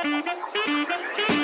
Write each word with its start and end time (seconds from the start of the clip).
All 0.00 1.37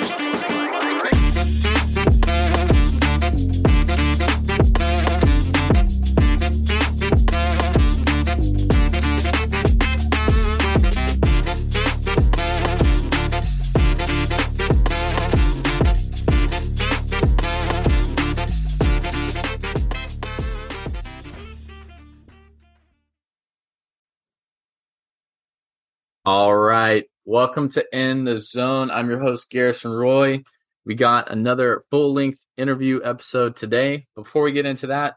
Welcome 27.35 27.67
to 27.71 27.85
In 27.91 28.23
the 28.23 28.37
Zone. 28.37 28.89
I'm 28.89 29.09
your 29.09 29.19
host, 29.19 29.49
Garrison 29.49 29.91
Roy. 29.91 30.45
We 30.85 30.95
got 30.95 31.29
another 31.29 31.83
full 31.91 32.13
length 32.13 32.39
interview 32.55 33.01
episode 33.03 33.57
today. 33.57 34.07
Before 34.15 34.43
we 34.43 34.53
get 34.53 34.65
into 34.65 34.87
that, 34.87 35.15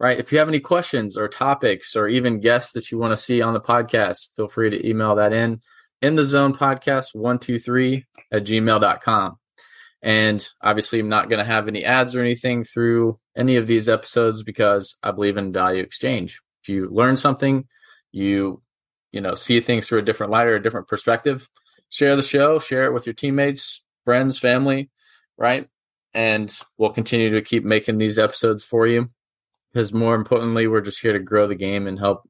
right, 0.00 0.18
if 0.18 0.32
you 0.32 0.38
have 0.38 0.48
any 0.48 0.60
questions 0.60 1.18
or 1.18 1.28
topics 1.28 1.94
or 1.94 2.08
even 2.08 2.40
guests 2.40 2.72
that 2.72 2.90
you 2.90 2.96
want 2.96 3.12
to 3.12 3.22
see 3.22 3.42
on 3.42 3.52
the 3.52 3.60
podcast, 3.60 4.28
feel 4.34 4.48
free 4.48 4.70
to 4.70 4.88
email 4.88 5.16
that 5.16 5.34
in 5.34 5.60
in 6.00 6.14
the 6.14 6.24
zone 6.24 6.54
podcast 6.54 7.08
123 7.12 8.06
at 8.32 8.44
gmail.com. 8.44 9.36
And 10.00 10.48
obviously, 10.62 11.00
I'm 11.00 11.10
not 11.10 11.28
going 11.28 11.40
to 11.40 11.52
have 11.52 11.68
any 11.68 11.84
ads 11.84 12.16
or 12.16 12.22
anything 12.22 12.64
through 12.64 13.18
any 13.36 13.56
of 13.56 13.66
these 13.66 13.90
episodes 13.90 14.42
because 14.42 14.96
I 15.02 15.10
believe 15.10 15.36
in 15.36 15.52
value 15.52 15.82
exchange. 15.82 16.40
If 16.62 16.70
you 16.70 16.88
learn 16.90 17.18
something, 17.18 17.68
you 18.10 18.62
you 19.12 19.20
know 19.20 19.34
see 19.34 19.60
things 19.60 19.86
through 19.86 20.00
a 20.00 20.04
different 20.04 20.32
light 20.32 20.46
or 20.46 20.56
a 20.56 20.62
different 20.62 20.88
perspective. 20.88 21.48
Share 21.90 22.16
the 22.16 22.22
show 22.22 22.58
share 22.58 22.84
it 22.84 22.92
with 22.92 23.06
your 23.06 23.14
teammates 23.14 23.82
friends 24.04 24.38
family 24.38 24.90
right? 25.38 25.68
And 26.12 26.54
we'll 26.76 26.90
continue 26.90 27.30
to 27.30 27.42
keep 27.42 27.64
making 27.64 27.96
these 27.96 28.18
episodes 28.18 28.64
for 28.64 28.86
you. 28.86 29.08
Because 29.72 29.92
more 29.92 30.14
importantly 30.14 30.66
we're 30.66 30.80
just 30.80 31.00
here 31.00 31.12
to 31.12 31.18
grow 31.18 31.46
the 31.46 31.54
game 31.54 31.86
and 31.86 31.98
help 31.98 32.28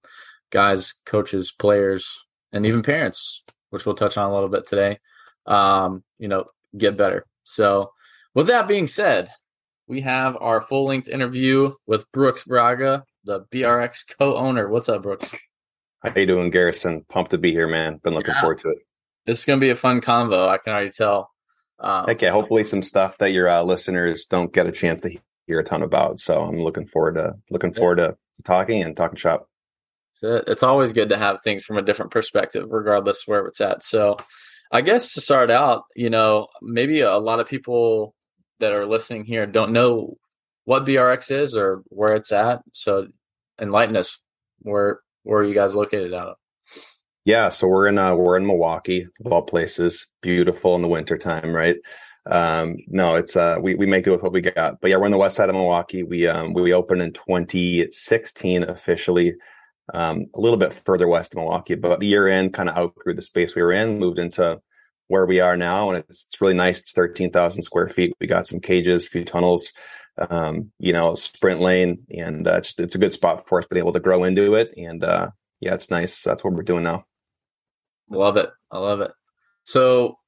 guys 0.51 0.95
coaches 1.07 1.53
players 1.53 2.25
and 2.53 2.67
even 2.67 2.83
parents 2.83 3.43
which 3.71 3.85
we'll 3.85 3.95
touch 3.95 4.17
on 4.17 4.31
a 4.31 4.35
little 4.35 4.49
bit 4.49 4.67
today 4.67 4.99
um, 5.47 6.03
you 6.19 6.29
know 6.29 6.45
get 6.77 6.97
better. 6.97 7.25
So 7.45 7.93
with 8.35 8.49
that 8.49 8.69
being 8.69 8.87
said 8.87 9.31
we 9.87 10.01
have 10.03 10.37
our 10.41 10.61
full 10.61 10.87
length 10.87 11.09
interview 11.09 11.73
with 11.87 12.11
brooks 12.13 12.45
braga 12.45 13.05
the 13.25 13.43
brx 13.53 14.05
co-owner. 14.19 14.69
What's 14.69 14.89
up 14.89 15.03
brooks 15.03 15.31
how 16.03 16.13
you 16.17 16.27
doing, 16.27 16.51
Garrison? 16.51 17.05
Pumped 17.09 17.33
to 17.33 17.39
be 17.39 17.53
here, 17.53 17.69
man. 17.69 18.01
Been 18.03 18.15
looking 18.15 18.35
yeah. 18.35 18.41
forward 18.41 18.59
to 18.59 18.71
it. 18.71 18.79
This 19.27 19.41
is 19.41 19.45
gonna 19.45 19.61
be 19.61 19.71
a 19.71 19.77
fun 19.77 20.01
convo. 20.01 20.49
I 20.49 20.59
can 20.59 20.73
already 20.73 20.91
tell. 20.91 21.31
Um, 21.81 22.07
yeah! 22.21 22.31
Hopefully, 22.31 22.65
some 22.65 22.83
stuff 22.83 23.19
that 23.19 23.33
your 23.33 23.49
uh, 23.49 23.63
listeners 23.63 24.27
don't 24.27 24.53
get 24.53 24.67
a 24.67 24.73
chance 24.73 25.01
to 25.01 25.17
hear 25.49 25.59
a 25.59 25.65
ton 25.65 25.83
about. 25.83 26.21
So 26.21 26.43
I'm 26.43 26.59
looking 26.59 26.87
forward 26.87 27.15
to 27.15 27.35
looking 27.51 27.73
forward 27.73 27.97
to, 27.97 28.17
to 28.37 28.43
talking 28.45 28.83
and 28.83 28.97
talking 28.97 29.17
shop. 29.17 29.49
It's 30.23 30.63
always 30.63 30.93
good 30.93 31.11
to 31.11 31.19
have 31.19 31.41
things 31.43 31.65
from 31.65 31.79
a 31.79 31.83
different 31.83 32.11
perspective, 32.11 32.67
regardless 32.69 33.23
where 33.27 33.47
it's 33.47 33.61
at. 33.61 33.83
So, 33.83 34.17
I 34.73 34.81
guess 34.81 35.15
to 35.15 35.21
start 35.21 35.51
out, 35.51 35.85
you 35.95 36.11
know, 36.11 36.49
maybe 36.61 37.01
a 37.01 37.19
lot 37.19 37.41
of 37.41 37.49
people 37.49 38.15
that 38.59 38.73
are 38.73 38.87
listening 38.87 39.25
here 39.25 39.47
don't 39.47 39.73
know 39.73 40.17
what 40.65 40.85
BRX 40.85 41.31
is 41.31 41.55
or 41.55 41.83
where 41.87 42.17
it's 42.17 42.33
at. 42.33 42.63
So, 42.73 43.07
enlighten 43.61 43.97
us 43.97 44.19
where 44.61 45.01
where 45.29 45.41
are 45.41 45.45
you 45.45 45.55
guys 45.55 45.75
located 45.75 46.15
out 46.15 46.29
of? 46.29 46.37
Yeah, 47.25 47.51
so 47.51 47.69
we're 47.69 47.89
in 47.89 47.99
uh, 47.99 48.15
we're 48.15 48.39
in 48.39 48.47
Milwaukee, 48.47 49.07
of 49.25 49.33
all 49.33 49.43
places. 49.43 50.07
Beautiful 50.23 50.75
in 50.75 50.83
the 50.83 50.89
wintertime, 50.89 51.53
right? 51.53 51.77
Um, 52.25 52.77
no, 52.87 53.17
it's 53.17 53.37
uh, 53.37 53.59
we 53.61 53.75
we 53.75 53.85
make 53.85 54.05
do 54.05 54.13
with 54.13 54.23
what 54.23 54.33
we 54.33 54.41
got. 54.41 54.81
But 54.81 54.91
yeah, 54.91 54.97
we're 54.97 55.05
on 55.05 55.11
the 55.11 55.19
west 55.19 55.37
side 55.37 55.51
of 55.51 55.55
Milwaukee. 55.55 56.03
We 56.03 56.27
um, 56.27 56.55
we 56.55 56.73
opened 56.73 57.03
in 57.03 57.13
2016 57.13 58.63
officially, 58.63 59.35
um, 59.93 60.27
a 60.35 60.41
little 60.41 60.57
bit 60.57 60.73
further 60.73 61.07
west 61.07 61.35
of 61.35 61.39
Milwaukee. 61.39 61.75
But 61.75 62.03
a 62.03 62.07
year 62.07 62.29
in, 62.29 62.51
kind 62.51 62.71
of 62.71 62.79
outgrew 62.79 63.15
the 63.15 63.21
space 63.21 63.55
we 63.55 63.63
were 63.63 63.73
in, 63.73 63.99
moved 63.99 64.19
into 64.19 64.61
where 65.09 65.27
we 65.27 65.41
are 65.41 65.57
now, 65.59 65.91
and 65.91 65.99
it's 66.09 66.25
it's 66.25 66.41
really 66.41 66.55
nice. 66.55 66.81
It's 66.81 66.93
13,000 66.93 67.63
square 67.63 67.91
feet. 67.91 68.15
We 68.19 68.27
got 68.27 68.47
some 68.47 68.61
cages, 68.61 69.07
a 69.07 69.11
few 69.11 69.25
tunnels, 69.25 69.73
um, 70.31 70.73
you 70.79 70.93
know, 70.93 71.15
sprint 71.15 71.61
lane, 71.61 72.07
and 72.11 72.47
uh, 72.47 72.61
just, 72.61 72.81
it's 72.81 72.95
a 72.95 72.99
good 72.99 73.13
spot 73.13 73.47
for 73.47 73.59
us 73.59 73.67
being 73.69 73.81
able 73.81 73.93
to 73.93 74.01
grow 74.01 74.25
into 74.25 74.55
it. 74.55 74.73
And 74.77 75.03
uh, 75.05 75.29
yeah, 75.61 75.75
it's 75.75 75.91
nice. 75.91 76.23
That's 76.23 76.45
what 76.45 76.55
we're 76.55 76.63
doing 76.63 76.85
now. 76.85 77.05
Love 78.11 78.37
it. 78.37 78.51
I 78.71 78.79
love 78.79 79.01
it. 79.01 79.13
So, 79.65 80.19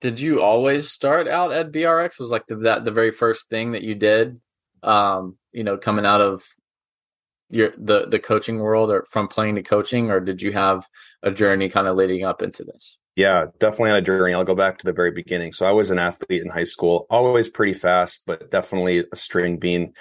did 0.00 0.20
you 0.20 0.42
always 0.42 0.90
start 0.90 1.28
out 1.28 1.52
at 1.52 1.72
BRX? 1.72 2.18
Was 2.18 2.30
like 2.30 2.46
the, 2.46 2.56
that 2.56 2.84
the 2.84 2.90
very 2.90 3.12
first 3.12 3.48
thing 3.48 3.72
that 3.72 3.82
you 3.82 3.94
did? 3.94 4.40
Um, 4.82 5.38
you 5.52 5.64
know, 5.64 5.76
coming 5.76 6.06
out 6.06 6.20
of 6.20 6.44
your 7.50 7.72
the 7.78 8.06
the 8.06 8.18
coaching 8.18 8.58
world, 8.58 8.90
or 8.90 9.06
from 9.10 9.28
playing 9.28 9.56
to 9.56 9.62
coaching, 9.62 10.10
or 10.10 10.20
did 10.20 10.42
you 10.42 10.52
have 10.52 10.86
a 11.22 11.30
journey 11.30 11.68
kind 11.68 11.86
of 11.86 11.96
leading 11.96 12.24
up 12.24 12.42
into 12.42 12.64
this? 12.64 12.96
Yeah, 13.14 13.46
definitely 13.58 13.90
on 13.90 13.96
a 13.98 14.02
journey. 14.02 14.32
I'll 14.32 14.44
go 14.44 14.54
back 14.54 14.78
to 14.78 14.86
the 14.86 14.92
very 14.92 15.10
beginning. 15.10 15.52
So 15.52 15.66
I 15.66 15.72
was 15.72 15.90
an 15.90 15.98
athlete 15.98 16.42
in 16.42 16.48
high 16.48 16.64
school, 16.64 17.06
always 17.10 17.48
pretty 17.48 17.74
fast, 17.74 18.22
but 18.26 18.50
definitely 18.50 19.04
a 19.12 19.16
string 19.16 19.58
bean. 19.58 19.92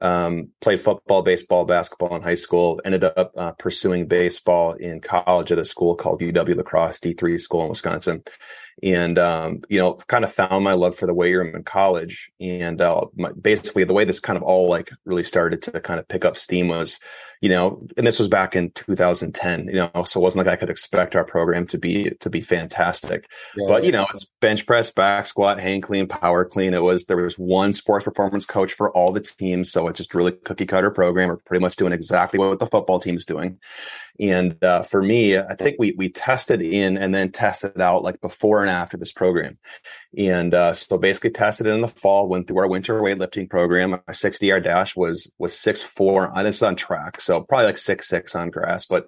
Um, 0.00 0.48
played 0.60 0.80
football, 0.80 1.22
baseball, 1.22 1.66
basketball 1.66 2.16
in 2.16 2.22
high 2.22 2.34
school. 2.34 2.80
Ended 2.84 3.04
up 3.04 3.32
uh, 3.36 3.52
pursuing 3.52 4.06
baseball 4.08 4.72
in 4.72 5.00
college 5.00 5.52
at 5.52 5.58
a 5.58 5.64
school 5.64 5.94
called 5.94 6.20
UW 6.20 6.56
La 6.56 6.62
Crosse 6.62 6.98
D3 6.98 7.38
school 7.38 7.62
in 7.64 7.68
Wisconsin 7.68 8.22
and 8.82 9.18
um, 9.18 9.60
you 9.68 9.78
know 9.78 9.94
kind 10.08 10.24
of 10.24 10.32
found 10.32 10.64
my 10.64 10.72
love 10.72 10.96
for 10.96 11.06
the 11.06 11.14
weight 11.14 11.34
room 11.34 11.54
in 11.54 11.62
college 11.62 12.30
and 12.40 12.80
uh, 12.80 13.02
my, 13.16 13.30
basically 13.40 13.84
the 13.84 13.92
way 13.92 14.04
this 14.04 14.20
kind 14.20 14.36
of 14.36 14.42
all 14.42 14.68
like 14.68 14.90
really 15.04 15.22
started 15.22 15.62
to 15.62 15.80
kind 15.80 16.00
of 16.00 16.08
pick 16.08 16.24
up 16.24 16.36
steam 16.36 16.68
was 16.68 16.98
you 17.44 17.50
know 17.50 17.86
and 17.98 18.06
this 18.06 18.18
was 18.18 18.26
back 18.26 18.56
in 18.56 18.70
2010 18.70 19.66
you 19.66 19.74
know 19.74 19.90
so 20.06 20.18
it 20.18 20.22
wasn't 20.22 20.44
like 20.44 20.50
i 20.50 20.56
could 20.56 20.70
expect 20.70 21.14
our 21.14 21.26
program 21.26 21.66
to 21.66 21.76
be 21.76 22.10
to 22.18 22.30
be 22.30 22.40
fantastic 22.40 23.28
yeah, 23.54 23.66
but 23.68 23.84
you 23.84 23.92
know 23.92 24.06
it's 24.14 24.24
bench 24.40 24.64
press 24.64 24.90
back 24.90 25.26
squat 25.26 25.60
hang 25.60 25.82
clean 25.82 26.08
power 26.08 26.46
clean 26.46 26.72
it 26.72 26.82
was 26.82 27.04
there 27.04 27.18
was 27.18 27.38
one 27.38 27.74
sports 27.74 28.06
performance 28.06 28.46
coach 28.46 28.72
for 28.72 28.90
all 28.92 29.12
the 29.12 29.20
teams 29.20 29.70
so 29.70 29.88
it's 29.88 29.98
just 29.98 30.14
really 30.14 30.32
cookie 30.32 30.64
cutter 30.64 30.90
program 30.90 31.28
we're 31.28 31.36
pretty 31.36 31.60
much 31.60 31.76
doing 31.76 31.92
exactly 31.92 32.38
what 32.38 32.58
the 32.58 32.66
football 32.66 32.98
team's 32.98 33.26
doing 33.26 33.58
and 34.20 34.62
uh, 34.62 34.82
for 34.82 35.02
me, 35.02 35.36
I 35.36 35.56
think 35.56 35.76
we 35.78 35.92
we 35.92 36.08
tested 36.08 36.62
in 36.62 36.96
and 36.96 37.12
then 37.12 37.32
tested 37.32 37.80
out 37.80 38.04
like 38.04 38.20
before 38.20 38.60
and 38.60 38.70
after 38.70 38.96
this 38.96 39.12
program. 39.12 39.58
And 40.16 40.54
uh, 40.54 40.72
so 40.72 40.98
basically 40.98 41.30
tested 41.30 41.66
it 41.66 41.72
in 41.72 41.80
the 41.80 41.88
fall, 41.88 42.28
went 42.28 42.46
through 42.46 42.58
our 42.58 42.68
winter 42.68 43.00
weightlifting 43.00 43.50
program. 43.50 43.90
My 43.90 44.12
60 44.12 44.46
yard 44.46 44.62
dash 44.62 44.94
was 44.94 45.32
was 45.38 45.58
six 45.58 45.82
four. 45.82 46.32
This 46.36 46.56
is 46.56 46.62
on 46.62 46.76
track, 46.76 47.20
so 47.20 47.33
probably 47.42 47.66
like 47.66 47.78
six 47.78 48.08
six 48.08 48.34
on 48.34 48.50
grass, 48.50 48.86
but 48.86 49.06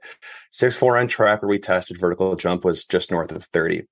six 0.51 0.77
four 0.77 0.99
on 0.99 1.09
track 1.09 1.43
where 1.43 1.49
we 1.49 1.59
tested 1.59 1.99
vertical 1.99 2.37
jump 2.37 2.65
was 2.65 2.85
just 2.85 3.11
north 3.11 3.33
of 3.33 3.45
30. 3.45 3.85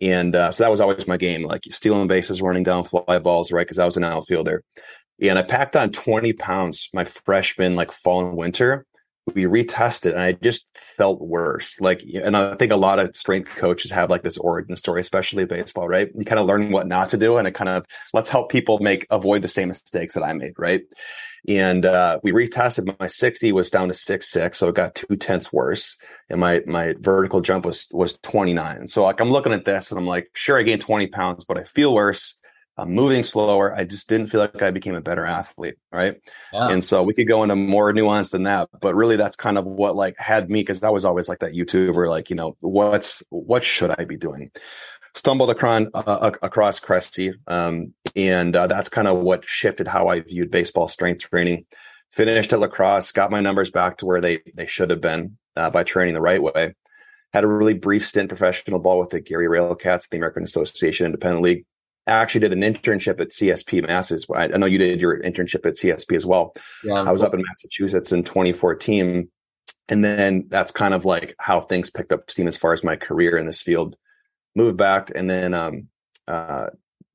And 0.00 0.34
uh, 0.34 0.52
so 0.52 0.64
that 0.64 0.70
was 0.70 0.80
always 0.80 1.08
my 1.08 1.16
game, 1.16 1.42
like 1.42 1.62
stealing 1.70 2.08
bases, 2.08 2.40
running 2.40 2.62
down 2.62 2.84
fly 2.84 3.18
balls, 3.18 3.50
right? 3.50 3.66
Because 3.66 3.78
I 3.78 3.86
was 3.86 3.96
an 3.96 4.04
outfielder. 4.04 4.62
And 5.20 5.38
I 5.38 5.42
packed 5.42 5.74
on 5.74 5.90
20 5.90 6.32
pounds 6.34 6.88
my 6.92 7.04
freshman, 7.04 7.74
like 7.74 7.90
fall 7.90 8.26
and 8.26 8.36
winter 8.36 8.86
we 9.34 9.44
retested 9.44 10.10
and 10.10 10.20
I 10.20 10.32
just 10.32 10.66
felt 10.74 11.20
worse. 11.20 11.80
Like, 11.80 12.02
and 12.14 12.36
I 12.36 12.54
think 12.54 12.72
a 12.72 12.76
lot 12.76 12.98
of 12.98 13.14
strength 13.14 13.54
coaches 13.56 13.90
have 13.90 14.10
like 14.10 14.22
this 14.22 14.38
origin 14.38 14.76
story, 14.76 15.00
especially 15.00 15.44
baseball, 15.44 15.88
right? 15.88 16.10
You 16.14 16.24
kind 16.24 16.40
of 16.40 16.46
learn 16.46 16.70
what 16.70 16.86
not 16.86 17.08
to 17.10 17.16
do 17.16 17.36
and 17.36 17.46
it 17.46 17.54
kind 17.54 17.68
of 17.68 17.84
let's 18.12 18.30
help 18.30 18.50
people 18.50 18.78
make 18.78 19.06
avoid 19.10 19.42
the 19.42 19.48
same 19.48 19.68
mistakes 19.68 20.14
that 20.14 20.22
I 20.22 20.32
made, 20.32 20.54
right? 20.58 20.82
And 21.46 21.86
uh, 21.86 22.18
we 22.22 22.32
retested. 22.32 22.98
My 22.98 23.06
60 23.06 23.52
was 23.52 23.70
down 23.70 23.88
to 23.88 23.94
six 23.94 24.28
six, 24.28 24.58
so 24.58 24.68
it 24.68 24.74
got 24.74 24.94
two 24.94 25.16
tenths 25.16 25.52
worse, 25.52 25.96
and 26.28 26.40
my 26.40 26.62
my 26.66 26.94
vertical 26.98 27.40
jump 27.40 27.64
was 27.64 27.86
was 27.92 28.18
29. 28.18 28.88
So 28.88 29.04
like 29.04 29.20
I'm 29.20 29.30
looking 29.30 29.52
at 29.52 29.64
this 29.64 29.90
and 29.90 30.00
I'm 30.00 30.06
like, 30.06 30.30
sure, 30.34 30.58
I 30.58 30.62
gained 30.62 30.80
20 30.80 31.06
pounds, 31.08 31.44
but 31.44 31.58
I 31.58 31.64
feel 31.64 31.94
worse. 31.94 32.38
I'm 32.78 32.92
moving 32.92 33.24
slower. 33.24 33.74
I 33.74 33.84
just 33.84 34.08
didn't 34.08 34.28
feel 34.28 34.40
like 34.40 34.62
I 34.62 34.70
became 34.70 34.94
a 34.94 35.00
better 35.00 35.26
athlete. 35.26 35.74
Right. 35.92 36.20
Yeah. 36.52 36.70
And 36.70 36.84
so 36.84 37.02
we 37.02 37.12
could 37.12 37.26
go 37.26 37.42
into 37.42 37.56
more 37.56 37.92
nuance 37.92 38.30
than 38.30 38.44
that, 38.44 38.68
but 38.80 38.94
really 38.94 39.16
that's 39.16 39.34
kind 39.34 39.58
of 39.58 39.66
what 39.66 39.96
like 39.96 40.16
had 40.16 40.48
me 40.48 40.60
because 40.60 40.82
I 40.84 40.90
was 40.90 41.04
always 41.04 41.28
like 41.28 41.40
that 41.40 41.54
YouTuber, 41.54 42.08
like, 42.08 42.30
you 42.30 42.36
know, 42.36 42.56
what's, 42.60 43.24
what 43.30 43.64
should 43.64 43.90
I 43.98 44.04
be 44.04 44.16
doing? 44.16 44.52
Stumbled 45.14 45.50
across, 45.50 45.86
uh, 45.92 46.30
across 46.40 46.78
Cressey. 46.78 47.34
Um, 47.48 47.94
and 48.14 48.54
uh, 48.54 48.68
that's 48.68 48.88
kind 48.88 49.08
of 49.08 49.18
what 49.18 49.44
shifted 49.44 49.88
how 49.88 50.06
I 50.08 50.20
viewed 50.20 50.52
baseball 50.52 50.86
strength 50.86 51.28
training. 51.28 51.66
Finished 52.12 52.52
at 52.52 52.60
La 52.60 52.68
Crosse, 52.68 53.12
got 53.12 53.30
my 53.30 53.40
numbers 53.40 53.70
back 53.70 53.98
to 53.98 54.06
where 54.06 54.20
they, 54.20 54.40
they 54.54 54.66
should 54.66 54.90
have 54.90 55.00
been 55.00 55.36
uh, 55.56 55.68
by 55.70 55.82
training 55.82 56.14
the 56.14 56.20
right 56.20 56.42
way. 56.42 56.74
Had 57.34 57.44
a 57.44 57.48
really 57.48 57.74
brief 57.74 58.06
stint 58.06 58.28
professional 58.28 58.78
ball 58.78 58.98
with 58.98 59.10
the 59.10 59.20
Gary 59.20 59.46
Railcats, 59.46 60.08
the 60.08 60.16
American 60.16 60.44
Association 60.44 61.04
Independent 61.04 61.42
League 61.42 61.66
I 62.08 62.12
actually 62.12 62.40
did 62.40 62.52
an 62.52 62.60
internship 62.60 63.20
at 63.20 63.28
CSP 63.28 63.86
Masses. 63.86 64.26
I, 64.34 64.46
know 64.48 64.66
you 64.66 64.78
did 64.78 65.00
your 65.00 65.20
internship 65.20 65.66
at 65.66 65.74
CSP 65.74 66.16
as 66.16 66.24
well. 66.24 66.54
Yeah, 66.82 66.94
I 66.94 67.12
was 67.12 67.20
cool. 67.20 67.28
up 67.28 67.34
in 67.34 67.42
Massachusetts 67.46 68.12
in 68.12 68.24
2014. 68.24 69.28
And 69.90 70.04
then 70.04 70.46
that's 70.48 70.72
kind 70.72 70.94
of 70.94 71.04
like 71.04 71.34
how 71.38 71.60
things 71.60 71.90
picked 71.90 72.12
up 72.12 72.30
steam 72.30 72.48
as 72.48 72.56
far 72.56 72.72
as 72.72 72.84
my 72.84 72.96
career 72.96 73.36
in 73.36 73.46
this 73.46 73.62
field. 73.62 73.96
moved 74.54 74.76
back, 74.76 75.10
and 75.14 75.30
then 75.30 75.54
um, 75.54 75.88
uh, 76.26 76.66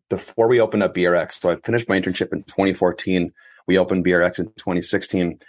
before 0.10 0.48
we 0.48 0.60
opened 0.60 0.84
up 0.84 0.95
BRX, 0.95 1.34
so 1.34 1.51
I 1.51 1.57
finished 1.57 1.90
my 1.90 2.00
internship 2.00 2.31
in 2.31 2.44
2014. 2.44 3.31
We 3.68 3.78
opened 3.78 4.06
BRX 4.06 4.40
in 4.40 4.45
2016. 4.45 5.40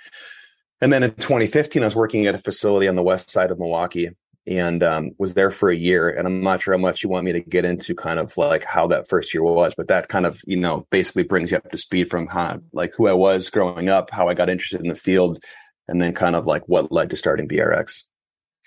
And 0.80 0.92
then 0.92 1.02
in 1.02 1.12
2015, 1.12 1.82
I 1.82 1.86
was 1.86 1.96
working 1.96 2.26
at 2.26 2.34
a 2.34 2.38
facility 2.38 2.88
on 2.88 2.94
the 2.94 3.02
west 3.02 3.30
side 3.30 3.50
of 3.50 3.58
Milwaukee 3.58 4.10
and 4.46 4.82
um, 4.82 5.10
was 5.18 5.34
there 5.34 5.50
for 5.50 5.70
a 5.70 5.76
year. 5.76 6.10
And 6.10 6.26
I'm 6.26 6.42
not 6.42 6.62
sure 6.62 6.74
how 6.74 6.80
much 6.80 7.02
you 7.02 7.08
want 7.08 7.24
me 7.24 7.32
to 7.32 7.40
get 7.40 7.64
into 7.64 7.94
kind 7.94 8.18
of 8.18 8.36
like 8.36 8.64
how 8.64 8.86
that 8.88 9.08
first 9.08 9.32
year 9.32 9.42
was, 9.42 9.74
but 9.74 9.88
that 9.88 10.08
kind 10.08 10.26
of, 10.26 10.40
you 10.46 10.56
know, 10.56 10.86
basically 10.90 11.22
brings 11.22 11.50
you 11.50 11.56
up 11.56 11.70
to 11.70 11.78
speed 11.78 12.10
from 12.10 12.26
how, 12.26 12.60
like 12.72 12.92
who 12.96 13.08
I 13.08 13.12
was 13.12 13.48
growing 13.48 13.88
up, 13.88 14.10
how 14.10 14.28
I 14.28 14.34
got 14.34 14.50
interested 14.50 14.80
in 14.80 14.88
the 14.88 14.94
field, 14.94 15.42
and 15.88 16.00
then 16.00 16.12
kind 16.12 16.36
of 16.36 16.46
like 16.46 16.62
what 16.66 16.92
led 16.92 17.10
to 17.10 17.16
starting 17.16 17.48
BRX. 17.48 18.02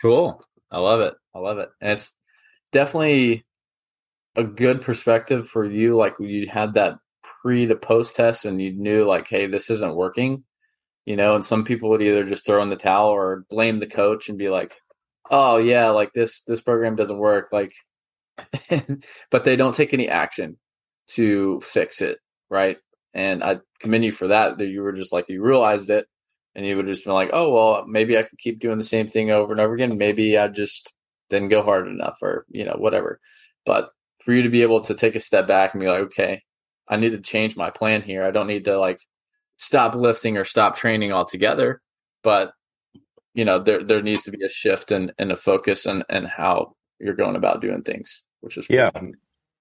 Cool. 0.02 0.42
I 0.72 0.80
love 0.80 1.02
it. 1.02 1.14
I 1.36 1.40
love 1.40 1.60
it. 1.60 1.70
And 1.82 1.92
it's 1.92 2.14
definitely 2.72 3.46
a 4.36 4.44
good 4.44 4.82
perspective 4.82 5.48
for 5.48 5.64
you. 5.64 5.96
Like 5.96 6.16
you 6.20 6.48
had 6.48 6.74
that 6.74 6.98
pre 7.42 7.68
to 7.68 7.76
post 7.76 8.16
test 8.16 8.46
and 8.46 8.62
you 8.62 8.74
knew 8.74 9.06
like, 9.06 9.28
hey, 9.28 9.48
this 9.48 9.70
isn't 9.70 9.96
working. 9.96 10.44
You 11.06 11.16
know, 11.16 11.36
and 11.36 11.46
some 11.46 11.64
people 11.64 11.90
would 11.92 12.02
either 12.02 12.26
just 12.26 12.46
throw 12.46 12.62
in 12.62 12.70
the 12.70 12.76
towel 12.76 13.10
or 13.10 13.46
blame 13.50 13.80
the 13.80 13.88
coach 13.88 14.28
and 14.28 14.38
be 14.38 14.50
like, 14.50 14.74
oh 15.30 15.58
yeah, 15.58 15.90
like 15.90 16.14
this 16.14 16.42
this 16.48 16.62
program 16.62 16.96
doesn't 16.96 17.18
work. 17.18 17.50
Like, 17.52 17.74
but 19.32 19.44
they 19.44 19.56
don't 19.56 19.76
take 19.76 19.94
any 19.94 20.08
action 20.08 20.58
to 21.12 21.60
fix 21.62 22.02
it, 22.02 22.20
right? 22.50 22.78
And 23.14 23.44
I 23.44 23.60
commend 23.80 24.06
you 24.06 24.12
for 24.12 24.28
that. 24.28 24.58
That 24.58 24.68
you 24.68 24.82
were 24.82 24.94
just 24.94 25.14
like 25.14 25.26
you 25.30 25.42
realized 25.42 25.90
it, 25.90 26.08
and 26.56 26.66
you 26.66 26.76
would 26.78 26.88
just 26.88 27.06
be 27.06 27.12
like, 27.12 27.30
oh 27.34 27.52
well, 27.54 27.86
maybe 27.88 28.18
I 28.18 28.24
could 28.24 28.40
keep 28.40 28.60
doing 28.60 28.78
the 28.78 28.84
same 28.84 29.10
thing 29.10 29.32
over 29.32 29.52
and 29.52 29.62
over 29.62 29.74
again. 29.74 29.98
Maybe 29.98 30.38
I 30.38 30.48
just 30.48 30.92
didn't 31.30 31.50
go 31.50 31.64
hard 31.64 31.88
enough, 31.88 32.18
or 32.22 32.46
you 32.50 32.66
know 32.66 32.76
whatever. 32.78 33.20
But 33.66 33.90
for 34.24 34.34
you 34.34 34.44
to 34.44 34.50
be 34.50 34.62
able 34.62 34.82
to 34.82 34.94
take 34.94 35.16
a 35.16 35.20
step 35.20 35.48
back 35.48 35.74
and 35.74 35.82
be 35.82 35.88
like, 35.88 36.02
okay, 36.06 36.44
I 36.88 36.98
need 36.98 37.12
to 37.12 37.20
change 37.20 37.56
my 37.56 37.70
plan 37.70 38.02
here. 38.02 38.24
I 38.24 38.32
don't 38.32 38.48
need 38.48 38.66
to 38.66 38.80
like 38.80 39.00
stop 39.58 39.96
lifting 39.96 40.38
or 40.38 40.46
stop 40.46 40.76
training 40.76 41.12
altogether, 41.12 41.82
but 42.24 42.52
you 43.38 43.46
know 43.46 43.60
there 43.60 43.84
there 43.84 44.02
needs 44.02 44.24
to 44.24 44.32
be 44.32 44.44
a 44.44 44.50
shift 44.50 44.92
and 44.92 45.14
and 45.20 45.32
a 45.32 45.36
focus 45.36 45.86
and 45.86 46.04
and 46.10 46.28
how 46.28 46.76
you're 47.00 47.14
going 47.14 47.36
about 47.36 47.62
doing 47.62 47.84
things, 47.84 48.24
which 48.42 48.58
is 48.58 48.66
yeah. 48.70 48.90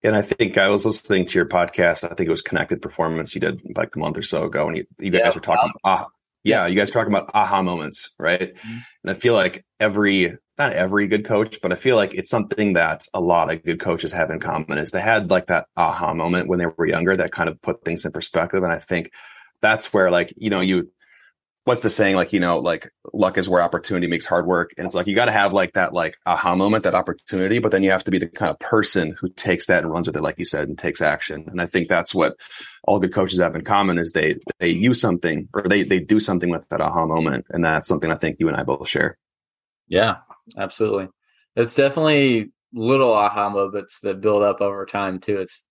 And 0.02 0.16
I 0.16 0.22
think 0.22 0.56
I 0.56 0.68
was 0.68 0.86
listening 0.86 1.26
to 1.26 1.34
your 1.34 1.48
podcast. 1.48 2.04
I 2.04 2.14
think 2.14 2.28
it 2.28 2.30
was 2.30 2.42
Connected 2.42 2.80
Performance 2.80 3.34
you 3.34 3.40
did 3.40 3.60
like 3.76 3.94
a 3.94 3.98
month 3.98 4.16
or 4.16 4.22
so 4.22 4.44
ago, 4.44 4.66
and 4.66 4.78
you, 4.78 4.86
you 4.98 5.10
guys 5.10 5.20
yeah, 5.24 5.34
were 5.34 5.40
talking. 5.40 5.72
Ah, 5.84 6.06
yeah, 6.42 6.66
you 6.66 6.76
guys 6.76 6.88
are 6.88 6.92
talking 6.92 7.12
about 7.12 7.30
aha 7.34 7.60
moments, 7.60 8.10
right? 8.18 8.54
Mm-hmm. 8.54 8.78
And 9.04 9.10
I 9.10 9.14
feel 9.14 9.34
like 9.34 9.64
every 9.78 10.38
not 10.56 10.72
every 10.72 11.06
good 11.06 11.26
coach, 11.26 11.58
but 11.60 11.70
I 11.70 11.74
feel 11.74 11.96
like 11.96 12.14
it's 12.14 12.30
something 12.30 12.74
that 12.74 13.02
a 13.12 13.20
lot 13.20 13.52
of 13.52 13.62
good 13.62 13.80
coaches 13.80 14.12
have 14.12 14.30
in 14.30 14.40
common 14.40 14.78
is 14.78 14.90
they 14.90 15.02
had 15.02 15.30
like 15.30 15.46
that 15.46 15.66
aha 15.76 16.14
moment 16.14 16.48
when 16.48 16.60
they 16.60 16.66
were 16.66 16.86
younger 16.86 17.14
that 17.14 17.32
kind 17.32 17.50
of 17.50 17.60
put 17.60 17.84
things 17.84 18.06
in 18.06 18.12
perspective. 18.12 18.62
And 18.62 18.72
I 18.72 18.78
think 18.78 19.10
that's 19.60 19.92
where 19.92 20.10
like, 20.10 20.32
you 20.36 20.48
know, 20.48 20.60
you 20.60 20.90
what's 21.66 21.80
the 21.80 21.90
saying 21.90 22.14
like 22.14 22.32
you 22.32 22.38
know 22.38 22.60
like 22.60 22.88
luck 23.12 23.36
is 23.36 23.48
where 23.48 23.60
opportunity 23.60 24.06
makes 24.06 24.24
hard 24.24 24.46
work? 24.46 24.72
And 24.78 24.86
it's 24.86 24.94
like 24.94 25.08
you 25.08 25.16
got 25.16 25.24
to 25.24 25.32
have 25.32 25.52
like 25.52 25.72
that 25.72 25.92
like 25.92 26.16
aha 26.24 26.54
moment 26.54 26.84
that 26.84 26.94
opportunity 26.94 27.58
but 27.58 27.72
then 27.72 27.82
you 27.82 27.90
have 27.90 28.04
to 28.04 28.10
be 28.12 28.18
the 28.18 28.28
kind 28.28 28.50
of 28.50 28.58
person 28.60 29.16
who 29.20 29.28
takes 29.30 29.66
that 29.66 29.82
and 29.82 29.92
runs 29.92 30.06
with 30.06 30.16
it 30.16 30.22
like 30.22 30.38
you 30.38 30.44
said 30.44 30.68
and 30.68 30.78
takes 30.78 31.02
action. 31.02 31.44
And 31.48 31.60
i 31.60 31.66
think 31.66 31.88
that's 31.88 32.14
what 32.14 32.36
all 32.84 33.00
good 33.00 33.12
coaches 33.12 33.40
have 33.40 33.56
in 33.56 33.62
common 33.62 33.98
is 33.98 34.12
they 34.12 34.36
they 34.60 34.70
use 34.70 35.00
something 35.00 35.48
or 35.52 35.64
they 35.68 35.82
they 35.82 35.98
do 35.98 36.20
something 36.20 36.50
with 36.50 36.68
that 36.68 36.80
aha 36.80 37.04
moment. 37.04 37.46
And 37.50 37.64
that's 37.64 37.88
something 37.88 38.12
i 38.12 38.16
think 38.16 38.36
you 38.38 38.48
and 38.48 38.56
i 38.56 38.62
both 38.62 38.88
share. 38.88 39.18
Yeah 39.88 40.18
absolutely. 40.56 41.08
It's 41.56 41.74
definitely 41.74 42.52
little 42.72 43.12
aha 43.12 43.50
moments 43.50 44.00
that 44.00 44.20
build 44.20 44.44
up 44.44 44.60
over 44.60 44.86
time 44.86 45.18
too. 45.18 45.40
It's 45.40 45.62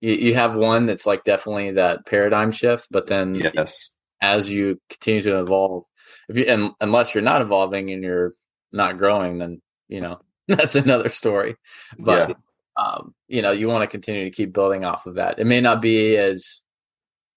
you, 0.00 0.14
you 0.14 0.34
have 0.34 0.56
one 0.56 0.86
that's 0.86 1.06
like 1.06 1.22
definitely 1.22 1.72
that 1.72 2.06
paradigm 2.06 2.50
shift 2.50 2.88
but 2.90 3.06
then 3.06 3.36
yes 3.36 3.93
as 4.24 4.48
you 4.48 4.80
continue 4.88 5.22
to 5.22 5.40
evolve. 5.40 5.84
If 6.28 6.36
you 6.36 6.44
and 6.46 6.70
unless 6.80 7.14
you're 7.14 7.22
not 7.22 7.42
evolving 7.42 7.90
and 7.90 8.02
you're 8.02 8.34
not 8.72 8.98
growing, 8.98 9.38
then 9.38 9.60
you 9.88 10.00
know 10.00 10.20
that's 10.48 10.76
another 10.76 11.10
story. 11.10 11.56
But 11.98 12.30
yeah. 12.30 12.34
um, 12.82 13.14
you 13.28 13.42
know, 13.42 13.52
you 13.52 13.68
want 13.68 13.82
to 13.82 13.86
continue 13.88 14.24
to 14.24 14.30
keep 14.30 14.52
building 14.52 14.84
off 14.84 15.06
of 15.06 15.16
that. 15.16 15.38
It 15.38 15.46
may 15.46 15.60
not 15.60 15.82
be 15.82 16.16
as 16.16 16.62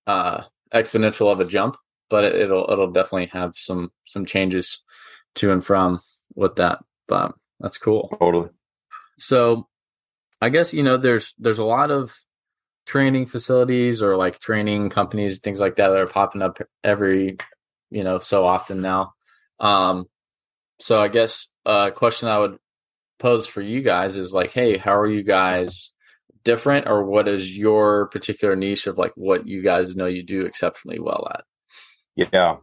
uh, 0.05 0.43
exponential 0.73 1.31
of 1.31 1.39
a 1.39 1.45
jump, 1.45 1.77
but 2.09 2.23
it, 2.23 2.35
it'll 2.35 2.67
it'll 2.71 2.91
definitely 2.91 3.27
have 3.27 3.55
some 3.55 3.91
some 4.05 4.25
changes 4.25 4.81
to 5.35 5.51
and 5.51 5.63
from 5.63 6.01
with 6.35 6.55
that. 6.55 6.79
But 7.07 7.33
that's 7.59 7.77
cool. 7.77 8.15
Totally. 8.19 8.49
So, 9.19 9.67
I 10.41 10.49
guess 10.49 10.73
you 10.73 10.83
know 10.83 10.97
there's 10.97 11.33
there's 11.37 11.59
a 11.59 11.65
lot 11.65 11.91
of 11.91 12.17
training 12.87 13.25
facilities 13.25 14.01
or 14.01 14.15
like 14.15 14.39
training 14.39 14.89
companies, 14.89 15.39
things 15.39 15.59
like 15.59 15.75
that 15.75 15.89
that 15.89 15.99
are 15.99 16.07
popping 16.07 16.41
up 16.41 16.57
every, 16.83 17.37
you 17.91 18.03
know, 18.03 18.17
so 18.19 18.45
often 18.47 18.81
now. 18.81 19.13
Um, 19.59 20.05
so 20.79 20.99
I 20.99 21.09
guess 21.09 21.47
a 21.65 21.91
question 21.91 22.29
I 22.29 22.39
would 22.39 22.57
pose 23.19 23.45
for 23.45 23.61
you 23.61 23.81
guys 23.81 24.15
is 24.15 24.33
like, 24.33 24.51
hey, 24.51 24.77
how 24.77 24.97
are 24.97 25.09
you 25.09 25.23
guys 25.23 25.91
different, 26.43 26.87
or 26.87 27.03
what 27.03 27.27
is 27.27 27.57
your 27.57 28.07
particular 28.07 28.55
niche 28.55 28.87
of 28.87 28.97
like 28.97 29.11
what 29.15 29.47
you 29.47 29.61
guys 29.61 29.95
know 29.95 30.05
you 30.05 30.23
do 30.23 30.45
exceptionally 30.45 30.99
well 30.99 31.27
at? 31.29 31.43
Yeah, 32.15 32.57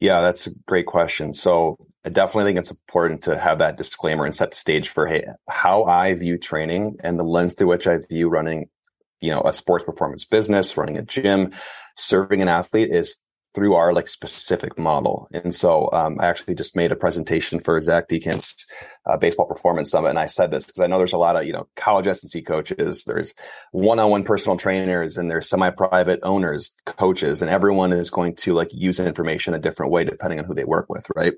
yeah, 0.00 0.22
that's 0.22 0.46
a 0.46 0.50
great 0.66 0.86
question. 0.86 1.34
So 1.34 1.76
I 2.04 2.08
definitely 2.08 2.44
think 2.50 2.58
it's 2.60 2.70
important 2.70 3.22
to 3.24 3.38
have 3.38 3.58
that 3.58 3.76
disclaimer 3.76 4.24
and 4.24 4.34
set 4.34 4.52
the 4.52 4.56
stage 4.56 4.88
for 4.88 5.06
hey, 5.06 5.24
how 5.50 5.84
I 5.84 6.14
view 6.14 6.38
training 6.38 6.96
and 7.04 7.18
the 7.18 7.24
lens 7.24 7.54
through 7.54 7.68
which 7.68 7.86
I 7.86 7.98
view 8.08 8.30
running 8.30 8.70
you 9.20 9.30
know 9.30 9.42
a 9.42 9.52
sports 9.52 9.84
performance 9.84 10.24
business 10.24 10.76
running 10.76 10.98
a 10.98 11.02
gym. 11.02 11.52
Serving 11.96 12.40
an 12.40 12.48
athlete 12.48 12.90
is 12.90 13.16
through 13.54 13.74
our 13.74 13.92
like 13.92 14.06
specific 14.06 14.78
model. 14.78 15.28
And 15.32 15.54
so 15.54 15.90
um, 15.92 16.18
i 16.20 16.26
actually 16.26 16.54
just 16.54 16.76
made 16.76 16.92
a 16.92 16.96
presentation 16.96 17.58
for 17.58 17.80
zach 17.80 18.08
Dechant's 18.08 18.64
uh, 19.06 19.16
baseball 19.16 19.46
performance 19.46 19.90
summit. 19.90 20.10
And 20.10 20.18
i 20.18 20.26
said 20.26 20.50
this 20.50 20.64
because 20.64 20.80
i 20.80 20.86
know 20.86 20.98
there's 20.98 21.12
a 21.12 21.18
lot 21.18 21.36
of 21.36 21.44
you 21.44 21.52
know 21.52 21.66
college 21.76 22.06
S&C 22.06 22.42
coaches 22.42 23.04
there's 23.04 23.34
one-on-one 23.72 24.24
personal 24.24 24.56
trainers 24.56 25.16
and 25.16 25.30
there's 25.30 25.48
semi-private 25.48 26.20
owners 26.22 26.74
coaches 26.84 27.42
and 27.42 27.50
everyone 27.50 27.92
is 27.92 28.10
going 28.10 28.34
to 28.36 28.54
like 28.54 28.72
use 28.72 29.00
information 29.00 29.54
a 29.54 29.58
different 29.58 29.90
way 29.90 30.04
depending 30.04 30.38
on 30.38 30.44
who 30.44 30.54
they 30.54 30.64
work 30.64 30.86
with 30.88 31.06
right 31.16 31.34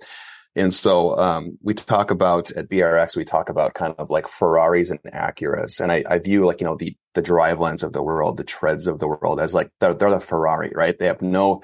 and 0.55 0.73
so 0.73 1.19
um, 1.19 1.59
we 1.63 1.73
talk 1.73 2.11
about 2.11 2.51
at 2.53 2.69
BRX, 2.69 3.17
we 3.17 3.25
talk 3.25 3.49
about 3.49 3.73
kind 3.75 3.95
of 3.99 4.11
like 4.11 4.29
Ferraris 4.29 4.91
and 4.91 5.03
Acuras. 5.05 5.81
And 5.81 5.91
I, 5.91 6.05
I, 6.07 6.19
view 6.19 6.45
like, 6.45 6.61
you 6.61 6.67
know, 6.67 6.77
the, 6.77 6.95
the 7.15 7.23
drive 7.23 7.57
drivelines 7.57 7.83
of 7.83 7.95
the 7.95 8.03
world, 8.03 8.37
the 8.37 8.45
treads 8.45 8.87
of 8.87 8.99
the 8.99 9.09
world 9.09 9.41
as 9.41 9.55
like, 9.55 9.71
they're, 9.81 9.95
they're 9.95 10.11
the 10.11 10.21
Ferrari, 10.21 10.71
right? 10.75 10.99
They 10.99 11.07
have 11.07 11.23
no, 11.23 11.63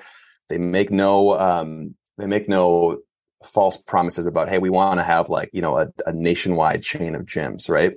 they 0.49 0.57
make 0.57 0.91
no, 0.91 1.39
um, 1.39 1.97
they 2.17 2.27
make 2.27 2.49
no 2.49 3.01
false 3.45 3.77
promises 3.77 4.27
about, 4.27 4.49
Hey, 4.49 4.59
we 4.59 4.71
want 4.71 5.01
to 5.01 5.05
have 5.05 5.29
like, 5.29 5.51
you 5.53 5.61
know, 5.61 5.77
a, 5.77 5.89
a 6.07 6.13
nationwide 6.13 6.83
chain 6.83 7.15
of 7.15 7.27
gyms, 7.27 7.69
right? 7.69 7.93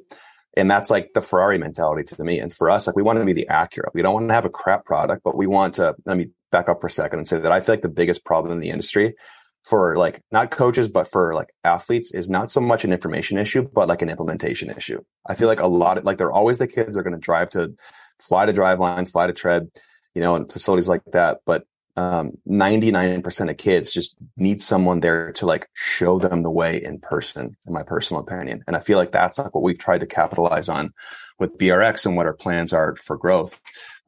And 0.58 0.70
that's 0.70 0.90
like 0.90 1.14
the 1.14 1.22
Ferrari 1.22 1.58
mentality 1.58 2.04
to 2.04 2.24
me. 2.24 2.40
And 2.40 2.52
for 2.52 2.70
us, 2.70 2.86
like 2.86 2.98
we 2.98 3.04
want 3.04 3.18
to 3.18 3.26
be 3.26 3.32
the 3.32 3.48
Acura. 3.50 3.88
We 3.94 4.02
don't 4.02 4.14
want 4.14 4.28
to 4.28 4.34
have 4.34 4.44
a 4.44 4.50
crap 4.50 4.84
product, 4.84 5.24
but 5.24 5.38
we 5.38 5.48
want 5.48 5.76
to, 5.76 5.96
let 6.06 6.18
me 6.18 6.32
back 6.52 6.68
up 6.68 6.82
for 6.82 6.88
a 6.88 6.92
second 6.92 7.20
and 7.20 7.28
say 7.28 7.40
that 7.40 7.52
I 7.54 7.62
feel 7.62 7.76
like 7.76 7.82
the 7.82 7.88
biggest 7.88 8.26
problem 8.26 8.52
in 8.52 8.60
the 8.60 8.72
industry 8.72 9.16
for 9.64 9.96
like 9.96 10.22
not 10.32 10.52
coaches 10.52 10.88
but 10.88 11.08
for 11.08 11.34
like 11.34 11.54
athletes 11.64 12.14
is 12.14 12.30
not 12.30 12.50
so 12.50 12.60
much 12.60 12.84
an 12.84 12.92
information 12.92 13.38
issue 13.38 13.68
but 13.74 13.88
like 13.88 14.02
an 14.02 14.10
implementation 14.10 14.70
issue. 14.70 15.02
I 15.28 15.36
feel 15.36 15.48
like 15.48 15.60
a 15.60 15.68
lot 15.68 15.98
of 15.98 16.04
like 16.04 16.18
they're 16.18 16.32
always 16.32 16.58
the 16.58 16.68
kids 16.68 16.98
are 16.98 17.04
going 17.04 17.14
to 17.14 17.20
drive 17.20 17.50
to 17.52 17.74
fly 18.20 18.46
to 18.46 18.54
Driveline 18.54 19.10
fly 19.10 19.28
to 19.28 19.34
tread 19.34 19.70
you 20.16 20.22
know 20.22 20.36
and 20.36 20.52
facilities 20.52 20.90
like 20.90 21.04
that 21.12 21.40
but 21.46 21.66
um 21.98 22.32
99% 22.48 23.50
of 23.50 23.58
kids 23.58 23.92
just 23.92 24.16
need 24.38 24.62
someone 24.62 25.02
there 25.02 25.32
to 25.34 25.46
like 25.46 25.68
show 25.74 26.20
them 26.20 26.42
the 26.42 26.50
way 26.50 26.82
in 26.82 27.00
person 27.00 27.58
in 27.68 27.74
my 27.74 27.84
personal 27.84 28.22
opinion. 28.22 28.64
And 28.66 28.76
i 28.76 28.80
feel 28.80 28.98
like 28.98 29.12
that's 29.12 29.38
like 29.38 29.54
what 29.54 29.64
we've 29.64 29.78
tried 29.78 30.00
to 30.00 30.08
capitalize 30.08 30.70
on 30.70 30.94
with 31.38 31.58
brx 31.58 32.06
and 32.06 32.16
what 32.16 32.26
our 32.26 32.34
plans 32.34 32.74
are 32.74 32.96
for 32.96 33.18
growth. 33.18 33.60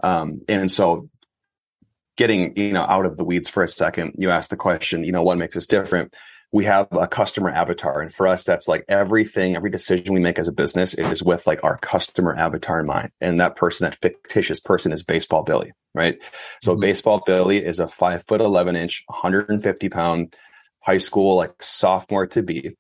Um 0.02 0.42
and 0.48 0.72
so 0.72 1.10
getting 2.18 2.56
you 2.58 2.74
know 2.74 2.84
out 2.84 3.06
of 3.06 3.18
the 3.18 3.24
weeds 3.24 3.50
for 3.50 3.64
a 3.64 3.68
second. 3.68 4.14
You 4.18 4.30
asked 4.30 4.50
the 4.50 4.58
question 4.58 5.04
you 5.04 5.12
know 5.12 5.24
what 5.24 5.38
makes 5.38 5.58
us 5.58 5.68
different? 5.68 6.14
We 6.52 6.66
have 6.66 6.88
a 6.92 7.08
customer 7.08 7.50
avatar 7.50 8.02
and 8.02 8.14
for 8.14 8.28
us 8.28 8.44
that's 8.44 8.68
like 8.68 8.86
everything 8.88 9.56
every 9.56 9.72
decision 9.72 10.14
we 10.14 10.20
make 10.20 10.38
as 10.38 10.48
a 10.48 10.52
business 10.52 10.94
is 10.94 11.24
with 11.24 11.48
like 11.48 11.64
our 11.64 11.78
customer 11.80 12.36
avatar 12.36 12.80
in 12.80 12.86
mind. 12.86 13.12
And 13.20 13.40
that 13.40 13.56
person 13.56 13.86
that 13.86 13.98
fictitious 13.98 14.60
person 14.60 14.92
is 14.92 15.04
baseball 15.04 15.44
billy 15.44 15.74
right? 15.94 16.18
So 16.62 16.72
mm-hmm. 16.72 16.82
baseball 16.82 17.24
billy 17.26 17.64
is 17.64 17.80
a 17.80 17.88
five 17.88 18.26
foot 18.26 18.42
11 18.42 18.76
inch 18.76 19.04
150 19.08 19.90
pound 19.90 20.36
high 20.82 20.98
school 20.98 21.36
like 21.36 21.62
sophomore 21.62 22.28
to 22.28 22.44
be. 22.44 22.76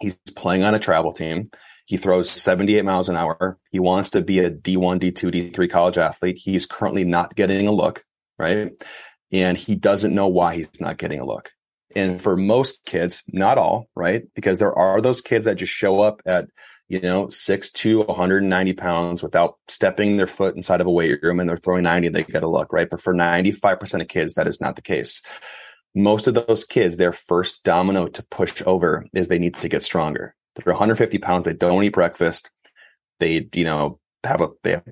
He's 0.00 0.16
playing 0.36 0.62
on 0.62 0.74
a 0.74 0.78
travel 0.78 1.12
team. 1.12 1.50
He 1.86 1.96
throws 1.96 2.30
78 2.30 2.84
miles 2.84 3.08
an 3.08 3.16
hour. 3.16 3.58
He 3.70 3.80
wants 3.80 4.10
to 4.10 4.22
be 4.22 4.38
a 4.38 4.50
d1 4.50 5.00
d2 5.00 5.52
d3 5.52 5.70
college 5.70 5.98
athlete. 5.98 6.38
He's 6.38 6.66
currently 6.66 7.04
not 7.04 7.34
getting 7.34 7.66
a 7.66 7.72
look 7.72 8.04
right? 8.40 8.72
And 9.30 9.56
he 9.56 9.76
doesn't 9.76 10.14
know 10.14 10.26
why 10.26 10.56
he's 10.56 10.80
not 10.80 10.98
getting 10.98 11.20
a 11.20 11.24
look. 11.24 11.50
And 11.94 12.20
for 12.20 12.36
most 12.36 12.84
kids, 12.84 13.22
not 13.28 13.58
all, 13.58 13.88
right? 13.94 14.22
Because 14.34 14.58
there 14.58 14.76
are 14.76 15.00
those 15.00 15.20
kids 15.20 15.44
that 15.44 15.56
just 15.56 15.72
show 15.72 16.00
up 16.00 16.22
at, 16.24 16.46
you 16.88 17.00
know, 17.00 17.28
six 17.30 17.70
to 17.70 18.00
190 18.00 18.72
pounds 18.74 19.22
without 19.22 19.58
stepping 19.68 20.16
their 20.16 20.26
foot 20.26 20.56
inside 20.56 20.80
of 20.80 20.86
a 20.86 20.90
weight 20.90 21.22
room 21.22 21.40
and 21.40 21.48
they're 21.48 21.56
throwing 21.56 21.82
90, 21.82 22.08
they 22.08 22.22
get 22.24 22.42
a 22.42 22.48
look, 22.48 22.72
right? 22.72 22.88
But 22.88 23.00
for 23.00 23.14
95% 23.14 24.00
of 24.00 24.08
kids, 24.08 24.34
that 24.34 24.46
is 24.46 24.60
not 24.60 24.76
the 24.76 24.82
case. 24.82 25.22
Most 25.94 26.28
of 26.28 26.34
those 26.34 26.64
kids, 26.64 26.96
their 26.96 27.12
first 27.12 27.64
domino 27.64 28.06
to 28.06 28.22
push 28.30 28.62
over 28.64 29.04
is 29.12 29.28
they 29.28 29.40
need 29.40 29.54
to 29.54 29.68
get 29.68 29.82
stronger. 29.82 30.34
They're 30.54 30.72
150 30.72 31.18
pounds, 31.18 31.44
they 31.44 31.54
don't 31.54 31.82
eat 31.82 31.92
breakfast. 31.92 32.50
They, 33.18 33.48
you 33.54 33.64
know, 33.64 33.98
have 34.24 34.40
a 34.40 34.48
they 34.62 34.72
have 34.72 34.84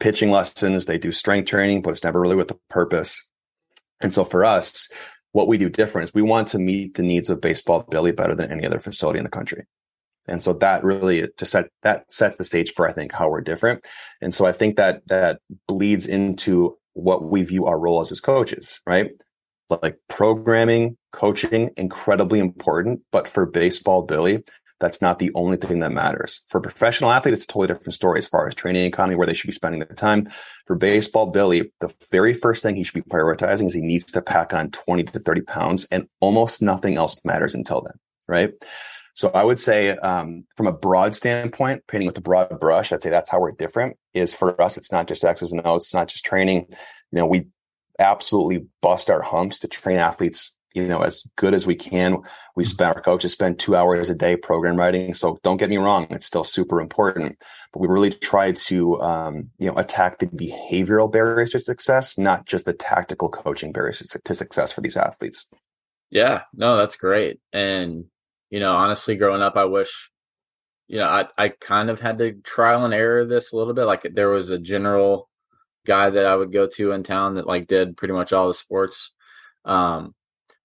pitching 0.00 0.30
lessons, 0.30 0.86
they 0.86 0.98
do 0.98 1.12
strength 1.12 1.48
training, 1.48 1.82
but 1.82 1.90
it's 1.90 2.04
never 2.04 2.20
really 2.20 2.36
with 2.36 2.50
a 2.50 2.58
purpose. 2.68 3.26
And 4.00 4.12
so 4.12 4.24
for 4.24 4.44
us, 4.44 4.88
what 5.32 5.48
we 5.48 5.58
do 5.58 5.68
different 5.68 6.08
is 6.08 6.14
we 6.14 6.22
want 6.22 6.48
to 6.48 6.58
meet 6.58 6.94
the 6.94 7.02
needs 7.02 7.28
of 7.28 7.40
baseball 7.40 7.84
Billy 7.90 8.12
better 8.12 8.34
than 8.34 8.52
any 8.52 8.66
other 8.66 8.80
facility 8.80 9.18
in 9.18 9.24
the 9.24 9.30
country. 9.30 9.66
And 10.26 10.42
so 10.42 10.52
that 10.54 10.84
really 10.84 11.28
to 11.36 11.44
set 11.44 11.68
that 11.82 12.10
sets 12.10 12.36
the 12.36 12.44
stage 12.44 12.72
for 12.72 12.88
I 12.88 12.92
think 12.92 13.12
how 13.12 13.28
we're 13.28 13.40
different. 13.40 13.84
And 14.20 14.32
so 14.32 14.46
I 14.46 14.52
think 14.52 14.76
that 14.76 15.06
that 15.08 15.40
bleeds 15.68 16.06
into 16.06 16.76
what 16.94 17.24
we 17.24 17.42
view 17.42 17.66
our 17.66 17.78
role 17.78 18.00
as 18.00 18.10
as 18.12 18.20
coaches, 18.20 18.80
right? 18.86 19.10
Like 19.68 19.98
programming, 20.08 20.96
coaching, 21.12 21.70
incredibly 21.76 22.38
important. 22.38 23.00
But 23.10 23.28
for 23.28 23.44
baseball, 23.44 24.02
Billy, 24.02 24.44
that's 24.80 25.00
not 25.00 25.18
the 25.18 25.30
only 25.34 25.56
thing 25.56 25.78
that 25.80 25.92
matters. 25.92 26.42
For 26.48 26.58
a 26.58 26.62
professional 26.62 27.10
athlete, 27.10 27.34
it's 27.34 27.44
a 27.44 27.46
totally 27.46 27.68
different 27.68 27.94
story 27.94 28.18
as 28.18 28.26
far 28.26 28.46
as 28.46 28.54
training 28.54 28.84
economy, 28.84 29.16
where 29.16 29.26
they 29.26 29.34
should 29.34 29.48
be 29.48 29.52
spending 29.52 29.80
their 29.80 29.94
time. 29.94 30.28
For 30.66 30.76
baseball, 30.76 31.26
Billy, 31.26 31.72
the 31.80 31.94
very 32.10 32.34
first 32.34 32.62
thing 32.62 32.76
he 32.76 32.84
should 32.84 33.04
be 33.04 33.10
prioritizing 33.10 33.66
is 33.66 33.74
he 33.74 33.80
needs 33.80 34.04
to 34.04 34.22
pack 34.22 34.52
on 34.52 34.70
20 34.70 35.04
to 35.04 35.20
30 35.20 35.42
pounds, 35.42 35.86
and 35.90 36.08
almost 36.20 36.60
nothing 36.60 36.96
else 36.96 37.20
matters 37.24 37.54
until 37.54 37.82
then, 37.82 37.94
right? 38.26 38.52
So 39.14 39.30
I 39.32 39.44
would 39.44 39.60
say, 39.60 39.90
um, 39.90 40.44
from 40.56 40.66
a 40.66 40.72
broad 40.72 41.14
standpoint, 41.14 41.86
painting 41.86 42.08
with 42.08 42.18
a 42.18 42.20
broad 42.20 42.58
brush, 42.58 42.92
I'd 42.92 43.00
say 43.00 43.10
that's 43.10 43.30
how 43.30 43.40
we're 43.40 43.52
different. 43.52 43.96
Is 44.12 44.34
for 44.34 44.60
us, 44.60 44.76
it's 44.76 44.90
not 44.90 45.06
just 45.06 45.24
X's 45.24 45.52
and 45.52 45.64
O's, 45.64 45.82
it's 45.82 45.94
not 45.94 46.08
just 46.08 46.24
training. 46.24 46.66
You 46.68 47.18
know, 47.18 47.26
we 47.26 47.46
absolutely 48.00 48.66
bust 48.82 49.10
our 49.10 49.22
humps 49.22 49.60
to 49.60 49.68
train 49.68 49.98
athletes 49.98 50.56
you 50.74 50.86
know 50.86 51.00
as 51.00 51.24
good 51.36 51.54
as 51.54 51.66
we 51.66 51.74
can. 51.74 52.18
We 52.56 52.64
mm-hmm. 52.64 52.70
spend 52.70 52.94
our 52.94 53.00
coaches 53.00 53.32
spend 53.32 53.58
two 53.58 53.76
hours 53.76 54.10
a 54.10 54.14
day 54.14 54.36
program 54.36 54.76
writing. 54.76 55.14
So 55.14 55.38
don't 55.42 55.56
get 55.56 55.70
me 55.70 55.78
wrong 55.78 56.06
it's 56.10 56.26
still 56.26 56.44
super 56.44 56.80
important 56.80 57.38
but 57.72 57.80
we 57.80 57.88
really 57.88 58.10
try 58.10 58.52
to 58.52 59.00
um, 59.00 59.50
you 59.58 59.66
know 59.66 59.76
attack 59.76 60.18
the 60.18 60.26
behavioral 60.26 61.10
barriers 61.10 61.50
to 61.50 61.58
success 61.58 62.18
not 62.18 62.46
just 62.46 62.64
the 62.64 62.72
tactical 62.72 63.28
coaching 63.28 63.72
barriers 63.72 63.98
to 63.98 64.34
success 64.34 64.72
for 64.72 64.80
these 64.80 64.96
athletes. 64.96 65.46
Yeah 66.10 66.42
no 66.52 66.76
that's 66.76 66.96
great. 66.96 67.40
And 67.52 68.04
you 68.50 68.60
know 68.60 68.74
honestly 68.74 69.16
growing 69.16 69.42
up 69.42 69.56
i 69.56 69.64
wish 69.64 70.10
you 70.86 70.98
know 70.98 71.06
i 71.06 71.26
i 71.36 71.48
kind 71.48 71.90
of 71.90 71.98
had 71.98 72.18
to 72.18 72.32
trial 72.42 72.84
and 72.84 72.94
error 72.94 73.24
this 73.24 73.52
a 73.52 73.56
little 73.56 73.74
bit. 73.74 73.84
Like 73.84 74.06
there 74.12 74.28
was 74.28 74.50
a 74.50 74.58
general 74.58 75.28
guy 75.86 76.10
that 76.10 76.26
i 76.26 76.34
would 76.34 76.52
go 76.52 76.66
to 76.66 76.92
in 76.92 77.02
town 77.02 77.34
that 77.34 77.46
like 77.46 77.66
did 77.66 77.96
pretty 77.96 78.14
much 78.14 78.32
all 78.32 78.48
the 78.48 78.54
sports. 78.54 79.12
Um 79.64 80.14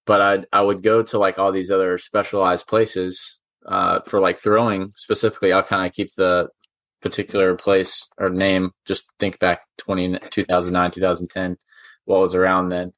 but 0.06 0.20
I 0.20 0.44
I 0.52 0.62
would 0.62 0.82
go 0.82 1.02
to 1.02 1.18
like 1.18 1.38
all 1.38 1.52
these 1.52 1.70
other 1.70 1.98
specialized 1.98 2.66
places 2.66 3.38
uh, 3.66 4.00
for 4.06 4.20
like 4.20 4.38
throwing 4.38 4.92
specifically. 4.96 5.52
I'll 5.52 5.62
kind 5.62 5.86
of 5.86 5.92
keep 5.92 6.14
the 6.16 6.48
particular 7.02 7.56
place 7.56 8.06
or 8.18 8.30
name. 8.30 8.70
Just 8.86 9.06
think 9.18 9.38
back 9.38 9.62
20, 9.78 10.18
2009, 10.30 10.90
2010, 10.90 11.56
what 12.04 12.20
was 12.20 12.34
around 12.34 12.68
then. 12.70 12.92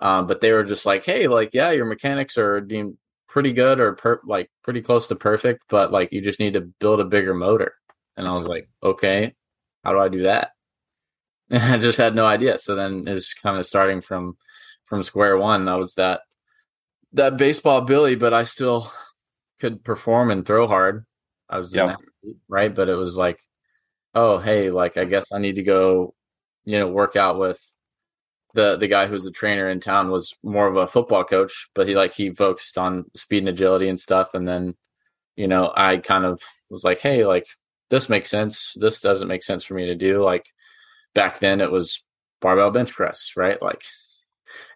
Um, 0.00 0.26
but 0.26 0.40
they 0.40 0.52
were 0.52 0.64
just 0.64 0.86
like, 0.86 1.04
hey, 1.04 1.28
like 1.28 1.50
yeah, 1.54 1.70
your 1.72 1.86
mechanics 1.86 2.38
are 2.38 2.60
deemed 2.60 2.96
pretty 3.28 3.52
good 3.52 3.80
or 3.80 3.94
per- 3.94 4.20
like 4.26 4.50
pretty 4.62 4.80
close 4.82 5.08
to 5.08 5.16
perfect, 5.16 5.64
but 5.68 5.92
like 5.92 6.12
you 6.12 6.20
just 6.22 6.40
need 6.40 6.54
to 6.54 6.60
build 6.80 7.00
a 7.00 7.04
bigger 7.04 7.34
motor. 7.34 7.74
And 8.16 8.26
I 8.26 8.32
was 8.32 8.46
like, 8.46 8.68
okay, 8.82 9.34
how 9.84 9.92
do 9.92 9.98
I 9.98 10.08
do 10.08 10.22
that? 10.24 10.50
And 11.50 11.62
I 11.74 11.78
just 11.78 11.98
had 11.98 12.14
no 12.14 12.26
idea. 12.26 12.58
So 12.58 12.74
then 12.74 13.04
it's 13.06 13.34
kind 13.34 13.58
of 13.58 13.66
starting 13.66 14.00
from 14.00 14.36
from 14.86 15.02
square 15.02 15.36
one. 15.36 15.66
That 15.66 15.78
was 15.78 15.94
that 15.94 16.20
that 17.12 17.36
baseball 17.36 17.82
Billy, 17.82 18.14
but 18.14 18.34
I 18.34 18.44
still 18.44 18.90
could 19.60 19.84
perform 19.84 20.30
and 20.30 20.44
throw 20.44 20.66
hard. 20.66 21.04
I 21.48 21.58
was 21.58 21.74
yep. 21.74 21.90
athlete, 21.90 22.36
right, 22.48 22.74
but 22.74 22.88
it 22.88 22.94
was 22.94 23.16
like, 23.16 23.38
oh 24.14 24.38
hey, 24.38 24.70
like 24.70 24.96
I 24.96 25.04
guess 25.04 25.26
I 25.32 25.38
need 25.38 25.56
to 25.56 25.62
go, 25.62 26.14
you 26.64 26.78
know, 26.78 26.88
work 26.88 27.16
out 27.16 27.38
with 27.38 27.60
the 28.54 28.76
the 28.76 28.88
guy 28.88 29.06
who's 29.06 29.26
a 29.26 29.30
trainer 29.30 29.70
in 29.70 29.80
town 29.80 30.10
was 30.10 30.34
more 30.42 30.66
of 30.66 30.76
a 30.76 30.86
football 30.86 31.24
coach, 31.24 31.68
but 31.74 31.88
he 31.88 31.94
like 31.94 32.14
he 32.14 32.30
focused 32.30 32.78
on 32.78 33.04
speed 33.16 33.38
and 33.38 33.48
agility 33.48 33.88
and 33.88 34.00
stuff. 34.00 34.30
And 34.34 34.46
then, 34.46 34.74
you 35.36 35.48
know, 35.48 35.72
I 35.74 35.98
kind 35.98 36.24
of 36.24 36.42
was 36.70 36.84
like, 36.84 37.00
hey, 37.00 37.24
like 37.24 37.46
this 37.90 38.08
makes 38.08 38.30
sense. 38.30 38.74
This 38.76 39.00
doesn't 39.00 39.28
make 39.28 39.42
sense 39.42 39.64
for 39.64 39.74
me 39.74 39.86
to 39.86 39.94
do. 39.94 40.22
Like 40.22 40.46
back 41.14 41.38
then, 41.38 41.60
it 41.60 41.72
was 41.72 42.02
barbell 42.40 42.70
bench 42.70 42.92
press, 42.92 43.32
right? 43.36 43.60
Like 43.62 43.82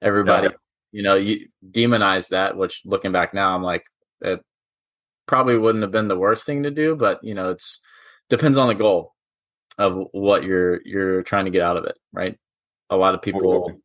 everybody 0.00 0.48
yeah 0.48 0.56
you 0.92 1.02
know, 1.02 1.16
you 1.16 1.48
demonize 1.68 2.28
that, 2.28 2.56
which 2.56 2.82
looking 2.84 3.12
back 3.12 3.34
now, 3.34 3.54
I'm 3.54 3.62
like, 3.62 3.84
it 4.20 4.40
probably 5.26 5.56
wouldn't 5.58 5.82
have 5.82 5.90
been 5.90 6.08
the 6.08 6.18
worst 6.18 6.44
thing 6.44 6.62
to 6.62 6.70
do, 6.70 6.94
but 6.94 7.18
you 7.22 7.34
know, 7.34 7.50
it's 7.50 7.80
depends 8.28 8.58
on 8.58 8.68
the 8.68 8.74
goal 8.74 9.14
of 9.78 9.98
what 10.12 10.44
you're 10.44 10.80
you're 10.84 11.22
trying 11.22 11.46
to 11.46 11.50
get 11.50 11.62
out 11.62 11.76
of 11.76 11.84
it, 11.84 11.96
right? 12.12 12.38
A 12.90 12.96
lot 12.96 13.14
of 13.14 13.22
people 13.22 13.80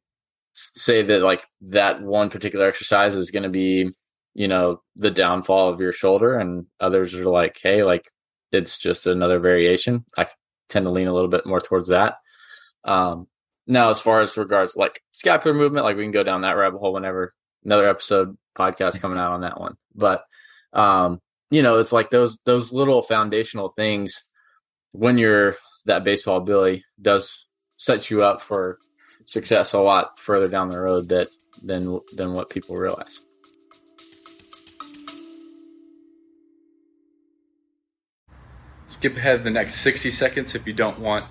say 0.53 1.01
that 1.03 1.21
like 1.21 1.45
that 1.61 2.01
one 2.01 2.29
particular 2.29 2.67
exercise 2.67 3.15
is 3.15 3.31
going 3.31 3.43
to 3.43 3.49
be, 3.49 3.91
you 4.33 4.47
know, 4.47 4.81
the 4.95 5.11
downfall 5.11 5.69
of 5.69 5.79
your 5.79 5.93
shoulder, 5.93 6.37
and 6.37 6.65
others 6.79 7.13
are 7.15 7.25
like, 7.25 7.57
hey, 7.61 7.83
like 7.83 8.05
it's 8.51 8.77
just 8.77 9.07
another 9.07 9.39
variation. 9.39 10.03
I 10.17 10.27
tend 10.69 10.85
to 10.85 10.91
lean 10.91 11.07
a 11.07 11.13
little 11.13 11.29
bit 11.29 11.45
more 11.45 11.61
towards 11.61 11.87
that. 11.89 12.15
Um, 12.83 13.27
now, 13.67 13.91
as 13.91 13.99
far 13.99 14.21
as 14.21 14.37
regards 14.37 14.75
like 14.77 15.01
scapular 15.11 15.55
movement, 15.55 15.85
like 15.85 15.97
we 15.97 16.03
can 16.03 16.11
go 16.11 16.23
down 16.23 16.41
that 16.41 16.55
rabbit 16.55 16.79
hole 16.79 16.93
whenever 16.93 17.33
another 17.65 17.89
episode 17.89 18.37
podcast 18.57 19.01
coming 19.01 19.19
out 19.19 19.33
on 19.33 19.41
that 19.41 19.59
one. 19.59 19.75
But 19.93 20.23
um, 20.71 21.19
you 21.51 21.61
know, 21.61 21.77
it's 21.77 21.91
like 21.91 22.09
those 22.09 22.39
those 22.45 22.71
little 22.71 23.03
foundational 23.03 23.69
things 23.69 24.23
when 24.93 25.17
you're 25.17 25.57
that 25.85 26.05
baseball 26.05 26.39
Billy 26.39 26.85
does 27.01 27.45
set 27.75 28.09
you 28.09 28.23
up 28.23 28.41
for 28.41 28.79
success 29.25 29.73
a 29.73 29.79
lot 29.79 30.17
further 30.17 30.49
down 30.49 30.69
the 30.69 30.79
road 30.79 31.09
that 31.09 31.29
than 31.61 31.99
than 32.15 32.31
what 32.31 32.49
people 32.49 32.77
realize. 32.77 33.25
Skip 38.87 39.17
ahead 39.17 39.43
the 39.43 39.51
next 39.51 39.75
60 39.81 40.09
seconds 40.09 40.55
if 40.55 40.65
you 40.65 40.73
don't 40.73 40.99
want 40.99 41.25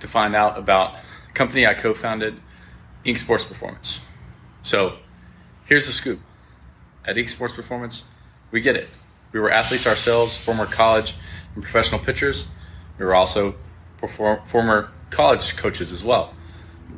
to 0.00 0.06
find 0.06 0.36
out 0.36 0.58
about 0.58 0.98
company 1.34 1.66
I 1.66 1.74
co 1.74 1.94
founded, 1.94 2.40
Ink 3.04 3.18
Sports 3.18 3.44
Performance. 3.44 4.00
So 4.62 4.96
here's 5.66 5.86
the 5.86 5.92
scoop 5.92 6.20
at 7.08 7.16
Ink 7.16 7.28
Sports 7.28 7.54
Performance, 7.54 8.04
we 8.50 8.60
get 8.60 8.76
it. 8.76 8.88
We 9.32 9.40
were 9.40 9.50
athletes 9.50 9.86
ourselves, 9.86 10.36
former 10.36 10.66
college 10.66 11.14
and 11.54 11.62
professional 11.62 12.00
pitchers. 12.00 12.48
We 12.98 13.04
were 13.04 13.14
also 13.14 13.54
perform- 13.98 14.40
former 14.46 14.90
college 15.10 15.56
coaches 15.56 15.90
as 15.90 16.04
well. 16.04 16.34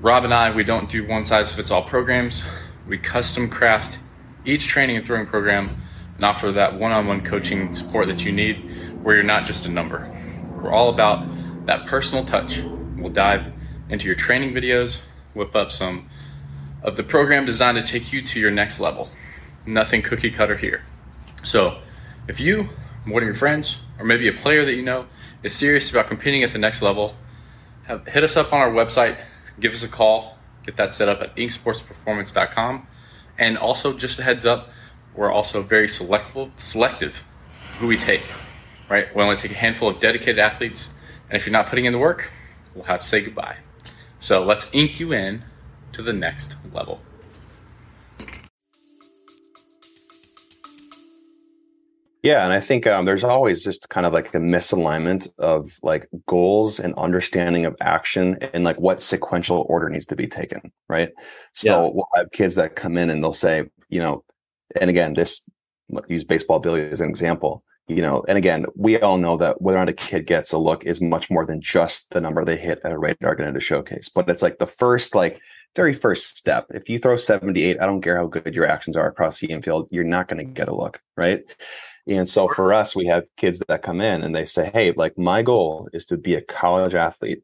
Rob 0.00 0.24
and 0.24 0.34
I, 0.34 0.54
we 0.54 0.64
don't 0.64 0.90
do 0.90 1.06
one 1.06 1.24
size 1.24 1.54
fits 1.54 1.70
all 1.70 1.84
programs. 1.84 2.44
We 2.86 2.98
custom 2.98 3.48
craft 3.48 3.98
each 4.44 4.66
training 4.66 4.96
and 4.96 5.06
throwing 5.06 5.26
program 5.26 5.80
and 6.16 6.24
offer 6.24 6.52
that 6.52 6.78
one 6.78 6.92
on 6.92 7.06
one 7.06 7.22
coaching 7.22 7.74
support 7.74 8.08
that 8.08 8.24
you 8.24 8.32
need 8.32 9.02
where 9.02 9.14
you're 9.14 9.24
not 9.24 9.46
just 9.46 9.66
a 9.66 9.70
number. 9.70 10.10
We're 10.56 10.72
all 10.72 10.88
about 10.88 11.26
that 11.66 11.86
personal 11.86 12.24
touch. 12.24 12.60
We'll 12.96 13.12
dive 13.12 13.52
into 13.90 14.06
your 14.06 14.14
training 14.14 14.52
videos, 14.52 15.00
whip 15.34 15.54
up 15.54 15.72
some 15.72 16.08
of 16.82 16.96
the 16.96 17.02
program 17.02 17.44
designed 17.44 17.76
to 17.76 17.84
take 17.84 18.12
you 18.12 18.22
to 18.22 18.40
your 18.40 18.50
next 18.50 18.80
level. 18.80 19.10
Nothing 19.66 20.00
cookie 20.00 20.30
cutter 20.30 20.56
here. 20.56 20.82
So, 21.42 21.80
if 22.28 22.40
you, 22.40 22.70
one 23.04 23.22
of 23.22 23.26
your 23.26 23.34
friends, 23.34 23.78
or 23.98 24.04
maybe 24.04 24.28
a 24.28 24.32
player 24.32 24.64
that 24.64 24.74
you 24.74 24.82
know 24.82 25.06
is 25.42 25.54
serious 25.54 25.90
about 25.90 26.08
competing 26.08 26.42
at 26.42 26.52
the 26.52 26.58
next 26.58 26.80
level, 26.80 27.14
have, 27.84 28.06
hit 28.06 28.24
us 28.24 28.36
up 28.36 28.52
on 28.52 28.60
our 28.60 28.70
website, 28.70 29.18
give 29.58 29.72
us 29.72 29.82
a 29.82 29.88
call, 29.88 30.38
get 30.64 30.76
that 30.76 30.92
set 30.92 31.08
up 31.08 31.20
at 31.20 31.34
inksportsperformance.com. 31.36 32.86
And 33.38 33.58
also, 33.58 33.96
just 33.96 34.18
a 34.18 34.22
heads 34.22 34.46
up, 34.46 34.68
we're 35.14 35.32
also 35.32 35.62
very 35.62 35.88
selective, 35.88 36.52
selective 36.56 37.22
who 37.78 37.86
we 37.86 37.98
take. 37.98 38.24
Right? 38.88 39.14
We 39.14 39.22
only 39.22 39.36
take 39.36 39.52
a 39.52 39.54
handful 39.54 39.88
of 39.88 40.00
dedicated 40.00 40.38
athletes, 40.38 40.94
and 41.28 41.36
if 41.36 41.46
you're 41.46 41.52
not 41.52 41.68
putting 41.68 41.84
in 41.84 41.92
the 41.92 41.98
work, 41.98 42.30
we'll 42.74 42.84
have 42.84 43.00
to 43.00 43.06
say 43.06 43.22
goodbye. 43.22 43.56
So 44.20 44.44
let's 44.44 44.66
ink 44.72 45.00
you 45.00 45.12
in 45.12 45.42
to 45.92 46.02
the 46.02 46.12
next 46.12 46.54
level. 46.72 47.00
Yeah, 52.22 52.44
and 52.44 52.52
I 52.52 52.60
think 52.60 52.86
um, 52.86 53.06
there's 53.06 53.24
always 53.24 53.64
just 53.64 53.88
kind 53.88 54.06
of 54.06 54.12
like 54.12 54.34
a 54.34 54.38
misalignment 54.38 55.30
of 55.38 55.78
like 55.82 56.06
goals 56.26 56.78
and 56.78 56.92
understanding 56.96 57.64
of 57.64 57.74
action 57.80 58.36
and 58.52 58.62
like 58.62 58.78
what 58.78 59.00
sequential 59.00 59.64
order 59.70 59.88
needs 59.88 60.04
to 60.06 60.16
be 60.16 60.26
taken, 60.26 60.70
right? 60.86 61.12
So 61.54 61.72
yeah. 61.72 61.80
we'll 61.80 62.08
have 62.14 62.30
kids 62.30 62.56
that 62.56 62.76
come 62.76 62.98
in 62.98 63.08
and 63.08 63.24
they'll 63.24 63.32
say, 63.32 63.70
you 63.88 64.02
know, 64.02 64.22
and 64.78 64.90
again, 64.90 65.14
this 65.14 65.48
use 66.08 66.24
baseball 66.24 66.58
Billy 66.58 66.90
as 66.90 67.00
an 67.00 67.08
example. 67.08 67.64
You 67.90 68.02
know, 68.02 68.24
and 68.28 68.38
again, 68.38 68.66
we 68.76 68.98
all 69.00 69.18
know 69.18 69.36
that 69.36 69.60
whether 69.60 69.78
or 69.78 69.82
not 69.82 69.88
a 69.88 69.92
kid 69.92 70.26
gets 70.26 70.52
a 70.52 70.58
look 70.58 70.84
is 70.84 71.00
much 71.00 71.30
more 71.30 71.44
than 71.44 71.60
just 71.60 72.10
the 72.10 72.20
number 72.20 72.44
they 72.44 72.56
hit 72.56 72.80
at 72.84 72.92
a 72.92 72.98
radar 72.98 73.34
gun 73.34 73.48
at 73.48 73.56
a 73.56 73.60
showcase. 73.60 74.08
But 74.08 74.28
it's 74.28 74.42
like 74.42 74.58
the 74.58 74.66
first, 74.66 75.14
like 75.14 75.40
very 75.76 75.92
first 75.92 76.36
step. 76.36 76.66
If 76.70 76.88
you 76.88 76.98
throw 76.98 77.16
78, 77.16 77.80
I 77.80 77.86
don't 77.86 78.02
care 78.02 78.16
how 78.16 78.26
good 78.26 78.54
your 78.54 78.66
actions 78.66 78.96
are 78.96 79.08
across 79.08 79.38
the 79.38 79.48
infield, 79.48 79.88
you're 79.90 80.04
not 80.04 80.28
going 80.28 80.38
to 80.38 80.52
get 80.52 80.68
a 80.68 80.74
look, 80.74 81.00
right? 81.16 81.42
And 82.06 82.28
so 82.28 82.48
for 82.48 82.74
us, 82.74 82.96
we 82.96 83.06
have 83.06 83.24
kids 83.36 83.62
that 83.68 83.82
come 83.82 84.00
in 84.00 84.22
and 84.22 84.34
they 84.34 84.44
say, 84.44 84.70
Hey, 84.72 84.92
like 84.92 85.16
my 85.16 85.42
goal 85.42 85.88
is 85.92 86.06
to 86.06 86.16
be 86.16 86.34
a 86.34 86.42
college 86.42 86.94
athlete. 86.94 87.42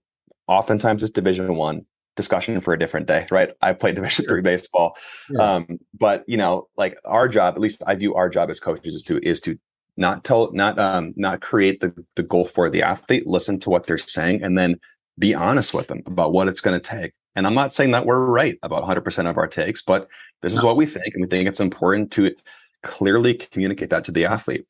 Oftentimes 0.49 1.03
it's 1.03 1.13
division 1.13 1.57
one 1.57 1.87
discussion 2.17 2.61
for 2.61 2.73
a 2.73 2.79
different 2.79 3.07
day, 3.07 3.27
right? 3.31 3.51
I 3.61 3.75
played 3.75 3.95
division 3.97 4.25
three 4.27 4.41
baseball. 4.41 4.97
Yeah. 5.31 5.55
Um, 5.55 5.79
but 5.97 6.25
you 6.27 6.37
know, 6.37 6.69
like 6.77 6.99
our 7.05 7.29
job, 7.29 7.55
at 7.55 7.61
least 7.61 7.83
I 7.87 7.95
view 7.95 8.15
our 8.15 8.29
job 8.29 8.51
as 8.51 8.59
coaches 8.59 8.95
is 8.95 9.03
to, 9.05 9.19
is 9.27 9.41
to 9.43 9.59
not 9.97 10.25
tell, 10.25 10.53
not, 10.53 10.79
um, 10.79 11.15
not 11.17 11.41
create 11.41 11.81
the, 11.81 11.95
the 12.17 12.23
goal 12.23 12.45
for 12.45 12.69
the 12.69 12.83
athlete, 12.83 13.27
listen 13.27 13.59
to 13.61 13.71
what 13.71 13.87
they're 13.87 13.99
saying 13.99 14.43
and 14.43 14.57
then 14.57 14.79
be 15.19 15.35
honest 15.35 15.73
with 15.73 15.87
them 15.89 16.03
about 16.07 16.33
what 16.33 16.49
it's 16.49 16.61
going 16.61 16.79
to 16.79 16.89
take. 16.89 17.13
And 17.35 17.47
I'm 17.47 17.55
not 17.55 17.73
saying 17.73 17.91
that 17.91 18.07
we're 18.07 18.25
right 18.25 18.59
about 18.63 18.85
100% 18.85 19.31
of 19.31 19.37
our 19.37 19.47
takes, 19.47 19.83
but 19.83 20.09
this 20.43 20.55
is 20.55 20.63
what 20.63 20.77
we 20.77 20.87
think. 20.87 21.15
And 21.15 21.23
we 21.23 21.29
think 21.29 21.49
it's 21.49 21.61
important 21.61 22.11
to 22.13 22.35
clearly 22.83 23.35
communicate 23.35 23.91
that 23.91 24.05
to 24.05 24.13
the 24.13 24.25
athlete. 24.25 24.67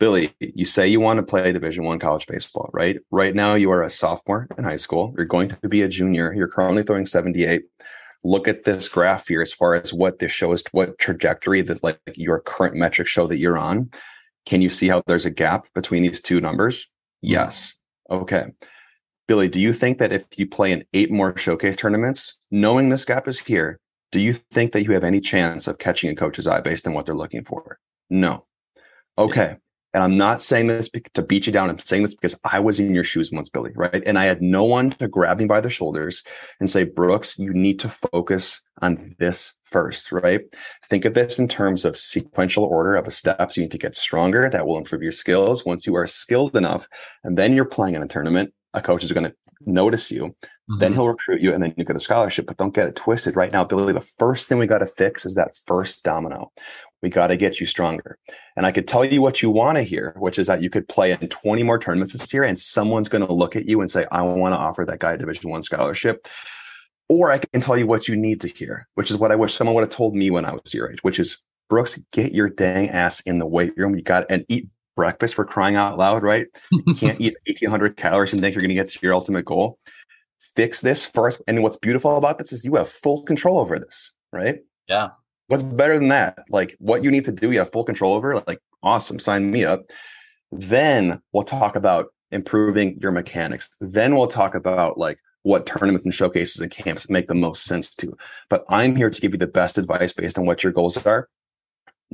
Billy, 0.00 0.34
you 0.40 0.64
say 0.64 0.88
you 0.88 1.00
want 1.00 1.18
to 1.18 1.22
play 1.22 1.52
Division 1.52 1.84
One 1.84 1.98
college 1.98 2.26
baseball, 2.26 2.68
right? 2.72 2.98
Right 3.10 3.34
now, 3.34 3.54
you 3.54 3.70
are 3.70 3.82
a 3.82 3.90
sophomore 3.90 4.48
in 4.58 4.64
high 4.64 4.76
school. 4.76 5.14
You're 5.16 5.26
going 5.26 5.48
to 5.48 5.68
be 5.68 5.82
a 5.82 5.88
junior. 5.88 6.32
You're 6.34 6.48
currently 6.48 6.82
throwing 6.82 7.06
78. 7.06 7.62
Look 8.24 8.48
at 8.48 8.64
this 8.64 8.88
graph 8.88 9.28
here 9.28 9.42
as 9.42 9.52
far 9.52 9.74
as 9.74 9.92
what 9.92 10.18
this 10.18 10.32
shows, 10.32 10.64
what 10.72 10.98
trajectory 10.98 11.62
that 11.62 11.82
like 11.84 12.00
your 12.16 12.40
current 12.40 12.74
metrics 12.74 13.10
show 13.10 13.26
that 13.28 13.38
you're 13.38 13.58
on. 13.58 13.90
Can 14.46 14.62
you 14.62 14.68
see 14.68 14.88
how 14.88 15.02
there's 15.06 15.26
a 15.26 15.30
gap 15.30 15.66
between 15.74 16.02
these 16.02 16.20
two 16.20 16.40
numbers? 16.40 16.84
Mm-hmm. 16.84 17.32
Yes. 17.32 17.78
Okay. 18.10 18.52
Billy, 19.26 19.48
do 19.48 19.60
you 19.60 19.72
think 19.72 19.98
that 19.98 20.12
if 20.12 20.26
you 20.36 20.46
play 20.46 20.72
in 20.72 20.84
eight 20.92 21.10
more 21.10 21.36
showcase 21.36 21.76
tournaments, 21.76 22.36
knowing 22.50 22.88
this 22.88 23.04
gap 23.04 23.26
is 23.26 23.38
here, 23.38 23.80
do 24.12 24.20
you 24.20 24.32
think 24.32 24.72
that 24.72 24.84
you 24.84 24.92
have 24.92 25.04
any 25.04 25.20
chance 25.20 25.66
of 25.66 25.78
catching 25.78 26.10
a 26.10 26.14
coach's 26.14 26.46
eye 26.46 26.60
based 26.60 26.86
on 26.86 26.92
what 26.92 27.06
they're 27.06 27.16
looking 27.16 27.44
for? 27.44 27.78
No. 28.10 28.44
Okay. 29.16 29.56
And 29.94 30.02
I'm 30.02 30.16
not 30.16 30.42
saying 30.42 30.66
this 30.66 30.90
to 31.14 31.22
beat 31.22 31.46
you 31.46 31.52
down. 31.52 31.70
I'm 31.70 31.78
saying 31.78 32.02
this 32.02 32.14
because 32.14 32.38
I 32.44 32.58
was 32.58 32.80
in 32.80 32.94
your 32.94 33.04
shoes 33.04 33.30
once, 33.32 33.48
Billy, 33.48 33.70
right? 33.76 34.02
And 34.04 34.18
I 34.18 34.24
had 34.24 34.42
no 34.42 34.64
one 34.64 34.90
to 34.90 35.06
grab 35.06 35.38
me 35.38 35.46
by 35.46 35.60
the 35.60 35.70
shoulders 35.70 36.24
and 36.58 36.68
say, 36.68 36.82
Brooks, 36.82 37.38
you 37.38 37.54
need 37.54 37.78
to 37.78 37.88
focus 37.88 38.60
on 38.82 39.14
this 39.20 39.56
first, 39.62 40.10
right? 40.10 40.40
Think 40.90 41.04
of 41.04 41.14
this 41.14 41.38
in 41.38 41.46
terms 41.46 41.84
of 41.84 41.96
sequential 41.96 42.64
order 42.64 42.96
of 42.96 43.12
steps. 43.14 43.56
You 43.56 43.62
need 43.62 43.70
to 43.70 43.78
get 43.78 43.96
stronger. 43.96 44.50
That 44.50 44.66
will 44.66 44.78
improve 44.78 45.02
your 45.02 45.12
skills. 45.12 45.64
Once 45.64 45.86
you 45.86 45.94
are 45.94 46.08
skilled 46.08 46.56
enough, 46.56 46.88
and 47.22 47.38
then 47.38 47.54
you're 47.54 47.64
playing 47.64 47.94
in 47.94 48.02
a 48.02 48.08
tournament, 48.08 48.52
a 48.74 48.82
coach 48.82 49.04
is 49.04 49.12
going 49.12 49.24
to 49.24 49.34
notice 49.66 50.10
you. 50.10 50.26
Mm-hmm. 50.70 50.78
Then 50.78 50.92
he'll 50.92 51.08
recruit 51.08 51.42
you 51.42 51.52
and 51.52 51.62
then 51.62 51.74
you 51.76 51.84
get 51.84 51.96
a 51.96 52.00
scholarship. 52.00 52.46
But 52.46 52.56
don't 52.56 52.74
get 52.74 52.88
it 52.88 52.96
twisted. 52.96 53.36
Right 53.36 53.52
now, 53.52 53.64
Billy, 53.64 53.92
the 53.92 54.00
first 54.00 54.48
thing 54.48 54.58
we 54.58 54.66
got 54.66 54.78
to 54.78 54.86
fix 54.86 55.26
is 55.26 55.34
that 55.34 55.56
first 55.66 56.02
domino. 56.02 56.52
We 57.04 57.10
got 57.10 57.26
to 57.26 57.36
get 57.36 57.60
you 57.60 57.66
stronger. 57.66 58.18
And 58.56 58.64
I 58.64 58.72
could 58.72 58.88
tell 58.88 59.04
you 59.04 59.20
what 59.20 59.42
you 59.42 59.50
want 59.50 59.76
to 59.76 59.82
hear, 59.82 60.14
which 60.16 60.38
is 60.38 60.46
that 60.46 60.62
you 60.62 60.70
could 60.70 60.88
play 60.88 61.12
in 61.12 61.28
20 61.28 61.62
more 61.62 61.78
tournaments 61.78 62.14
this 62.14 62.32
year 62.32 62.44
and 62.44 62.58
someone's 62.58 63.10
going 63.10 63.26
to 63.26 63.30
look 63.30 63.56
at 63.56 63.66
you 63.66 63.82
and 63.82 63.90
say, 63.90 64.06
I 64.10 64.22
want 64.22 64.54
to 64.54 64.58
offer 64.58 64.86
that 64.86 65.00
guy 65.00 65.12
a 65.12 65.18
division 65.18 65.50
one 65.50 65.60
scholarship. 65.60 66.26
Or 67.10 67.30
I 67.30 67.36
can 67.36 67.60
tell 67.60 67.76
you 67.76 67.86
what 67.86 68.08
you 68.08 68.16
need 68.16 68.40
to 68.40 68.48
hear, 68.48 68.88
which 68.94 69.10
is 69.10 69.18
what 69.18 69.30
I 69.30 69.36
wish 69.36 69.52
someone 69.52 69.74
would 69.74 69.82
have 69.82 69.90
told 69.90 70.14
me 70.14 70.30
when 70.30 70.46
I 70.46 70.54
was 70.54 70.72
your 70.72 70.90
age, 70.90 71.04
which 71.04 71.18
is 71.18 71.44
Brooks, 71.68 72.00
get 72.10 72.32
your 72.32 72.48
dang 72.48 72.88
ass 72.88 73.20
in 73.20 73.38
the 73.38 73.46
weight 73.46 73.74
room. 73.76 73.94
You 73.94 74.02
got 74.02 74.24
and 74.30 74.46
eat 74.48 74.68
breakfast 74.96 75.34
for 75.34 75.44
crying 75.44 75.76
out 75.76 75.98
loud, 75.98 76.22
right? 76.22 76.46
You 76.70 76.94
can't 76.94 77.20
eat 77.20 77.36
1800 77.46 77.98
calories 77.98 78.32
and 78.32 78.40
think 78.40 78.54
you're 78.54 78.62
going 78.62 78.70
to 78.70 78.74
get 78.74 78.88
to 78.88 78.98
your 79.02 79.12
ultimate 79.12 79.44
goal. 79.44 79.78
Fix 80.56 80.80
this 80.80 81.04
first. 81.04 81.42
And 81.46 81.62
what's 81.62 81.76
beautiful 81.76 82.16
about 82.16 82.38
this 82.38 82.50
is 82.50 82.64
you 82.64 82.76
have 82.76 82.88
full 82.88 83.24
control 83.24 83.58
over 83.58 83.78
this, 83.78 84.14
right? 84.32 84.60
Yeah. 84.88 85.10
What's 85.48 85.62
better 85.62 85.98
than 85.98 86.08
that? 86.08 86.44
Like 86.48 86.76
what 86.78 87.02
you 87.02 87.10
need 87.10 87.24
to 87.26 87.32
do, 87.32 87.52
you 87.52 87.58
have 87.58 87.72
full 87.72 87.84
control 87.84 88.14
over. 88.14 88.36
Like, 88.46 88.60
awesome, 88.82 89.18
sign 89.18 89.50
me 89.50 89.64
up. 89.64 89.82
Then 90.52 91.20
we'll 91.32 91.44
talk 91.44 91.76
about 91.76 92.06
improving 92.30 92.98
your 93.00 93.12
mechanics. 93.12 93.68
Then 93.80 94.16
we'll 94.16 94.26
talk 94.26 94.54
about 94.54 94.98
like 94.98 95.18
what 95.42 95.66
tournaments 95.66 96.06
and 96.06 96.14
showcases 96.14 96.60
and 96.60 96.70
camps 96.70 97.10
make 97.10 97.28
the 97.28 97.34
most 97.34 97.64
sense 97.64 97.94
to. 97.96 98.16
But 98.48 98.64
I'm 98.68 98.96
here 98.96 99.10
to 99.10 99.20
give 99.20 99.32
you 99.32 99.38
the 99.38 99.46
best 99.46 99.76
advice 99.76 100.12
based 100.12 100.38
on 100.38 100.46
what 100.46 100.62
your 100.64 100.72
goals 100.72 100.96
are 101.04 101.28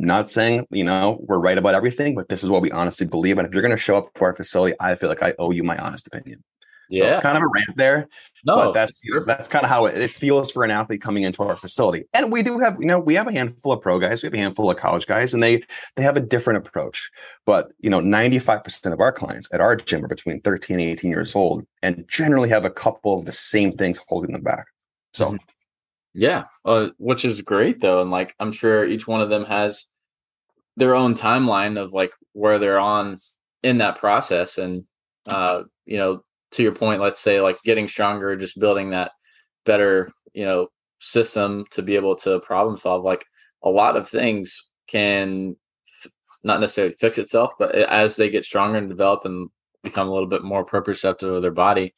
not 0.01 0.31
saying, 0.31 0.66
you 0.71 0.85
know, 0.85 1.19
we're 1.23 1.38
right 1.38 1.59
about 1.59 1.75
everything, 1.75 2.14
but 2.14 2.29
this 2.29 2.43
is 2.43 2.51
what 2.51 2.62
we 2.62 2.71
honestly 2.71 3.07
believe. 3.07 3.38
And 3.38 3.47
if 3.47 3.53
you're 3.53 3.62
going 3.62 3.71
to 3.71 3.77
show 3.77 3.99
up 3.99 4.12
to 4.14 4.25
our 4.25 4.35
facility, 4.35 4.75
I 4.81 4.95
feel 4.95 5.09
like 5.09 5.23
I 5.23 5.35
owe 5.38 5.51
you 5.51 5.62
my 5.62 5.77
honest 5.79 6.07
opinion. 6.07 6.43
Yeah. 6.90 7.00
So 7.00 7.11
it's 7.12 7.22
kind 7.22 7.37
of 7.37 7.42
a 7.42 7.48
rant 7.48 7.76
there. 7.76 8.09
No, 8.44 8.57
but 8.57 8.72
that's 8.72 9.00
that's 9.26 9.48
kind 9.48 9.64
of 9.64 9.70
how 9.70 9.87
it, 9.87 9.98
it, 9.98 10.11
feels 10.11 10.50
for 10.50 10.64
an 10.64 10.70
athlete 10.70 11.03
coming 11.03 11.24
into 11.24 11.42
our 11.42 11.57
facility. 11.57 12.05
And 12.14 12.33
we 12.33 12.42
do 12.42 12.59
have, 12.59 12.81
you 12.81 12.87
know, 12.87 12.98
we 12.98 13.14
have 13.14 13.29
a 13.29 13.33
handful 13.33 13.72
of 13.72 13.83
pro 13.83 13.98
guys, 13.98 14.22
we 14.22 14.26
have 14.26 14.35
a 14.35 14.38
handful 14.38 14.70
of 14.70 14.76
college 14.76 15.07
guys, 15.07 15.35
and 15.35 15.42
they 15.42 15.62
they 15.96 16.03
have 16.03 16.16
a 16.16 16.20
different 16.20 16.66
approach. 16.66 17.11
But 17.46 17.68
you 17.81 17.90
know, 17.90 18.00
95% 18.00 18.92
of 18.92 19.00
our 19.00 19.12
clients 19.12 19.53
at 19.53 19.61
our 19.61 19.76
gym 19.76 20.05
are 20.05 20.09
between 20.09 20.40
13 20.40 20.81
and 20.81 20.88
18 20.90 21.11
years 21.11 21.35
old 21.35 21.66
and 21.83 22.05
generally 22.09 22.48
have 22.48 22.64
a 22.64 22.70
couple 22.70 23.18
of 23.18 23.26
the 23.26 23.33
same 23.33 23.72
things 23.72 24.00
holding 24.09 24.33
them 24.33 24.42
back. 24.42 24.66
So 25.12 25.29
mm-hmm. 25.29 25.37
Yeah, 26.12 26.44
uh, 26.64 26.88
which 26.98 27.24
is 27.24 27.40
great 27.42 27.81
though, 27.81 28.03
and 28.03 28.11
like 28.11 28.35
I'm 28.40 28.53
sure 28.53 28.85
each 28.85 29.07
one 29.07 29.20
of 29.20 29.29
them 29.29 29.44
has 29.44 29.87
their 30.76 30.94
own 30.94 31.14
timeline 31.14 31.79
of 31.79 31.92
like 31.92 32.12
where 32.33 32.59
they're 32.59 32.81
on 32.81 33.20
in 33.62 33.79
that 33.79 33.98
process, 33.98 34.59
and 34.59 34.85
uh, 35.26 35.62
you 35.87 35.98
know, 35.98 36.24
to 36.53 36.63
your 36.63 36.73
point, 36.73 37.01
let's 37.01 37.21
say 37.21 37.41
like 37.41 37.59
getting 37.65 37.89
stronger, 37.89 38.37
just 38.37 38.59
building 38.59 38.91
that 38.91 39.13
better, 39.65 40.11
you 40.33 40.45
know, 40.45 40.69
system 41.01 41.65
to 41.71 41.83
be 41.83 41.97
able 41.97 42.17
to 42.17 42.41
problem 42.41 42.77
solve. 42.77 43.05
Like 43.05 43.25
a 43.63 43.71
lot 43.71 43.97
of 43.97 44.09
things 44.09 44.67
can 44.89 45.57
f- 46.05 46.11
not 46.43 46.61
necessarily 46.61 46.95
fix 46.99 47.19
itself, 47.19 47.53
but 47.59 47.75
as 47.75 48.17
they 48.17 48.31
get 48.31 48.45
stronger 48.45 48.79
and 48.79 48.89
develop 48.89 49.25
and 49.25 49.49
become 49.83 50.09
a 50.09 50.13
little 50.13 50.29
bit 50.29 50.43
more 50.43 50.65
proprioceptive 50.65 51.37
of 51.37 51.43
their 51.43 51.51
body, 51.51 51.95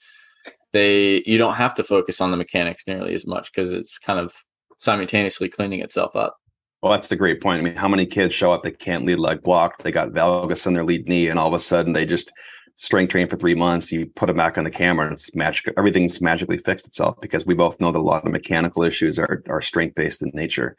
they 0.72 1.22
you 1.26 1.38
don't 1.38 1.54
have 1.54 1.74
to 1.74 1.84
focus 1.84 2.20
on 2.20 2.30
the 2.30 2.36
mechanics 2.36 2.84
nearly 2.86 3.14
as 3.14 3.26
much 3.26 3.52
because 3.52 3.72
it's 3.72 3.98
kind 3.98 4.18
of 4.18 4.34
simultaneously 4.78 5.48
cleaning 5.48 5.80
itself 5.80 6.16
up. 6.16 6.36
Well, 6.82 6.92
that's 6.92 7.12
a 7.12 7.16
great 7.16 7.40
point. 7.40 7.60
I 7.60 7.62
mean, 7.62 7.76
how 7.76 7.86
many 7.88 8.06
kids 8.06 8.34
show 8.34 8.52
up 8.52 8.64
they 8.64 8.72
can't 8.72 9.06
lead 9.06 9.18
leg 9.18 9.42
block, 9.42 9.78
they 9.78 9.92
got 9.92 10.10
valgus 10.10 10.66
in 10.66 10.74
their 10.74 10.84
lead 10.84 11.08
knee, 11.08 11.28
and 11.28 11.38
all 11.38 11.48
of 11.48 11.54
a 11.54 11.60
sudden 11.60 11.92
they 11.92 12.04
just 12.04 12.32
strength 12.76 13.10
train 13.10 13.28
for 13.28 13.36
three 13.36 13.54
months. 13.54 13.92
You 13.92 14.06
put 14.06 14.26
them 14.26 14.36
back 14.36 14.58
on 14.58 14.64
the 14.64 14.70
camera, 14.70 15.06
and 15.06 15.14
it's 15.14 15.34
magic. 15.34 15.72
Everything's 15.76 16.20
magically 16.20 16.58
fixed 16.58 16.86
itself 16.86 17.16
because 17.20 17.46
we 17.46 17.54
both 17.54 17.80
know 17.80 17.92
that 17.92 17.98
a 17.98 18.00
lot 18.00 18.24
of 18.24 18.32
mechanical 18.32 18.82
issues 18.82 19.18
are 19.18 19.42
are 19.48 19.60
strength 19.60 19.94
based 19.94 20.22
in 20.22 20.30
nature, 20.34 20.76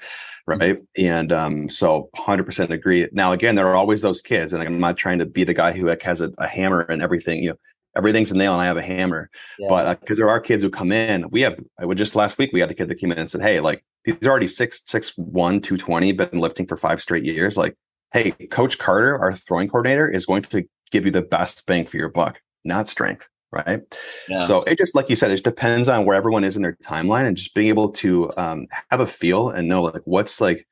right? 0.48 0.78
Mm-hmm. 0.78 1.06
And 1.06 1.32
um, 1.32 1.70
so, 1.70 2.10
hundred 2.16 2.46
percent 2.46 2.72
agree. 2.72 3.08
Now, 3.12 3.32
again, 3.32 3.56
there 3.56 3.68
are 3.68 3.76
always 3.76 4.02
those 4.02 4.22
kids, 4.22 4.54
and 4.54 4.64
I'm 4.64 4.80
not 4.80 4.98
trying 4.98 5.20
to 5.20 5.26
be 5.26 5.44
the 5.44 5.54
guy 5.54 5.72
who 5.72 5.88
like 5.88 6.02
has 6.04 6.22
a, 6.22 6.32
a 6.38 6.48
hammer 6.48 6.82
and 6.82 7.02
everything. 7.02 7.44
You 7.44 7.50
know, 7.52 7.58
everything's 7.96 8.32
a 8.32 8.38
nail 8.38 8.54
and 8.54 8.62
I 8.62 8.66
have 8.66 8.78
a 8.78 8.82
hammer. 8.82 9.30
Yeah. 9.60 9.68
But 9.70 10.00
because 10.00 10.18
uh, 10.18 10.22
there 10.22 10.30
are 10.30 10.40
kids 10.40 10.64
who 10.64 10.70
come 10.70 10.92
in, 10.92 11.30
we 11.30 11.42
have, 11.42 11.60
I 11.80 11.86
would 11.86 11.98
just 11.98 12.16
last 12.16 12.38
week, 12.38 12.52
we 12.54 12.60
had 12.60 12.72
a 12.72 12.74
kid 12.74 12.88
that 12.88 12.96
came 12.96 13.12
in 13.12 13.20
and 13.20 13.30
said, 13.30 13.42
Hey, 13.42 13.60
like 13.60 13.84
he's 14.04 14.28
already 14.28 14.48
six, 14.48 14.82
six, 14.86 15.14
one, 15.18 15.62
220, 15.62 16.12
been 16.14 16.40
lifting 16.40 16.68
for 16.68 16.78
five 16.78 17.02
straight 17.02 17.26
years. 17.26 17.58
Like, 17.58 17.76
Hey, 18.12 18.32
coach 18.52 18.78
Carter, 18.78 19.18
our 19.18 19.34
throwing 19.34 19.68
coordinator 19.68 20.08
is 20.08 20.26
going 20.26 20.44
to 20.44 20.64
give 20.94 21.06
you 21.06 21.12
the 21.12 21.22
best 21.22 21.66
bang 21.68 21.86
for 21.86 21.98
your 21.98 22.10
buck, 22.10 22.42
not 22.64 22.88
strength. 22.88 23.28
Right. 23.52 23.82
Yeah. 24.28 24.42
So 24.42 24.62
it 24.62 24.80
just, 24.80 24.96
like 24.96 25.10
you 25.10 25.16
said, 25.16 25.30
it 25.30 25.44
depends 25.44 25.88
on 25.88 26.06
where 26.06 26.16
everyone 26.16 26.44
is 26.44 26.56
in 26.56 26.64
their 26.64 26.76
timeline 26.84 27.28
and 27.28 27.38
just 27.38 27.54
being 27.54 27.68
able 27.68 27.90
to 27.90 28.32
um, 28.36 28.66
have 28.90 29.00
a 29.00 29.06
feel 29.06 29.50
and 29.50 29.68
know 29.68 29.84
like 29.84 30.02
what's 30.06 30.42
like 30.42 30.66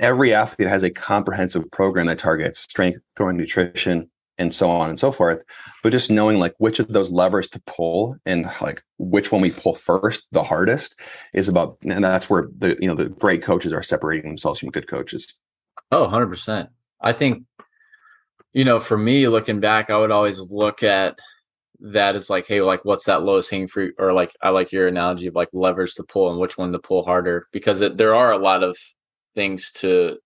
every 0.00 0.32
athlete 0.32 0.68
has 0.68 0.82
a 0.82 0.90
comprehensive 0.90 1.70
program 1.70 2.06
that 2.06 2.16
targets 2.16 2.60
strength, 2.60 2.98
throwing, 3.14 3.36
nutrition, 3.36 4.08
and 4.38 4.54
so 4.54 4.70
on 4.70 4.88
and 4.88 4.98
so 4.98 5.10
forth 5.10 5.42
but 5.82 5.90
just 5.90 6.10
knowing 6.10 6.38
like 6.38 6.54
which 6.58 6.78
of 6.78 6.88
those 6.88 7.10
levers 7.10 7.48
to 7.48 7.60
pull 7.66 8.16
and 8.24 8.50
like 8.62 8.82
which 8.98 9.32
one 9.32 9.42
we 9.42 9.50
pull 9.50 9.74
first 9.74 10.26
the 10.32 10.42
hardest 10.42 11.00
is 11.34 11.48
about 11.48 11.76
and 11.82 12.04
that's 12.04 12.30
where 12.30 12.48
the 12.58 12.76
you 12.80 12.86
know 12.86 12.94
the 12.94 13.08
great 13.08 13.42
coaches 13.42 13.72
are 13.72 13.82
separating 13.82 14.30
themselves 14.30 14.60
from 14.60 14.70
good 14.70 14.88
coaches 14.88 15.34
oh 15.90 16.06
100% 16.06 16.68
i 17.00 17.12
think 17.12 17.42
you 18.52 18.64
know 18.64 18.80
for 18.80 18.98
me 18.98 19.28
looking 19.28 19.60
back 19.60 19.90
i 19.90 19.96
would 19.96 20.10
always 20.10 20.38
look 20.50 20.82
at 20.82 21.18
that 21.80 22.16
as 22.16 22.28
like 22.28 22.46
hey 22.46 22.60
like 22.60 22.84
what's 22.84 23.04
that 23.04 23.22
lowest 23.22 23.50
hanging 23.50 23.68
fruit 23.68 23.94
or 23.98 24.12
like 24.12 24.34
i 24.42 24.48
like 24.48 24.72
your 24.72 24.88
analogy 24.88 25.26
of 25.26 25.34
like 25.34 25.48
levers 25.52 25.94
to 25.94 26.02
pull 26.02 26.30
and 26.30 26.40
which 26.40 26.58
one 26.58 26.72
to 26.72 26.78
pull 26.78 27.04
harder 27.04 27.46
because 27.52 27.80
it, 27.80 27.96
there 27.96 28.14
are 28.14 28.32
a 28.32 28.38
lot 28.38 28.62
of 28.62 28.76
things 29.34 29.70
to 29.70 30.18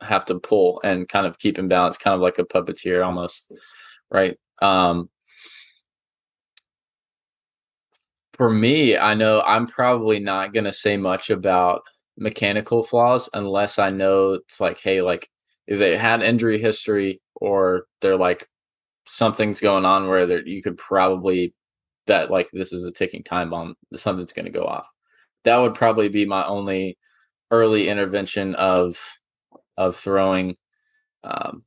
have 0.00 0.24
to 0.26 0.38
pull 0.38 0.80
and 0.84 1.08
kind 1.08 1.26
of 1.26 1.38
keep 1.38 1.58
in 1.58 1.68
balance, 1.68 1.96
kind 1.98 2.14
of 2.14 2.20
like 2.20 2.38
a 2.38 2.44
puppeteer 2.44 3.04
almost, 3.04 3.50
right? 4.10 4.36
Um, 4.62 5.08
for 8.34 8.50
me, 8.50 8.96
I 8.96 9.14
know 9.14 9.40
I'm 9.42 9.66
probably 9.66 10.18
not 10.18 10.52
going 10.52 10.64
to 10.64 10.72
say 10.72 10.96
much 10.96 11.30
about 11.30 11.82
mechanical 12.16 12.82
flaws 12.82 13.28
unless 13.32 13.78
I 13.78 13.90
know 13.90 14.34
it's 14.34 14.60
like, 14.60 14.80
hey, 14.80 15.02
like 15.02 15.28
if 15.66 15.78
they 15.78 15.96
had 15.96 16.22
injury 16.22 16.58
history 16.58 17.20
or 17.36 17.86
they're 18.00 18.16
like 18.16 18.48
something's 19.06 19.60
going 19.60 19.84
on 19.84 20.08
where 20.08 20.46
you 20.46 20.62
could 20.62 20.78
probably 20.78 21.54
bet 22.06 22.30
like 22.30 22.50
this 22.52 22.72
is 22.72 22.84
a 22.84 22.92
ticking 22.92 23.22
time 23.22 23.50
bomb, 23.50 23.76
something's 23.94 24.32
going 24.32 24.46
to 24.46 24.50
go 24.50 24.64
off. 24.64 24.86
That 25.44 25.58
would 25.58 25.74
probably 25.74 26.08
be 26.08 26.24
my 26.24 26.44
only 26.46 26.98
early 27.50 27.88
intervention 27.88 28.54
of 28.54 28.98
of 29.76 29.96
throwing 29.96 30.56
um, 31.22 31.64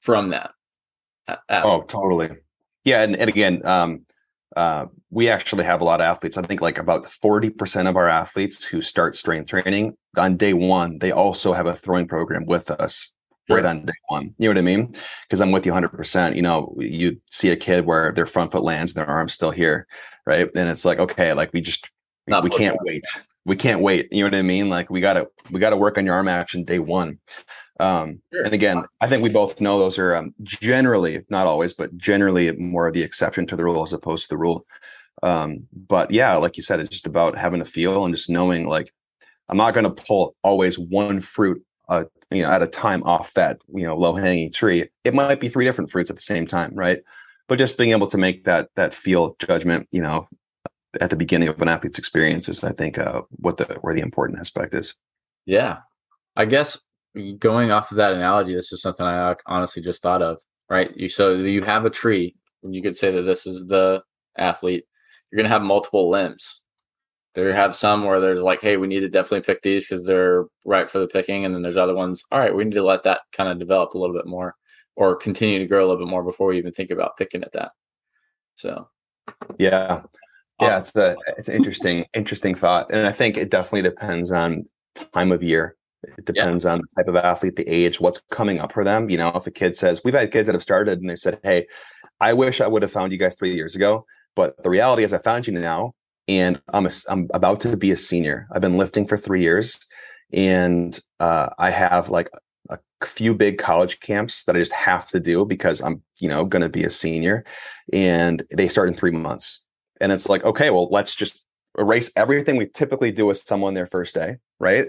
from 0.00 0.30
that. 0.30 0.50
Aspect. 1.28 1.66
Oh, 1.66 1.82
totally. 1.82 2.30
Yeah, 2.84 3.02
and, 3.02 3.14
and 3.16 3.28
again, 3.28 3.64
um, 3.66 4.06
uh, 4.56 4.86
we 5.10 5.28
actually 5.28 5.64
have 5.64 5.82
a 5.82 5.84
lot 5.84 6.00
of 6.00 6.04
athletes. 6.04 6.38
I 6.38 6.42
think 6.42 6.62
like 6.62 6.78
about 6.78 7.04
40% 7.04 7.88
of 7.88 7.96
our 7.96 8.08
athletes 8.08 8.64
who 8.64 8.80
start 8.80 9.14
strength 9.14 9.50
training 9.50 9.94
on 10.16 10.36
day 10.36 10.54
one, 10.54 10.98
they 10.98 11.10
also 11.10 11.52
have 11.52 11.66
a 11.66 11.74
throwing 11.74 12.08
program 12.08 12.46
with 12.46 12.70
us. 12.70 13.12
Right 13.48 13.64
on 13.64 13.84
day 13.84 13.92
one. 14.08 14.34
You 14.38 14.48
know 14.48 14.50
what 14.50 14.58
I 14.58 14.62
mean? 14.62 14.94
Because 15.22 15.40
I'm 15.40 15.52
with 15.52 15.66
you 15.66 15.72
100%. 15.72 16.36
You 16.36 16.42
know, 16.42 16.74
you 16.78 17.20
see 17.30 17.50
a 17.50 17.56
kid 17.56 17.86
where 17.86 18.12
their 18.12 18.26
front 18.26 18.52
foot 18.52 18.62
lands 18.62 18.92
and 18.92 18.98
their 18.98 19.12
arm's 19.12 19.34
still 19.34 19.50
here, 19.50 19.86
right? 20.26 20.48
And 20.54 20.68
it's 20.68 20.84
like, 20.84 20.98
okay, 20.98 21.32
like 21.32 21.52
we 21.52 21.60
just, 21.60 21.90
Not 22.26 22.44
we 22.44 22.50
can't 22.50 22.78
wait. 22.82 23.04
We 23.44 23.56
can't 23.56 23.80
wait. 23.80 24.12
You 24.12 24.24
know 24.24 24.30
what 24.30 24.38
I 24.38 24.42
mean? 24.42 24.68
Like 24.68 24.90
we 24.90 25.00
gotta, 25.00 25.28
we 25.50 25.60
gotta 25.60 25.76
work 25.76 25.98
on 25.98 26.04
your 26.04 26.14
arm 26.14 26.28
action 26.28 26.64
day 26.64 26.78
one. 26.78 27.18
Um, 27.80 28.20
sure. 28.32 28.44
And 28.44 28.54
again, 28.54 28.84
I 29.00 29.08
think 29.08 29.22
we 29.22 29.28
both 29.28 29.60
know 29.60 29.78
those 29.78 29.98
are 29.98 30.14
um, 30.16 30.34
generally, 30.42 31.24
not 31.30 31.46
always, 31.46 31.72
but 31.72 31.96
generally 31.96 32.50
more 32.52 32.88
of 32.88 32.94
the 32.94 33.02
exception 33.02 33.46
to 33.46 33.56
the 33.56 33.64
rule 33.64 33.82
as 33.82 33.92
opposed 33.92 34.24
to 34.24 34.28
the 34.30 34.38
rule. 34.38 34.66
Um, 35.22 35.66
but 35.72 36.10
yeah, 36.10 36.36
like 36.36 36.56
you 36.56 36.62
said, 36.62 36.80
it's 36.80 36.90
just 36.90 37.06
about 37.06 37.38
having 37.38 37.60
a 37.60 37.64
feel 37.64 38.04
and 38.04 38.14
just 38.14 38.30
knowing 38.30 38.66
like 38.66 38.92
I'm 39.48 39.56
not 39.56 39.74
going 39.74 39.84
to 39.84 40.02
pull 40.02 40.36
always 40.42 40.78
one 40.78 41.20
fruit, 41.20 41.62
uh, 41.88 42.04
you 42.30 42.42
know, 42.42 42.50
at 42.50 42.62
a 42.62 42.66
time 42.66 43.02
off 43.04 43.34
that 43.34 43.60
you 43.74 43.84
know 43.84 43.96
low 43.96 44.14
hanging 44.14 44.52
tree. 44.52 44.88
It 45.04 45.14
might 45.14 45.40
be 45.40 45.48
three 45.48 45.64
different 45.64 45.90
fruits 45.90 46.10
at 46.10 46.16
the 46.16 46.22
same 46.22 46.46
time, 46.46 46.72
right? 46.74 47.00
But 47.48 47.58
just 47.58 47.78
being 47.78 47.90
able 47.90 48.08
to 48.08 48.18
make 48.18 48.44
that 48.44 48.68
that 48.76 48.94
feel 48.94 49.36
judgment, 49.38 49.88
you 49.90 50.02
know, 50.02 50.28
at 51.00 51.10
the 51.10 51.16
beginning 51.16 51.48
of 51.48 51.60
an 51.60 51.68
athlete's 51.68 51.98
experience 51.98 52.48
is, 52.48 52.62
I 52.62 52.72
think, 52.72 52.98
uh, 52.98 53.22
what 53.30 53.56
the 53.56 53.64
where 53.80 53.94
the 53.94 54.00
important 54.00 54.38
aspect 54.38 54.74
is. 54.74 54.94
Yeah, 55.46 55.78
I 56.36 56.44
guess 56.44 56.78
going 57.38 57.70
off 57.72 57.90
of 57.90 57.96
that 57.96 58.12
analogy, 58.12 58.54
this 58.54 58.72
is 58.72 58.82
something 58.82 59.04
I 59.04 59.34
honestly 59.46 59.82
just 59.82 60.02
thought 60.02 60.22
of. 60.22 60.38
Right, 60.70 60.94
you 60.94 61.08
so 61.08 61.34
you 61.34 61.62
have 61.62 61.86
a 61.86 61.90
tree, 61.90 62.36
and 62.62 62.74
you 62.74 62.82
could 62.82 62.96
say 62.96 63.10
that 63.10 63.22
this 63.22 63.46
is 63.46 63.66
the 63.66 64.02
athlete. 64.36 64.84
You're 65.30 65.38
going 65.38 65.48
to 65.48 65.52
have 65.52 65.62
multiple 65.62 66.10
limbs. 66.10 66.60
There 67.38 67.52
have 67.54 67.76
some 67.76 68.04
where 68.04 68.20
there's 68.20 68.42
like, 68.42 68.60
hey, 68.60 68.76
we 68.76 68.86
need 68.86 69.00
to 69.00 69.08
definitely 69.08 69.42
pick 69.42 69.62
these 69.62 69.86
because 69.86 70.04
they're 70.04 70.46
right 70.64 70.90
for 70.90 70.98
the 70.98 71.06
picking, 71.06 71.44
and 71.44 71.54
then 71.54 71.62
there's 71.62 71.76
other 71.76 71.94
ones. 71.94 72.24
All 72.32 72.38
right, 72.38 72.54
we 72.54 72.64
need 72.64 72.74
to 72.74 72.82
let 72.82 73.04
that 73.04 73.20
kind 73.32 73.48
of 73.48 73.58
develop 73.58 73.94
a 73.94 73.98
little 73.98 74.16
bit 74.16 74.26
more, 74.26 74.54
or 74.96 75.16
continue 75.16 75.58
to 75.58 75.66
grow 75.66 75.80
a 75.80 75.88
little 75.88 76.04
bit 76.04 76.10
more 76.10 76.24
before 76.24 76.48
we 76.48 76.58
even 76.58 76.72
think 76.72 76.90
about 76.90 77.16
picking 77.16 77.42
at 77.42 77.52
that. 77.52 77.70
So, 78.56 78.88
yeah, 79.58 80.02
yeah, 80.60 80.78
it's 80.78 80.94
a 80.96 81.16
it's 81.36 81.48
an 81.48 81.54
interesting 81.54 82.06
interesting 82.14 82.54
thought, 82.54 82.90
and 82.90 83.06
I 83.06 83.12
think 83.12 83.36
it 83.36 83.50
definitely 83.50 83.82
depends 83.82 84.32
on 84.32 84.64
time 85.12 85.30
of 85.30 85.42
year 85.42 85.76
it 86.02 86.24
depends 86.24 86.64
yeah. 86.64 86.72
on 86.72 86.78
the 86.78 86.86
type 86.96 87.08
of 87.08 87.16
athlete, 87.16 87.56
the 87.56 87.68
age, 87.68 88.00
what's 88.00 88.20
coming 88.30 88.60
up 88.60 88.72
for 88.72 88.84
them. 88.84 89.10
You 89.10 89.18
know, 89.18 89.32
if 89.34 89.46
a 89.46 89.50
kid 89.50 89.76
says, 89.76 90.02
we've 90.04 90.14
had 90.14 90.30
kids 90.30 90.46
that 90.46 90.54
have 90.54 90.62
started 90.62 91.00
and 91.00 91.10
they 91.10 91.16
said, 91.16 91.40
Hey, 91.42 91.66
I 92.20 92.32
wish 92.32 92.60
I 92.60 92.66
would 92.66 92.82
have 92.82 92.92
found 92.92 93.12
you 93.12 93.18
guys 93.18 93.36
three 93.36 93.54
years 93.54 93.74
ago. 93.74 94.06
But 94.36 94.62
the 94.62 94.70
reality 94.70 95.02
is 95.02 95.12
I 95.12 95.18
found 95.18 95.48
you 95.48 95.58
now 95.58 95.94
and 96.28 96.60
I'm 96.72 96.86
a, 96.86 96.90
I'm 97.08 97.28
about 97.32 97.60
to 97.60 97.76
be 97.76 97.90
a 97.90 97.96
senior. 97.96 98.46
I've 98.52 98.60
been 98.60 98.76
lifting 98.76 99.06
for 99.06 99.16
three 99.16 99.42
years 99.42 99.78
and 100.32 100.98
uh, 101.20 101.50
I 101.58 101.70
have 101.70 102.10
like 102.10 102.30
a 102.68 102.78
few 103.06 103.34
big 103.34 103.58
college 103.58 104.00
camps 104.00 104.44
that 104.44 104.56
I 104.56 104.58
just 104.58 104.72
have 104.72 105.08
to 105.08 105.20
do 105.20 105.44
because 105.44 105.80
I'm, 105.80 106.02
you 106.18 106.28
know, 106.28 106.44
going 106.44 106.62
to 106.62 106.68
be 106.68 106.84
a 106.84 106.90
senior 106.90 107.44
and 107.92 108.44
they 108.50 108.68
start 108.68 108.88
in 108.88 108.94
three 108.94 109.10
months. 109.10 109.62
And 110.00 110.12
it's 110.12 110.28
like, 110.28 110.44
okay, 110.44 110.70
well, 110.70 110.88
let's 110.90 111.14
just 111.14 111.44
erase 111.78 112.10
everything 112.16 112.56
we 112.56 112.66
typically 112.66 113.10
do 113.10 113.26
with 113.26 113.38
someone 113.38 113.74
their 113.74 113.86
first 113.86 114.14
day, 114.14 114.36
right? 114.60 114.86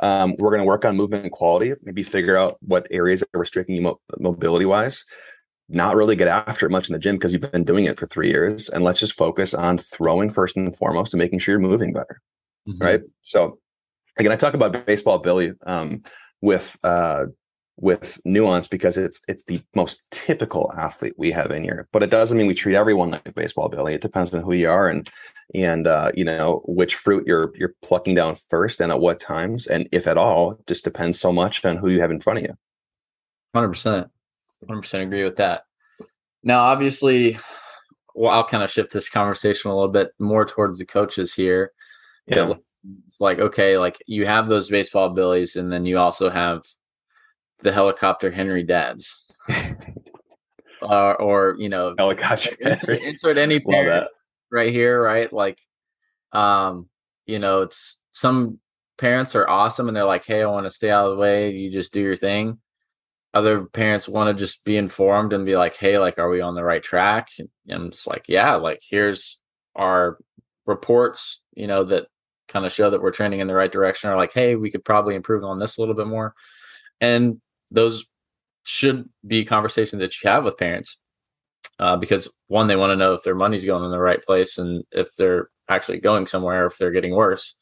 Um, 0.00 0.34
we're 0.38 0.50
going 0.50 0.60
to 0.60 0.66
work 0.66 0.84
on 0.84 0.96
movement 0.96 1.22
and 1.22 1.32
quality, 1.32 1.72
maybe 1.82 2.02
figure 2.02 2.36
out 2.36 2.58
what 2.60 2.86
areas 2.90 3.22
are 3.22 3.40
restricting 3.40 3.76
you 3.76 3.82
mo- 3.82 4.00
mobility 4.18 4.64
wise. 4.64 5.04
Not 5.72 5.96
really 5.96 6.16
get 6.16 6.28
after 6.28 6.66
it 6.66 6.70
much 6.70 6.88
in 6.88 6.92
the 6.92 6.98
gym 6.98 7.16
because 7.16 7.32
you've 7.32 7.50
been 7.50 7.64
doing 7.64 7.86
it 7.86 7.98
for 7.98 8.06
three 8.06 8.28
years. 8.28 8.68
And 8.68 8.84
let's 8.84 9.00
just 9.00 9.14
focus 9.14 9.54
on 9.54 9.78
throwing 9.78 10.30
first 10.30 10.56
and 10.56 10.76
foremost 10.76 11.14
and 11.14 11.18
making 11.18 11.38
sure 11.38 11.54
you're 11.54 11.60
moving 11.60 11.92
better. 11.92 12.20
Mm-hmm. 12.68 12.82
Right. 12.82 13.00
So, 13.22 13.58
again, 14.18 14.32
I 14.32 14.36
talk 14.36 14.54
about 14.54 14.86
baseball 14.86 15.18
Billy 15.18 15.52
um, 15.66 16.02
with 16.40 16.78
uh, 16.84 17.26
with 17.76 18.20
nuance 18.24 18.68
because 18.68 18.96
it's 18.96 19.20
it's 19.28 19.44
the 19.44 19.62
most 19.74 20.10
typical 20.10 20.72
athlete 20.76 21.14
we 21.16 21.32
have 21.32 21.50
in 21.50 21.64
here. 21.64 21.88
But 21.92 22.02
it 22.02 22.10
doesn't 22.10 22.36
mean 22.36 22.46
we 22.46 22.54
treat 22.54 22.76
everyone 22.76 23.10
like 23.10 23.34
baseball 23.34 23.68
Billy. 23.68 23.94
It 23.94 24.00
depends 24.00 24.34
on 24.34 24.42
who 24.42 24.52
you 24.52 24.70
are 24.70 24.88
and 24.88 25.10
and 25.54 25.86
uh, 25.86 26.12
you 26.14 26.24
know 26.24 26.62
which 26.66 26.94
fruit 26.94 27.26
you're 27.26 27.52
you're 27.56 27.74
plucking 27.82 28.14
down 28.14 28.36
first 28.48 28.80
and 28.80 28.92
at 28.92 29.00
what 29.00 29.20
times 29.20 29.66
and 29.66 29.88
if 29.92 30.06
at 30.06 30.18
all. 30.18 30.52
It 30.52 30.66
just 30.66 30.84
depends 30.84 31.18
so 31.18 31.32
much 31.32 31.64
on 31.64 31.76
who 31.76 31.88
you 31.88 32.00
have 32.00 32.10
in 32.10 32.20
front 32.20 32.40
of 32.40 32.44
you. 32.44 32.54
Hundred 33.54 33.68
percent, 33.68 34.10
hundred 34.66 34.82
percent 34.82 35.04
agree 35.04 35.24
with 35.24 35.36
that. 35.36 35.62
Now, 36.42 36.60
obviously, 36.64 37.38
well, 38.14 38.32
I'll 38.32 38.46
kind 38.46 38.62
of 38.62 38.70
shift 38.70 38.92
this 38.92 39.08
conversation 39.08 39.70
a 39.70 39.74
little 39.74 39.90
bit 39.90 40.10
more 40.18 40.44
towards 40.44 40.78
the 40.78 40.86
coaches 40.86 41.32
here. 41.32 41.72
Yeah. 42.26 42.54
It's 43.06 43.20
like 43.20 43.38
okay, 43.38 43.78
like 43.78 44.02
you 44.06 44.26
have 44.26 44.48
those 44.48 44.68
baseball 44.68 45.10
billies, 45.10 45.56
and 45.56 45.70
then 45.72 45.86
you 45.86 45.98
also 45.98 46.30
have 46.30 46.62
the 47.62 47.72
helicopter 47.72 48.30
Henry 48.30 48.64
dads. 48.64 49.24
uh, 50.82 51.12
or 51.12 51.56
you 51.58 51.68
know 51.68 51.94
helicopter 51.98 52.50
insert, 52.60 53.02
insert 53.02 53.38
any 53.38 53.60
parent 53.60 54.08
right 54.50 54.72
here 54.72 55.00
right 55.00 55.32
like 55.32 55.58
um 56.32 56.88
you 57.26 57.38
know 57.38 57.62
it's 57.62 57.98
some 58.12 58.58
parents 58.98 59.34
are 59.34 59.48
awesome 59.48 59.88
and 59.88 59.96
they're 59.96 60.04
like 60.04 60.24
hey 60.26 60.42
i 60.42 60.46
want 60.46 60.66
to 60.66 60.70
stay 60.70 60.90
out 60.90 61.06
of 61.06 61.16
the 61.16 61.20
way 61.20 61.50
you 61.50 61.70
just 61.70 61.92
do 61.92 62.00
your 62.00 62.16
thing 62.16 62.58
other 63.34 63.64
parents 63.64 64.08
want 64.08 64.36
to 64.36 64.44
just 64.44 64.64
be 64.64 64.76
informed 64.76 65.32
and 65.32 65.46
be 65.46 65.56
like 65.56 65.76
hey 65.76 65.98
like 65.98 66.18
are 66.18 66.28
we 66.28 66.40
on 66.40 66.54
the 66.54 66.64
right 66.64 66.82
track? 66.82 67.28
And 67.38 67.48
i'm 67.70 67.90
just 67.90 68.06
like 68.06 68.24
yeah 68.28 68.54
like 68.54 68.80
here's 68.88 69.40
our 69.74 70.18
reports 70.66 71.40
you 71.54 71.66
know 71.66 71.84
that 71.84 72.06
kind 72.48 72.66
of 72.66 72.72
show 72.72 72.90
that 72.90 73.00
we're 73.00 73.10
trending 73.10 73.40
in 73.40 73.46
the 73.46 73.54
right 73.54 73.72
direction 73.72 74.10
or 74.10 74.16
like 74.16 74.32
hey 74.32 74.56
we 74.56 74.70
could 74.70 74.84
probably 74.84 75.14
improve 75.14 75.42
on 75.44 75.58
this 75.58 75.76
a 75.76 75.80
little 75.80 75.94
bit 75.94 76.06
more. 76.06 76.34
And 77.00 77.40
those 77.70 78.04
should 78.64 79.08
be 79.26 79.44
conversations 79.44 80.00
that 80.00 80.22
you 80.22 80.30
have 80.30 80.44
with 80.44 80.58
parents 80.58 80.98
uh, 81.80 81.96
because 81.96 82.28
one 82.48 82.68
they 82.68 82.76
want 82.76 82.90
to 82.90 82.96
know 82.96 83.14
if 83.14 83.22
their 83.24 83.34
money's 83.34 83.64
going 83.64 83.84
in 83.84 83.90
the 83.90 83.98
right 83.98 84.22
place 84.24 84.58
and 84.58 84.84
if 84.92 85.14
they're 85.16 85.48
actually 85.68 85.98
going 85.98 86.26
somewhere 86.26 86.66
if 86.66 86.76
they're 86.78 86.92
getting 86.92 87.14
worse 87.14 87.56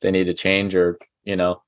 they 0.00 0.10
need 0.10 0.24
to 0.24 0.34
change 0.34 0.74
or 0.74 0.98
you 1.24 1.36
know 1.36 1.60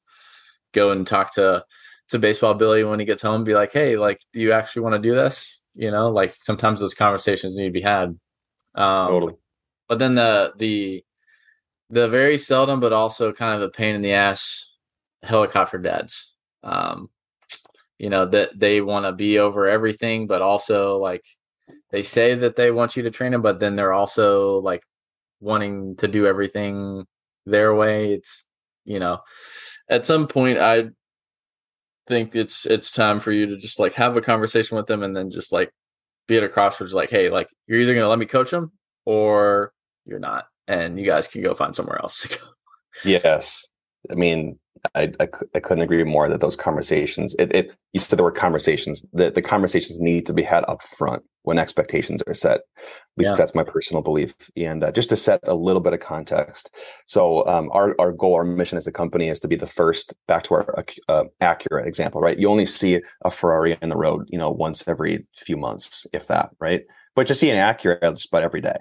go 0.72 0.90
and 0.90 1.06
talk 1.06 1.34
to 1.34 1.62
to 2.10 2.18
baseball 2.18 2.54
billy 2.54 2.84
when 2.84 3.00
he 3.00 3.06
gets 3.06 3.22
home 3.22 3.44
be 3.44 3.54
like 3.54 3.72
hey 3.72 3.96
like 3.96 4.20
do 4.32 4.40
you 4.40 4.52
actually 4.52 4.82
want 4.82 4.94
to 4.94 5.08
do 5.08 5.14
this? 5.14 5.60
You 5.74 5.90
know 5.90 6.10
like 6.10 6.34
sometimes 6.42 6.80
those 6.80 6.94
conversations 6.94 7.56
need 7.56 7.66
to 7.66 7.70
be 7.70 7.80
had. 7.80 8.18
Um, 8.74 9.06
totally. 9.06 9.34
but 9.88 9.98
then 9.98 10.14
the 10.14 10.52
the 10.56 11.04
the 11.90 12.08
very 12.08 12.38
seldom 12.38 12.80
but 12.80 12.92
also 12.92 13.32
kind 13.32 13.54
of 13.54 13.62
a 13.62 13.70
pain 13.70 13.94
in 13.94 14.02
the 14.02 14.12
ass 14.12 14.70
helicopter 15.22 15.78
dads. 15.78 16.32
Um, 16.62 17.10
you 17.98 18.10
know 18.10 18.26
that 18.26 18.58
they 18.58 18.80
want 18.80 19.06
to 19.06 19.12
be 19.12 19.38
over 19.38 19.68
everything 19.68 20.26
but 20.26 20.42
also 20.42 20.98
like 20.98 21.24
they 21.90 22.02
say 22.02 22.34
that 22.34 22.56
they 22.56 22.70
want 22.70 22.96
you 22.96 23.02
to 23.02 23.10
train 23.10 23.32
them 23.32 23.42
but 23.42 23.60
then 23.60 23.76
they're 23.76 23.92
also 23.92 24.58
like 24.58 24.82
wanting 25.40 25.96
to 25.96 26.08
do 26.08 26.26
everything 26.26 27.06
their 27.46 27.74
way. 27.74 28.12
It's 28.12 28.44
you 28.84 28.98
know 28.98 29.20
at 29.90 30.06
some 30.06 30.26
point 30.26 30.58
i 30.58 30.88
think 32.08 32.34
it's 32.34 32.66
it's 32.66 32.90
time 32.90 33.20
for 33.20 33.30
you 33.30 33.46
to 33.46 33.56
just 33.56 33.78
like 33.78 33.94
have 33.94 34.16
a 34.16 34.22
conversation 34.22 34.76
with 34.76 34.86
them 34.86 35.02
and 35.02 35.14
then 35.14 35.30
just 35.30 35.52
like 35.52 35.70
be 36.26 36.36
at 36.36 36.42
a 36.42 36.48
crossroads 36.48 36.94
like 36.94 37.10
hey 37.10 37.28
like 37.30 37.48
you're 37.66 37.80
either 37.80 37.94
going 37.94 38.04
to 38.04 38.08
let 38.08 38.18
me 38.18 38.26
coach 38.26 38.50
them 38.50 38.72
or 39.04 39.72
you're 40.06 40.18
not 40.18 40.46
and 40.66 40.98
you 40.98 41.06
guys 41.06 41.28
can 41.28 41.42
go 41.42 41.54
find 41.54 41.74
somewhere 41.76 42.00
else 42.00 42.22
to 42.22 42.28
go. 42.28 42.44
Yes. 43.04 43.68
I 44.10 44.14
mean 44.14 44.58
I, 44.94 45.12
I, 45.20 45.28
I, 45.54 45.60
couldn't 45.60 45.82
agree 45.82 46.02
more 46.04 46.28
that 46.28 46.40
those 46.40 46.56
conversations 46.56 47.34
it, 47.38 47.54
it 47.54 47.76
you 47.92 48.00
said 48.00 48.18
there 48.18 48.24
were 48.24 48.32
conversations 48.32 49.04
that 49.12 49.34
the 49.34 49.42
conversations 49.42 50.00
need 50.00 50.26
to 50.26 50.32
be 50.32 50.42
had 50.42 50.64
up 50.68 50.82
front 50.82 51.22
when 51.42 51.58
expectations 51.58 52.22
are 52.26 52.34
set. 52.34 52.56
At 52.56 52.62
least 53.16 53.30
yeah. 53.30 53.36
that's 53.36 53.54
my 53.54 53.64
personal 53.64 54.02
belief 54.02 54.34
and 54.56 54.84
uh, 54.84 54.92
just 54.92 55.10
to 55.10 55.16
set 55.16 55.40
a 55.44 55.54
little 55.54 55.80
bit 55.80 55.92
of 55.92 56.00
context. 56.00 56.74
So 57.06 57.46
um, 57.46 57.70
our, 57.72 57.94
our 57.98 58.12
goal 58.12 58.34
our 58.34 58.44
mission 58.44 58.76
as 58.76 58.86
a 58.86 58.92
company 58.92 59.28
is 59.28 59.38
to 59.40 59.48
be 59.48 59.56
the 59.56 59.66
first 59.66 60.14
back 60.26 60.44
to 60.44 60.54
our 60.54 60.84
uh, 61.08 61.24
Acura 61.40 61.86
example 61.86 62.20
right? 62.20 62.38
You 62.38 62.50
only 62.50 62.66
see 62.66 63.00
a 63.24 63.30
ferrari 63.30 63.78
in 63.80 63.88
the 63.88 63.96
road 63.96 64.28
you 64.28 64.38
know 64.38 64.50
once 64.50 64.86
every 64.86 65.26
few 65.36 65.56
months 65.56 66.06
if 66.12 66.26
that 66.28 66.50
right? 66.60 66.82
But 67.14 67.28
you 67.28 67.34
see 67.34 67.50
an 67.50 67.56
Acura 67.56 68.14
just 68.14 68.28
about 68.28 68.44
every 68.44 68.60
day 68.60 68.76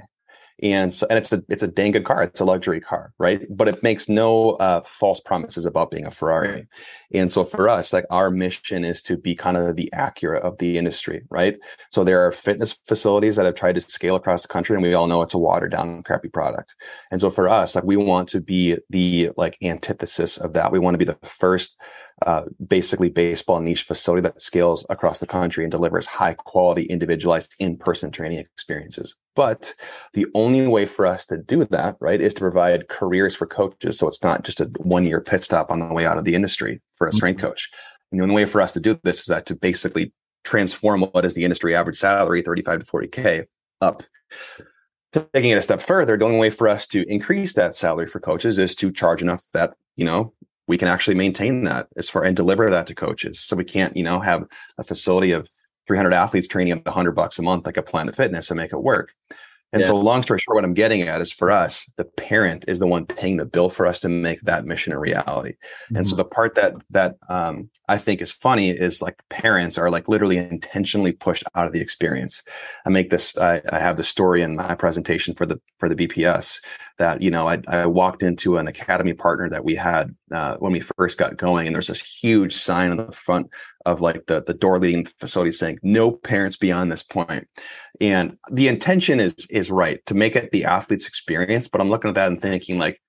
and 0.63 0.93
so, 0.93 1.05
and 1.09 1.19
it's 1.19 1.31
a 1.31 1.43
it's 1.49 1.61
a 1.61 1.67
dang 1.67 1.91
good 1.91 2.03
car. 2.03 2.23
It's 2.23 2.39
a 2.39 2.45
luxury 2.45 2.81
car, 2.81 3.13
right? 3.19 3.45
But 3.49 3.67
it 3.67 3.83
makes 3.83 4.09
no 4.09 4.51
uh, 4.51 4.81
false 4.81 5.19
promises 5.19 5.65
about 5.65 5.91
being 5.91 6.05
a 6.05 6.11
Ferrari. 6.11 6.67
And 7.13 7.31
so 7.31 7.43
for 7.43 7.69
us, 7.69 7.93
like 7.93 8.05
our 8.09 8.31
mission 8.31 8.83
is 8.83 9.01
to 9.03 9.17
be 9.17 9.35
kind 9.35 9.55
of 9.55 9.75
the 9.75 9.89
Acura 9.93 10.39
of 10.41 10.57
the 10.57 10.77
industry, 10.77 11.23
right? 11.29 11.57
So 11.91 12.03
there 12.03 12.25
are 12.25 12.31
fitness 12.31 12.73
facilities 12.87 13.35
that 13.35 13.45
have 13.45 13.55
tried 13.55 13.75
to 13.75 13.81
scale 13.81 14.15
across 14.15 14.41
the 14.41 14.47
country, 14.47 14.75
and 14.75 14.83
we 14.83 14.93
all 14.93 15.07
know 15.07 15.21
it's 15.21 15.35
a 15.35 15.37
watered 15.37 15.71
down, 15.71 16.01
crappy 16.01 16.29
product. 16.29 16.75
And 17.11 17.21
so 17.21 17.29
for 17.29 17.47
us, 17.47 17.75
like 17.75 17.83
we 17.83 17.97
want 17.97 18.27
to 18.29 18.41
be 18.41 18.77
the 18.89 19.31
like 19.37 19.57
antithesis 19.61 20.37
of 20.37 20.53
that. 20.53 20.71
We 20.71 20.79
want 20.79 20.95
to 20.95 20.99
be 20.99 21.05
the 21.05 21.19
first 21.23 21.79
uh, 22.25 22.43
basically 22.67 23.09
baseball 23.09 23.59
niche 23.59 23.83
facility 23.83 24.21
that 24.21 24.41
scales 24.41 24.85
across 24.89 25.19
the 25.19 25.27
country 25.27 25.63
and 25.63 25.71
delivers 25.71 26.07
high 26.07 26.33
quality 26.33 26.83
individualized 26.83 27.53
in-person 27.59 28.11
training 28.11 28.39
experiences. 28.39 29.15
But 29.35 29.73
the 30.13 30.25
only 30.33 30.65
way 30.65 30.87
for 30.87 31.05
us 31.05 31.25
to 31.27 31.37
do 31.37 31.63
that 31.65 31.95
right 31.99 32.19
is 32.19 32.33
to 32.35 32.39
provide 32.39 32.87
careers 32.87 33.35
for 33.35 33.45
coaches. 33.45 33.99
So 33.99 34.07
it's 34.07 34.23
not 34.23 34.43
just 34.43 34.59
a 34.59 34.65
one 34.79 35.05
year 35.05 35.21
pit 35.21 35.43
stop 35.43 35.69
on 35.69 35.79
the 35.79 35.93
way 35.93 36.05
out 36.05 36.17
of 36.17 36.23
the 36.23 36.33
industry 36.33 36.81
for 36.95 37.07
a 37.07 37.13
strength 37.13 37.37
mm-hmm. 37.37 37.47
coach. 37.47 37.69
And 38.11 38.19
the 38.19 38.23
only 38.23 38.35
way 38.35 38.45
for 38.45 38.61
us 38.61 38.73
to 38.73 38.79
do 38.79 38.99
this 39.03 39.19
is 39.19 39.25
that 39.27 39.45
to 39.47 39.55
basically 39.55 40.11
transform 40.43 41.01
what 41.01 41.25
is 41.25 41.35
the 41.35 41.43
industry 41.43 41.75
average 41.75 41.97
salary 41.97 42.41
35 42.41 42.79
to 42.79 42.85
40k 42.85 43.45
up. 43.81 44.01
Taking 45.13 45.51
it 45.51 45.57
a 45.57 45.63
step 45.63 45.81
further 45.81 46.17
the 46.17 46.25
only 46.25 46.39
way 46.39 46.49
for 46.49 46.67
us 46.67 46.87
to 46.87 47.03
increase 47.11 47.53
that 47.53 47.75
salary 47.75 48.07
for 48.07 48.19
coaches 48.19 48.57
is 48.57 48.73
to 48.75 48.91
charge 48.91 49.21
enough 49.21 49.45
that 49.53 49.75
you 49.95 50.05
know 50.05 50.33
we 50.67 50.77
can 50.77 50.87
actually 50.87 51.15
maintain 51.15 51.63
that 51.63 51.87
as 51.95 52.09
far 52.09 52.23
and 52.23 52.35
deliver 52.35 52.69
that 52.69 52.87
to 52.87 52.95
coaches. 52.95 53.39
So 53.39 53.55
we 53.55 53.63
can't, 53.63 53.95
you 53.95 54.03
know, 54.03 54.19
have 54.19 54.45
a 54.77 54.83
facility 54.83 55.31
of 55.31 55.49
300 55.87 56.13
athletes 56.13 56.47
training 56.47 56.73
at 56.73 56.85
100 56.85 57.13
bucks 57.13 57.39
a 57.39 57.41
month 57.41 57.65
like 57.65 57.77
a 57.77 57.81
Planet 57.81 58.15
Fitness 58.15 58.51
and 58.51 58.57
make 58.57 58.73
it 58.73 58.83
work. 58.83 59.13
And 59.73 59.81
yeah. 59.81 59.87
so, 59.87 59.99
long 59.99 60.23
story 60.23 60.39
short, 60.39 60.55
what 60.55 60.63
I'm 60.63 60.73
getting 60.73 61.01
at 61.01 61.19
is 61.19 61.33
for 61.33 61.51
us, 61.51 61.91
the 61.97 62.05
parent 62.05 62.63
is 62.69 62.79
the 62.79 62.87
one 62.87 63.05
paying 63.05 63.35
the 63.35 63.45
bill 63.45 63.67
for 63.67 63.85
us 63.85 63.99
to 63.99 64.09
make 64.09 64.39
that 64.43 64.65
mission 64.65 64.93
a 64.93 64.99
reality. 64.99 65.51
Mm-hmm. 65.51 65.97
And 65.97 66.07
so, 66.07 66.11
mm-hmm. 66.11 66.19
the 66.19 66.25
part 66.25 66.55
that 66.55 66.75
that 66.91 67.17
um, 67.27 67.69
I 67.89 67.97
think 67.97 68.21
is 68.21 68.31
funny 68.31 68.69
is 68.69 69.01
like 69.01 69.21
parents 69.29 69.77
are 69.77 69.89
like 69.89 70.07
literally 70.07 70.37
intentionally 70.37 71.11
pushed 71.11 71.43
out 71.53 71.67
of 71.67 71.73
the 71.73 71.81
experience. 71.81 72.43
I 72.85 72.91
make 72.91 73.09
this. 73.09 73.37
I, 73.37 73.61
I 73.69 73.79
have 73.79 73.97
the 73.97 74.05
story 74.05 74.41
in 74.41 74.55
my 74.55 74.73
presentation 74.73 75.35
for 75.35 75.45
the 75.45 75.59
for 75.79 75.89
the 75.89 75.95
BPS 75.95 76.61
that 76.97 77.21
you 77.21 77.31
know 77.31 77.47
I, 77.47 77.61
I 77.67 77.85
walked 77.85 78.23
into 78.23 78.57
an 78.57 78.67
academy 78.67 79.13
partner 79.13 79.49
that 79.49 79.63
we 79.63 79.75
had 79.75 80.15
uh, 80.31 80.55
when 80.57 80.71
we 80.71 80.79
first 80.79 81.17
got 81.17 81.37
going, 81.37 81.67
and 81.67 81.75
there's 81.75 81.87
this 81.87 82.01
huge 82.01 82.55
sign 82.55 82.91
on 82.91 82.97
the 82.97 83.11
front 83.11 83.47
of 83.85 84.01
like 84.01 84.25
the 84.27 84.43
the 84.43 84.53
door 84.53 84.79
leading 84.79 85.03
the 85.03 85.13
facility 85.19 85.51
saying 85.51 85.79
no 85.83 86.11
parents 86.11 86.57
beyond 86.57 86.91
this 86.91 87.03
point. 87.03 87.47
And 88.01 88.37
the 88.51 88.67
intention 88.67 89.19
is 89.19 89.35
is 89.49 89.71
right 89.71 90.05
to 90.05 90.13
make 90.13 90.35
it 90.35 90.51
the 90.51 90.65
athlete's 90.65 91.07
experience, 91.07 91.67
but 91.67 91.81
I'm 91.81 91.89
looking 91.89 92.09
at 92.09 92.15
that 92.15 92.27
and 92.27 92.41
thinking 92.41 92.77
like 92.77 93.01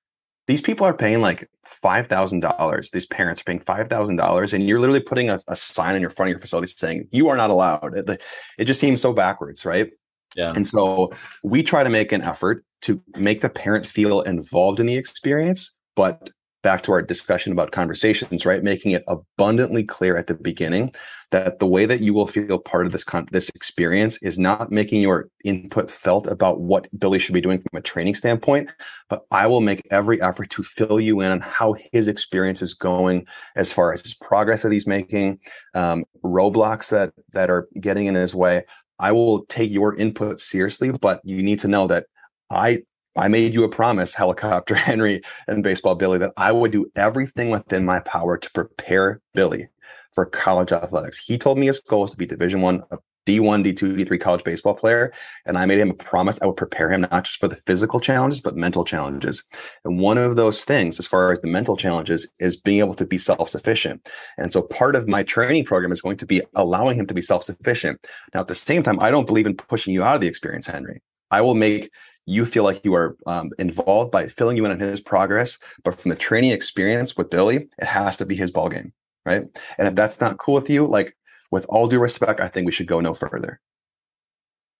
these 0.48 0.62
people 0.62 0.86
are 0.86 0.94
paying 0.94 1.20
like 1.20 1.48
five 1.66 2.06
thousand 2.06 2.40
dollars. 2.40 2.90
These 2.90 3.06
parents 3.06 3.40
are 3.40 3.44
paying 3.44 3.60
five 3.60 3.88
thousand 3.88 4.16
dollars, 4.16 4.54
and 4.54 4.66
you're 4.66 4.80
literally 4.80 5.00
putting 5.00 5.28
a, 5.28 5.40
a, 5.46 5.54
sign 5.54 5.94
in 5.94 6.00
your 6.00 6.10
front 6.10 6.28
of 6.28 6.32
your 6.32 6.40
facility 6.40 6.68
saying 6.68 7.06
you 7.12 7.28
are 7.28 7.36
not 7.36 7.50
allowed. 7.50 7.96
It, 7.96 8.22
it 8.58 8.64
just 8.64 8.80
seems 8.80 9.00
so 9.00 9.12
backwards, 9.12 9.66
right? 9.66 9.90
Yeah. 10.36 10.50
And 10.54 10.66
so 10.66 11.12
we 11.42 11.62
try 11.62 11.82
to 11.82 11.90
make 11.90 12.12
an 12.12 12.22
effort 12.22 12.64
to 12.82 13.02
make 13.16 13.40
the 13.40 13.50
parent 13.50 13.86
feel 13.86 14.20
involved 14.22 14.80
in 14.80 14.86
the 14.86 14.96
experience, 14.96 15.74
but 15.96 16.30
back 16.62 16.82
to 16.82 16.92
our 16.92 17.02
discussion 17.02 17.52
about 17.52 17.70
conversations, 17.70 18.44
right? 18.44 18.62
Making 18.62 18.92
it 18.92 19.04
abundantly 19.06 19.84
clear 19.84 20.16
at 20.16 20.26
the 20.26 20.34
beginning 20.34 20.92
that 21.30 21.58
the 21.58 21.66
way 21.66 21.86
that 21.86 22.00
you 22.00 22.12
will 22.14 22.26
feel 22.26 22.58
part 22.58 22.86
of 22.86 22.92
this 22.92 23.04
con- 23.04 23.28
this 23.30 23.48
experience 23.50 24.20
is 24.22 24.38
not 24.38 24.72
making 24.72 25.00
your 25.00 25.28
input 25.44 25.90
felt 25.90 26.26
about 26.26 26.60
what 26.60 26.88
Billy 26.98 27.18
should 27.18 27.34
be 27.34 27.40
doing 27.40 27.58
from 27.58 27.78
a 27.78 27.82
training 27.82 28.14
standpoint, 28.14 28.72
but 29.08 29.24
I 29.30 29.46
will 29.46 29.60
make 29.60 29.86
every 29.90 30.20
effort 30.20 30.50
to 30.50 30.62
fill 30.62 30.98
you 30.98 31.20
in 31.20 31.30
on 31.30 31.40
how 31.40 31.74
his 31.92 32.08
experience 32.08 32.60
is 32.62 32.74
going 32.74 33.26
as 33.56 33.72
far 33.72 33.92
as 33.92 34.02
his 34.02 34.14
progress 34.14 34.62
that 34.62 34.72
he's 34.72 34.86
making, 34.86 35.38
um, 35.74 36.04
roadblocks 36.24 36.90
that 36.90 37.12
that 37.32 37.50
are 37.50 37.68
getting 37.80 38.06
in 38.06 38.14
his 38.14 38.34
way. 38.34 38.64
I 38.98 39.12
will 39.12 39.44
take 39.46 39.70
your 39.70 39.94
input 39.94 40.40
seriously, 40.40 40.90
but 40.90 41.20
you 41.24 41.42
need 41.42 41.60
to 41.60 41.68
know 41.68 41.86
that 41.86 42.06
I 42.50 42.82
I 43.16 43.28
made 43.28 43.52
you 43.52 43.64
a 43.64 43.68
promise, 43.68 44.14
helicopter 44.14 44.74
Henry 44.76 45.22
and 45.48 45.62
baseball 45.62 45.96
Billy, 45.96 46.18
that 46.18 46.32
I 46.36 46.52
would 46.52 46.70
do 46.70 46.90
everything 46.94 47.50
within 47.50 47.84
my 47.84 48.00
power 48.00 48.38
to 48.38 48.50
prepare 48.52 49.20
Billy 49.34 49.68
for 50.12 50.24
college 50.24 50.72
athletics. 50.72 51.18
He 51.18 51.36
told 51.36 51.58
me 51.58 51.66
his 51.66 51.80
goal 51.80 52.04
is 52.04 52.12
to 52.12 52.16
be 52.16 52.26
Division 52.26 52.60
One, 52.60 52.82
D1, 53.28 53.64
D2, 53.64 53.98
D3 53.98 54.20
college 54.20 54.44
baseball 54.44 54.74
player, 54.74 55.12
and 55.44 55.58
I 55.58 55.66
made 55.66 55.78
him 55.78 55.90
a 55.90 55.94
promise 55.94 56.38
I 56.40 56.46
would 56.46 56.56
prepare 56.56 56.90
him 56.90 57.02
not 57.02 57.24
just 57.24 57.38
for 57.38 57.48
the 57.48 57.56
physical 57.56 58.00
challenges 58.00 58.40
but 58.40 58.56
mental 58.56 58.84
challenges. 58.84 59.44
And 59.84 60.00
one 60.00 60.16
of 60.16 60.36
those 60.36 60.64
things, 60.64 60.98
as 60.98 61.06
far 61.06 61.30
as 61.30 61.40
the 61.40 61.48
mental 61.48 61.76
challenges, 61.76 62.30
is 62.40 62.56
being 62.56 62.78
able 62.78 62.94
to 62.94 63.06
be 63.06 63.18
self-sufficient. 63.18 64.08
And 64.38 64.50
so 64.50 64.62
part 64.62 64.96
of 64.96 65.06
my 65.06 65.22
training 65.22 65.66
program 65.66 65.92
is 65.92 66.00
going 66.00 66.16
to 66.16 66.26
be 66.26 66.40
allowing 66.54 66.98
him 66.98 67.06
to 67.06 67.14
be 67.14 67.22
self-sufficient. 67.22 68.06
Now, 68.32 68.40
at 68.40 68.48
the 68.48 68.54
same 68.54 68.82
time, 68.82 68.98
I 69.00 69.10
don't 69.10 69.26
believe 69.26 69.46
in 69.46 69.56
pushing 69.56 69.92
you 69.92 70.02
out 70.02 70.14
of 70.14 70.20
the 70.20 70.26
experience, 70.26 70.66
Henry. 70.66 71.02
I 71.30 71.42
will 71.42 71.54
make 71.54 71.90
you 72.24 72.44
feel 72.44 72.62
like 72.62 72.84
you 72.84 72.94
are 72.94 73.16
um, 73.26 73.50
involved 73.58 74.10
by 74.10 74.28
filling 74.28 74.56
you 74.56 74.64
in 74.64 74.70
on 74.70 74.80
his 74.80 75.00
progress. 75.00 75.58
But 75.84 76.00
from 76.00 76.10
the 76.10 76.16
training 76.16 76.50
experience 76.50 77.16
with 77.16 77.30
Billy, 77.30 77.68
it 77.78 77.86
has 77.86 78.16
to 78.18 78.26
be 78.26 78.36
his 78.36 78.50
ball 78.50 78.68
game, 78.68 78.92
right? 79.26 79.44
And 79.78 79.88
if 79.88 79.94
that's 79.94 80.20
not 80.20 80.38
cool 80.38 80.54
with 80.54 80.70
you, 80.70 80.86
like 80.86 81.16
with 81.50 81.66
all 81.68 81.86
due 81.86 81.98
respect, 81.98 82.40
I 82.40 82.48
think 82.48 82.66
we 82.66 82.72
should 82.72 82.86
go 82.86 83.00
no 83.00 83.14
further. 83.14 83.60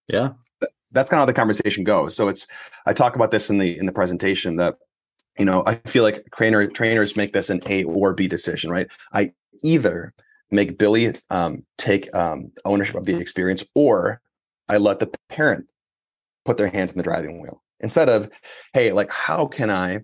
Yeah, 0.08 0.30
that's 0.92 1.10
kind 1.10 1.18
of 1.18 1.22
how 1.22 1.26
the 1.26 1.34
conversation 1.34 1.84
goes. 1.84 2.16
So 2.16 2.28
it's 2.28 2.46
I 2.86 2.92
talk 2.92 3.14
about 3.14 3.30
this 3.30 3.50
in 3.50 3.58
the 3.58 3.78
in 3.78 3.86
the 3.86 3.92
presentation 3.92 4.56
that 4.56 4.76
you 5.38 5.44
know 5.44 5.62
I 5.66 5.74
feel 5.86 6.02
like 6.02 6.24
trainer 6.34 6.66
trainers 6.66 7.16
make 7.16 7.32
this 7.32 7.50
an 7.50 7.60
A 7.66 7.84
or 7.84 8.14
B 8.14 8.26
decision, 8.26 8.70
right? 8.70 8.88
I 9.12 9.32
either 9.62 10.14
make 10.50 10.78
Billy 10.78 11.18
um, 11.30 11.64
take 11.76 12.12
um, 12.14 12.50
ownership 12.64 12.96
of 12.96 13.04
the 13.04 13.18
experience, 13.18 13.64
or 13.74 14.20
I 14.68 14.78
let 14.78 14.98
the 14.98 15.10
parent 15.28 15.66
put 16.44 16.56
their 16.56 16.68
hands 16.68 16.92
in 16.92 16.96
the 16.96 17.02
driving 17.02 17.42
wheel 17.42 17.62
instead 17.80 18.08
of, 18.08 18.30
hey, 18.72 18.92
like, 18.92 19.10
how 19.10 19.46
can 19.46 19.70
I 19.70 20.00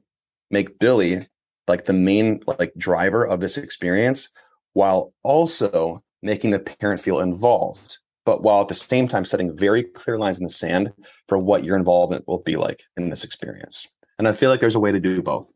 make 0.51 0.79
Billy 0.79 1.27
like 1.67 1.87
the 1.87 1.93
main 1.95 2.43
like 2.47 2.73
driver 2.77 3.27
of 3.27 3.41
this 3.41 3.57
experience 3.57 4.29
while 4.75 5.15
also 5.23 6.04
making 6.25 6.51
the 6.51 6.59
parent 6.59 7.01
feel 7.01 7.21
involved, 7.21 7.99
but 8.25 8.43
while 8.43 8.61
at 8.63 8.69
the 8.69 8.75
same 8.75 9.07
time 9.07 9.25
setting 9.25 9.57
very 9.57 9.83
clear 9.83 10.19
lines 10.19 10.39
in 10.39 10.45
the 10.45 10.53
sand 10.53 10.93
for 11.29 11.39
what 11.39 11.65
your 11.65 11.77
involvement 11.77 12.27
will 12.27 12.43
be 12.43 12.57
like 12.57 12.83
in 12.97 13.11
this 13.11 13.25
experience. 13.25 13.87
And 14.19 14.27
I 14.27 14.33
feel 14.33 14.51
like 14.51 14.61
there's 14.61 14.75
a 14.75 14.81
way 14.81 14.91
to 14.91 15.01
do 15.01 15.23
both. 15.23 15.49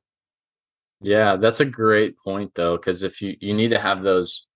Yeah, 1.01 1.37
that's 1.37 1.61
a 1.61 1.65
great 1.65 2.19
point 2.19 2.53
though, 2.55 2.77
because 2.77 3.03
if 3.03 3.23
you 3.23 3.37
you 3.41 3.55
need 3.55 3.71
to 3.71 3.81
have 3.81 4.03
those 4.03 4.47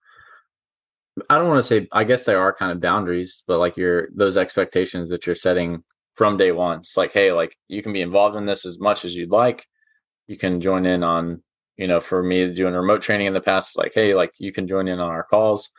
I 1.29 1.37
don't 1.37 1.48
want 1.48 1.59
to 1.59 1.68
say 1.68 1.88
I 1.92 2.05
guess 2.05 2.25
they 2.25 2.35
are 2.35 2.53
kind 2.53 2.72
of 2.72 2.81
boundaries, 2.81 3.42
but 3.46 3.59
like 3.59 3.77
your 3.77 4.09
those 4.14 4.37
expectations 4.37 5.09
that 5.11 5.27
you're 5.27 5.35
setting 5.35 5.83
from 6.14 6.37
day 6.37 6.53
one. 6.53 6.81
It's 6.81 6.96
like, 6.96 7.12
hey, 7.12 7.33
like 7.33 7.57
you 7.68 7.83
can 7.83 7.92
be 7.92 8.03
involved 8.03 8.37
in 8.37 8.46
this 8.46 8.66
as 8.66 8.79
much 8.79 9.05
as 9.05 9.14
you'd 9.14 9.31
like. 9.31 9.66
You 10.27 10.37
can 10.37 10.61
join 10.61 10.87
in 10.87 11.03
on, 11.03 11.42
you 11.77 11.87
know, 11.87 12.01
for 12.01 12.22
me 12.22 12.55
doing 12.55 12.75
remote 12.75 13.03
training 13.03 13.27
in 13.27 13.35
the 13.35 13.40
past, 13.40 13.79
like, 13.79 13.92
hey, 13.94 14.14
like 14.14 14.33
you 14.38 14.53
can 14.53 14.68
join 14.68 14.88
in 14.88 15.01
on 15.01 15.09
our 15.09 15.25
calls, 15.25 15.70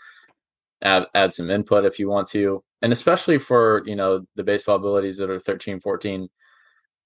add 0.83 1.05
add 1.15 1.33
some 1.33 1.49
input 1.49 1.85
if 1.85 1.99
you 1.99 2.09
want 2.09 2.27
to. 2.29 2.63
And 2.81 2.91
especially 2.93 3.39
for, 3.39 3.83
you 3.85 3.95
know, 3.95 4.25
the 4.35 4.43
baseball 4.43 4.75
abilities 4.75 5.17
that 5.17 5.29
are 5.29 5.39
13, 5.39 5.79
14, 5.79 6.29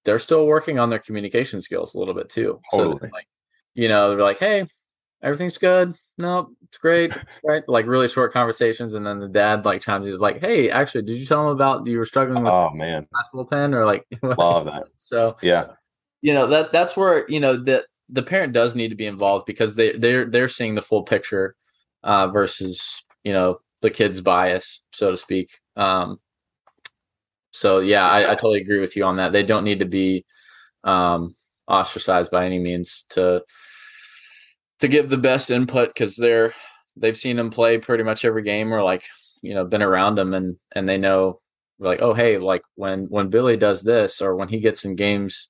they're 0.04 0.18
still 0.18 0.46
working 0.46 0.78
on 0.78 0.90
their 0.90 0.98
communication 0.98 1.62
skills 1.62 1.94
a 1.94 1.98
little 1.98 2.14
bit 2.14 2.28
too. 2.28 2.60
Totally. 2.72 2.98
So 3.00 3.08
like, 3.12 3.28
you 3.74 3.88
know, 3.88 4.10
they're 4.10 4.24
like, 4.24 4.40
hey, 4.40 4.66
everything's 5.22 5.58
good 5.58 5.94
no, 6.18 6.50
it's 6.66 6.78
great. 6.78 7.16
Right. 7.44 7.62
Like 7.68 7.86
really 7.86 8.08
short 8.08 8.32
conversations. 8.32 8.94
And 8.94 9.06
then 9.06 9.20
the 9.20 9.28
dad 9.28 9.64
like 9.64 9.80
chimes 9.80 10.06
in, 10.06 10.12
is 10.12 10.20
like, 10.20 10.40
Hey, 10.40 10.68
actually, 10.70 11.02
did 11.02 11.16
you 11.16 11.24
tell 11.24 11.48
him 11.48 11.54
about 11.54 11.86
you 11.86 11.96
were 11.96 12.04
struggling 12.04 12.42
with 12.42 12.52
oh 12.52 12.70
man 12.70 13.06
basketball 13.12 13.46
pen 13.46 13.72
or 13.72 13.86
like 13.86 14.04
love 14.22 14.66
that. 14.66 14.84
So 14.98 15.36
yeah. 15.40 15.68
You 16.20 16.34
know, 16.34 16.48
that 16.48 16.72
that's 16.72 16.96
where, 16.96 17.28
you 17.30 17.38
know, 17.40 17.56
the 17.56 17.86
the 18.08 18.22
parent 18.22 18.52
does 18.52 18.74
need 18.74 18.88
to 18.88 18.96
be 18.96 19.06
involved 19.06 19.46
because 19.46 19.76
they 19.76 19.92
they're 19.96 20.28
they're 20.28 20.48
seeing 20.48 20.74
the 20.74 20.82
full 20.82 21.04
picture 21.04 21.54
uh 22.02 22.26
versus, 22.26 23.02
you 23.22 23.32
know, 23.32 23.60
the 23.82 23.90
kid's 23.90 24.20
bias, 24.20 24.82
so 24.92 25.10
to 25.12 25.16
speak. 25.16 25.50
Um 25.76 26.18
so 27.52 27.80
yeah, 27.80 28.08
I, 28.08 28.32
I 28.32 28.34
totally 28.34 28.60
agree 28.60 28.80
with 28.80 28.96
you 28.96 29.04
on 29.04 29.16
that. 29.16 29.32
They 29.32 29.42
don't 29.42 29.64
need 29.64 29.80
to 29.80 29.86
be 29.86 30.24
um 30.84 31.34
ostracized 31.66 32.30
by 32.30 32.46
any 32.46 32.58
means 32.58 33.04
to 33.10 33.42
to 34.80 34.88
give 34.88 35.08
the 35.08 35.16
best 35.18 35.50
input 35.50 35.88
because 35.88 36.16
they're 36.16 36.54
they've 36.96 37.18
seen 37.18 37.38
him 37.38 37.50
play 37.50 37.78
pretty 37.78 38.04
much 38.04 38.24
every 38.24 38.42
game 38.42 38.72
or 38.72 38.82
like 38.82 39.04
you 39.42 39.54
know 39.54 39.64
been 39.64 39.82
around 39.82 40.18
him 40.18 40.34
and 40.34 40.56
and 40.74 40.88
they 40.88 40.98
know 40.98 41.40
like 41.78 42.00
oh 42.02 42.14
hey 42.14 42.38
like 42.38 42.62
when 42.74 43.06
when 43.06 43.28
Billy 43.28 43.56
does 43.56 43.82
this 43.82 44.20
or 44.20 44.36
when 44.36 44.48
he 44.48 44.60
gets 44.60 44.84
in 44.84 44.96
games 44.96 45.48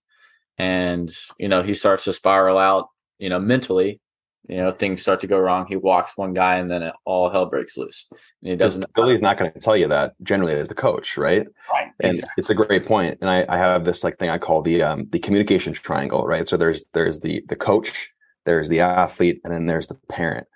and 0.58 1.10
you 1.38 1.48
know 1.48 1.62
he 1.62 1.74
starts 1.74 2.04
to 2.04 2.12
spiral 2.12 2.58
out 2.58 2.88
you 3.18 3.28
know 3.28 3.38
mentally 3.38 4.00
you 4.48 4.56
know 4.56 4.72
things 4.72 5.02
start 5.02 5.20
to 5.20 5.26
go 5.26 5.38
wrong 5.38 5.66
he 5.68 5.76
walks 5.76 6.16
one 6.16 6.32
guy 6.32 6.56
and 6.56 6.70
then 6.70 6.82
it, 6.82 6.94
all 7.04 7.30
hell 7.30 7.46
breaks 7.46 7.76
loose. 7.76 8.06
And 8.42 8.50
he 8.50 8.56
doesn't 8.56 8.84
billy's 8.94 9.22
not 9.22 9.36
going 9.36 9.52
to 9.52 9.60
tell 9.60 9.76
you 9.76 9.88
that 9.88 10.14
generally 10.22 10.54
as 10.54 10.68
the 10.68 10.74
coach 10.74 11.16
right? 11.16 11.46
Right 11.72 11.92
and 12.00 12.12
exactly. 12.14 12.34
it's 12.38 12.50
a 12.50 12.54
great 12.54 12.86
point 12.86 13.18
and 13.20 13.30
I, 13.30 13.44
I 13.48 13.58
have 13.58 13.84
this 13.84 14.02
like 14.02 14.16
thing 14.16 14.30
i 14.30 14.38
call 14.38 14.62
the 14.62 14.82
um 14.82 15.06
the 15.10 15.18
communication 15.18 15.72
triangle 15.72 16.26
right? 16.26 16.48
So 16.48 16.56
there's 16.56 16.84
there's 16.94 17.20
the 17.20 17.44
the 17.48 17.56
coach 17.56 18.12
there's 18.44 18.68
the 18.68 18.80
athlete 18.80 19.40
and 19.44 19.52
then 19.52 19.66
there's 19.66 19.88
the 19.88 19.98
parent. 20.08 20.46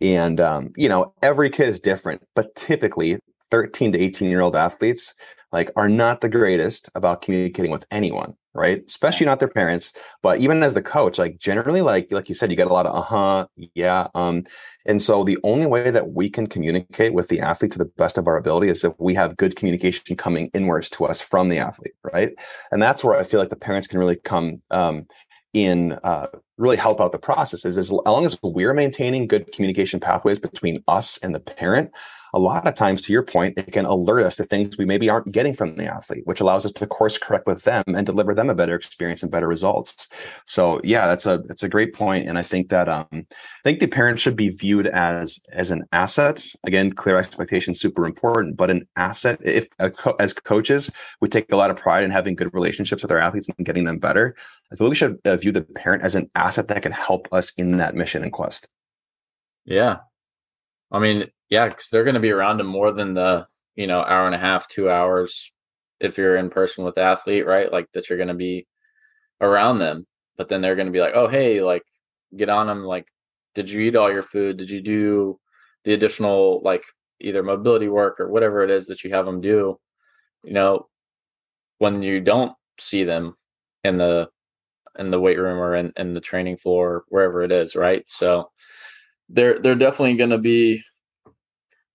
And 0.00 0.40
um 0.40 0.72
you 0.76 0.88
know 0.88 1.14
every 1.22 1.50
kid 1.50 1.68
is 1.68 1.78
different 1.78 2.26
but 2.34 2.54
typically 2.56 3.18
13 3.50 3.92
to 3.92 3.98
18 3.98 4.30
year 4.30 4.40
old 4.40 4.56
athletes 4.56 5.14
like 5.52 5.70
are 5.76 5.88
not 5.88 6.22
the 6.22 6.28
greatest 6.28 6.88
about 6.94 7.20
communicating 7.20 7.70
with 7.70 7.84
anyone 7.90 8.34
right? 8.54 8.82
Especially 8.86 9.26
not 9.26 9.38
their 9.38 9.48
parents 9.48 9.92
but 10.22 10.40
even 10.40 10.62
as 10.62 10.74
the 10.74 10.82
coach 10.82 11.18
like 11.18 11.38
generally 11.38 11.82
like 11.82 12.10
like 12.12 12.28
you 12.28 12.34
said 12.34 12.50
you 12.50 12.56
get 12.56 12.66
a 12.66 12.72
lot 12.72 12.86
of 12.86 12.94
uh-huh 12.94 13.46
yeah 13.74 14.06
um 14.14 14.44
and 14.86 15.00
so 15.00 15.24
the 15.24 15.38
only 15.44 15.66
way 15.66 15.90
that 15.90 16.12
we 16.12 16.28
can 16.28 16.46
communicate 16.46 17.14
with 17.14 17.28
the 17.28 17.40
athlete 17.40 17.72
to 17.72 17.78
the 17.78 17.90
best 17.96 18.18
of 18.18 18.26
our 18.26 18.36
ability 18.36 18.68
is 18.68 18.84
if 18.84 18.92
we 18.98 19.14
have 19.14 19.36
good 19.36 19.56
communication 19.56 20.16
coming 20.16 20.50
inwards 20.54 20.88
to 20.90 21.04
us 21.04 21.20
from 21.20 21.48
the 21.48 21.58
athlete 21.58 21.94
right? 22.12 22.32
And 22.70 22.82
that's 22.82 23.04
where 23.04 23.16
i 23.16 23.22
feel 23.22 23.40
like 23.40 23.50
the 23.50 23.56
parents 23.56 23.86
can 23.86 23.98
really 23.98 24.16
come 24.16 24.62
um 24.70 25.06
in 25.52 25.92
uh, 26.02 26.28
really 26.56 26.76
help 26.76 27.00
out 27.00 27.12
the 27.12 27.18
process 27.18 27.64
is 27.64 27.76
as 27.76 27.92
long 27.92 28.24
as 28.24 28.38
we're 28.42 28.72
maintaining 28.72 29.26
good 29.26 29.52
communication 29.52 30.00
pathways 30.00 30.38
between 30.38 30.82
us 30.88 31.18
and 31.18 31.34
the 31.34 31.40
parent 31.40 31.90
a 32.34 32.38
lot 32.38 32.66
of 32.66 32.74
times, 32.74 33.02
to 33.02 33.12
your 33.12 33.22
point, 33.22 33.58
it 33.58 33.72
can 33.72 33.84
alert 33.84 34.22
us 34.22 34.36
to 34.36 34.44
things 34.44 34.78
we 34.78 34.84
maybe 34.84 35.10
aren't 35.10 35.32
getting 35.32 35.52
from 35.52 35.76
the 35.76 35.86
athlete, 35.86 36.26
which 36.26 36.40
allows 36.40 36.64
us 36.64 36.72
to 36.72 36.86
course 36.86 37.18
correct 37.18 37.46
with 37.46 37.64
them 37.64 37.84
and 37.88 38.06
deliver 38.06 38.34
them 38.34 38.48
a 38.48 38.54
better 38.54 38.74
experience 38.74 39.22
and 39.22 39.30
better 39.30 39.48
results. 39.48 40.08
So 40.46 40.80
yeah, 40.82 41.06
that's 41.06 41.26
a 41.26 41.42
that's 41.46 41.62
a 41.62 41.68
great 41.68 41.94
point, 41.94 42.26
and 42.28 42.38
I 42.38 42.42
think 42.42 42.70
that 42.70 42.88
um, 42.88 43.06
I 43.12 43.62
think 43.64 43.80
the 43.80 43.86
parent 43.86 44.18
should 44.18 44.36
be 44.36 44.48
viewed 44.48 44.86
as 44.86 45.40
as 45.52 45.70
an 45.70 45.84
asset. 45.92 46.44
Again, 46.64 46.92
clear 46.92 47.16
expectations 47.16 47.80
super 47.80 48.06
important, 48.06 48.56
but 48.56 48.70
an 48.70 48.88
asset. 48.96 49.38
If 49.42 49.68
as 50.18 50.32
coaches, 50.32 50.90
we 51.20 51.28
take 51.28 51.52
a 51.52 51.56
lot 51.56 51.70
of 51.70 51.76
pride 51.76 52.04
in 52.04 52.10
having 52.10 52.34
good 52.34 52.54
relationships 52.54 53.02
with 53.02 53.12
our 53.12 53.18
athletes 53.18 53.48
and 53.56 53.66
getting 53.66 53.84
them 53.84 53.98
better. 53.98 54.34
I 54.72 54.76
feel 54.76 54.88
we 54.88 54.94
should 54.94 55.18
uh, 55.26 55.36
view 55.36 55.52
the 55.52 55.62
parent 55.62 56.02
as 56.02 56.14
an 56.14 56.30
asset 56.34 56.68
that 56.68 56.82
can 56.82 56.92
help 56.92 57.28
us 57.30 57.52
in 57.58 57.76
that 57.76 57.94
mission 57.94 58.22
and 58.22 58.32
quest. 58.32 58.66
Yeah, 59.64 59.98
I 60.92 60.98
mean, 60.98 61.24
yeah, 61.48 61.68
because 61.68 61.88
they're 61.90 62.04
going 62.04 62.14
to 62.14 62.20
be 62.20 62.30
around 62.30 62.58
them 62.58 62.66
more 62.66 62.92
than 62.92 63.14
the 63.14 63.46
you 63.76 63.86
know 63.86 64.02
hour 64.02 64.26
and 64.26 64.34
a 64.34 64.38
half, 64.38 64.68
two 64.68 64.90
hours 64.90 65.50
if 66.00 66.18
you're 66.18 66.36
in 66.36 66.50
person 66.50 66.84
with 66.84 66.96
the 66.96 67.02
athlete, 67.02 67.46
right? 67.46 67.72
Like 67.72 67.86
that 67.94 68.08
you're 68.08 68.18
going 68.18 68.28
to 68.28 68.34
be 68.34 68.66
around 69.40 69.78
them, 69.78 70.06
but 70.36 70.48
then 70.48 70.60
they're 70.60 70.76
going 70.76 70.86
to 70.86 70.92
be 70.92 71.00
like, 71.00 71.14
oh 71.14 71.28
hey, 71.28 71.62
like 71.62 71.82
get 72.36 72.48
on 72.48 72.66
them. 72.66 72.84
Like, 72.84 73.06
did 73.54 73.70
you 73.70 73.80
eat 73.80 73.96
all 73.96 74.12
your 74.12 74.22
food? 74.22 74.56
Did 74.56 74.70
you 74.70 74.80
do 74.82 75.38
the 75.84 75.94
additional 75.94 76.60
like 76.64 76.84
either 77.20 77.42
mobility 77.42 77.88
work 77.88 78.20
or 78.20 78.30
whatever 78.30 78.62
it 78.62 78.70
is 78.70 78.86
that 78.86 79.04
you 79.04 79.10
have 79.14 79.26
them 79.26 79.40
do? 79.40 79.78
You 80.44 80.52
know, 80.52 80.88
when 81.78 82.02
you 82.02 82.20
don't 82.20 82.52
see 82.78 83.04
them 83.04 83.36
in 83.84 83.98
the 83.98 84.28
in 84.98 85.10
the 85.10 85.20
weight 85.20 85.38
room 85.38 85.58
or 85.58 85.74
in, 85.76 85.92
in 85.96 86.14
the 86.14 86.20
training 86.20 86.58
floor, 86.58 87.04
wherever 87.08 87.42
it 87.42 87.52
is, 87.52 87.74
right? 87.74 88.04
So 88.08 88.50
they're 89.32 89.58
they're 89.58 89.74
definitely 89.74 90.14
going 90.14 90.30
to 90.30 90.38
be 90.38 90.84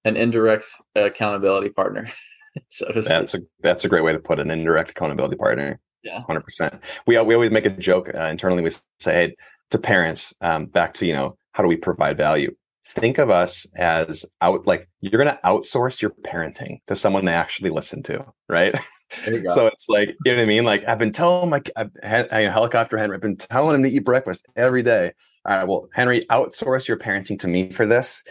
an 0.04 0.17
indirect 0.17 0.65
accountability 0.95 1.69
partner. 1.69 2.10
so 2.69 2.86
that's 2.95 3.36
a 3.36 3.39
that's 3.62 3.86
a 3.86 3.89
great 3.89 4.04
way 4.04 4.12
to 4.12 4.19
put 4.19 4.39
an 4.39 4.52
indirect 4.52 4.91
accountability 4.91 5.36
partner. 5.36 5.80
Yeah, 6.04 6.21
hundred 6.23 6.43
percent. 6.43 6.76
We 7.06 7.19
we 7.21 7.36
always 7.36 7.52
make 7.52 7.65
a 7.65 7.69
joke 7.69 8.10
uh, 8.13 8.23
internally. 8.23 8.63
We 8.63 8.71
say 9.00 9.13
hey, 9.13 9.36
to 9.71 9.78
parents, 9.78 10.34
um, 10.41 10.65
back 10.65 10.93
to 10.95 11.06
you 11.06 11.13
know 11.13 11.38
how 11.52 11.63
do 11.63 11.69
we 11.69 11.78
provide 11.78 12.17
value? 12.17 12.56
Think 12.86 13.17
of 13.17 13.30
us 13.30 13.67
as 13.76 14.26
out 14.41 14.65
like 14.65 14.88
you're 15.02 15.21
going 15.21 15.28
to 15.28 15.39
outsource 15.43 16.02
your 16.02 16.12
parenting 16.26 16.80
to 16.88 16.95
someone 16.95 17.26
they 17.26 17.34
actually 17.34 17.69
listen 17.69 18.02
to, 18.04 18.26
right? 18.47 18.80
so 19.47 19.67
it's 19.67 19.89
like 19.89 20.15
you 20.26 20.32
know 20.32 20.38
what 20.38 20.43
I 20.43 20.45
mean. 20.45 20.63
Like 20.63 20.88
I've 20.88 21.00
been 21.00 21.12
telling 21.12 21.50
my 21.50 21.62
I've 21.76 21.91
had, 22.02 22.30
I, 22.30 22.41
helicopter 22.43 22.97
Henry. 22.97 23.15
I've 23.15 23.21
been 23.21 23.36
telling 23.36 23.76
him 23.76 23.84
to 23.84 23.89
eat 23.89 24.06
breakfast 24.06 24.47
every 24.56 24.84
day. 24.84 25.12
All 25.47 25.57
right, 25.57 25.67
well, 25.67 25.88
Henry, 25.93 26.25
outsource 26.29 26.88
your 26.88 26.97
parenting 26.97 27.39
to 27.39 27.47
me 27.47 27.71
for 27.71 27.86
this 27.86 28.23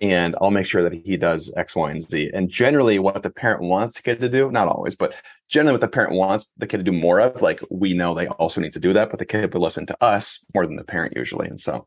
and 0.00 0.34
I'll 0.40 0.50
make 0.50 0.66
sure 0.66 0.82
that 0.82 0.94
he 0.94 1.16
does 1.16 1.52
X, 1.56 1.76
Y, 1.76 1.90
and 1.90 2.02
Z. 2.02 2.30
And 2.32 2.48
generally, 2.48 2.98
what 2.98 3.22
the 3.22 3.30
parent 3.30 3.62
wants 3.62 3.96
the 3.96 4.02
kid 4.02 4.20
to 4.20 4.28
do, 4.28 4.50
not 4.50 4.68
always, 4.68 4.94
but 4.94 5.14
generally, 5.48 5.72
what 5.72 5.80
the 5.80 5.88
parent 5.88 6.14
wants 6.14 6.46
the 6.56 6.66
kid 6.66 6.78
to 6.78 6.84
do 6.84 6.92
more 6.92 7.20
of, 7.20 7.42
like 7.42 7.60
we 7.70 7.92
know 7.92 8.14
they 8.14 8.28
also 8.28 8.60
need 8.60 8.72
to 8.72 8.80
do 8.80 8.92
that, 8.92 9.10
but 9.10 9.18
the 9.18 9.26
kid 9.26 9.52
would 9.52 9.62
listen 9.62 9.86
to 9.86 9.96
us 10.02 10.44
more 10.54 10.66
than 10.66 10.76
the 10.76 10.84
parent 10.84 11.14
usually. 11.16 11.48
And 11.48 11.60
so 11.60 11.86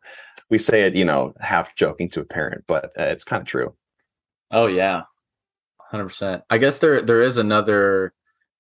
we 0.49 0.57
say 0.57 0.83
it, 0.83 0.95
you 0.95 1.05
know, 1.05 1.33
half 1.39 1.75
joking 1.75 2.09
to 2.09 2.21
a 2.21 2.25
parent, 2.25 2.65
but 2.67 2.85
uh, 2.99 3.05
it's 3.05 3.23
kind 3.23 3.41
of 3.41 3.47
true. 3.47 3.73
Oh 4.51 4.67
yeah, 4.67 5.03
hundred 5.79 6.05
percent. 6.05 6.43
I 6.49 6.57
guess 6.57 6.79
there 6.79 7.01
there 7.01 7.21
is 7.21 7.37
another, 7.37 8.13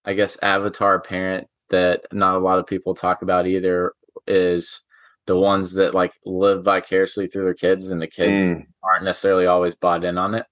I 0.05 0.13
guess, 0.13 0.37
avatar 0.41 0.99
parent 0.99 1.47
that 1.69 2.05
not 2.11 2.35
a 2.35 2.39
lot 2.39 2.59
of 2.59 2.67
people 2.67 2.95
talk 2.95 3.21
about 3.21 3.47
either 3.47 3.93
is 4.27 4.81
the 5.27 5.35
ones 5.35 5.73
that 5.73 5.93
like 5.93 6.13
live 6.25 6.63
vicariously 6.63 7.27
through 7.27 7.45
their 7.45 7.53
kids 7.53 7.91
and 7.91 8.01
the 8.01 8.07
kids 8.07 8.43
mm. 8.43 8.65
aren't 8.83 9.05
necessarily 9.05 9.47
always 9.47 9.75
bought 9.75 10.03
in 10.03 10.17
on 10.17 10.35
it. 10.35 10.45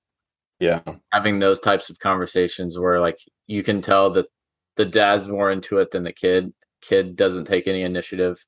Yeah. 0.60 0.82
Having 1.12 1.40
those 1.40 1.60
types 1.60 1.90
of 1.90 2.00
conversations 2.00 2.78
where 2.78 3.00
like 3.00 3.20
you 3.48 3.64
can 3.64 3.82
tell 3.82 4.12
that 4.14 4.28
the 4.76 4.86
dad's 4.86 5.28
more 5.28 5.52
into 5.52 5.78
it 5.78 5.92
than 5.92 6.04
the 6.04 6.14
kid. 6.14 6.54
Kid 6.82 7.16
doesn't 7.16 7.46
take 7.46 7.68
any 7.68 7.84
initiative. 7.84 8.44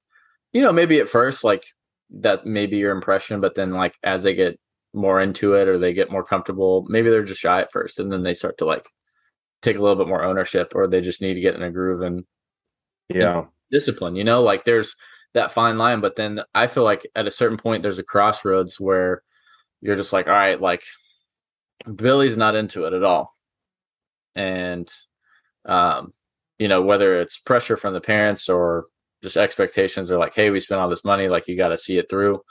You 0.52 0.62
know, 0.62 0.72
maybe 0.72 1.00
at 1.00 1.10
first 1.10 1.44
like 1.44 1.66
that 2.22 2.46
may 2.46 2.66
be 2.66 2.78
your 2.78 2.92
impression, 2.92 3.42
but 3.42 3.56
then 3.56 3.72
like 3.72 3.96
as 4.04 4.24
they 4.24 4.34
get 4.34 4.60
more 4.94 5.20
into 5.20 5.54
it 5.54 5.68
or 5.68 5.78
they 5.78 5.94
get 5.94 6.12
more 6.12 6.24
comfortable, 6.24 6.86
maybe 6.88 7.10
they're 7.10 7.24
just 7.24 7.42
shy 7.42 7.62
at 7.62 7.72
first 7.72 8.00
and 8.00 8.12
then 8.12 8.24
they 8.24 8.34
start 8.34 8.58
to 8.60 8.66
like 8.66 8.88
take 9.62 9.78
a 9.78 9.82
little 9.82 9.98
bit 9.98 10.08
more 10.08 10.24
ownership 10.24 10.72
or 10.74 10.88
they 10.88 11.02
just 11.02 11.22
need 11.22 11.34
to 11.36 11.42
get 11.42 11.56
in 11.56 11.62
a 11.62 11.72
groove 11.72 12.02
and 12.02 12.24
yeah. 13.10 13.40
And 13.40 13.48
discipline, 13.72 14.16
you 14.16 14.24
know, 14.24 14.42
like 14.42 14.66
there's 14.66 14.96
that 15.36 15.52
fine 15.52 15.78
line. 15.78 16.02
But 16.02 16.16
then 16.16 16.42
I 16.56 16.66
feel 16.66 16.84
like 16.84 17.08
at 17.16 17.28
a 17.28 17.32
certain 17.32 17.58
point, 17.58 17.84
there's 17.84 18.00
a 18.00 18.04
crossroads 18.04 18.80
where 18.80 19.22
you're 19.82 19.96
just 19.96 20.14
like, 20.14 20.28
all 20.28 20.34
right, 20.34 20.60
like 20.60 20.82
Billy's 21.94 22.38
not 22.38 22.56
into 22.56 22.86
it 22.86 22.94
at 22.94 23.04
all. 23.04 23.36
And, 24.34 24.92
um, 25.66 26.14
you 26.58 26.68
know, 26.68 26.82
whether 26.82 27.22
it's 27.22 27.38
pressure 27.38 27.78
from 27.78 27.94
the 27.94 28.02
parents 28.02 28.50
or 28.50 28.86
just 29.22 29.38
expectations 29.38 30.10
are 30.10 30.18
like, 30.18 30.34
hey, 30.34 30.50
we 30.50 30.60
spent 30.60 30.82
all 30.82 30.90
this 30.90 31.06
money, 31.06 31.28
like 31.28 31.48
you 31.48 31.56
got 31.56 31.70
to 31.70 31.78
see 31.78 31.98
it 31.98 32.10
through. 32.10 32.42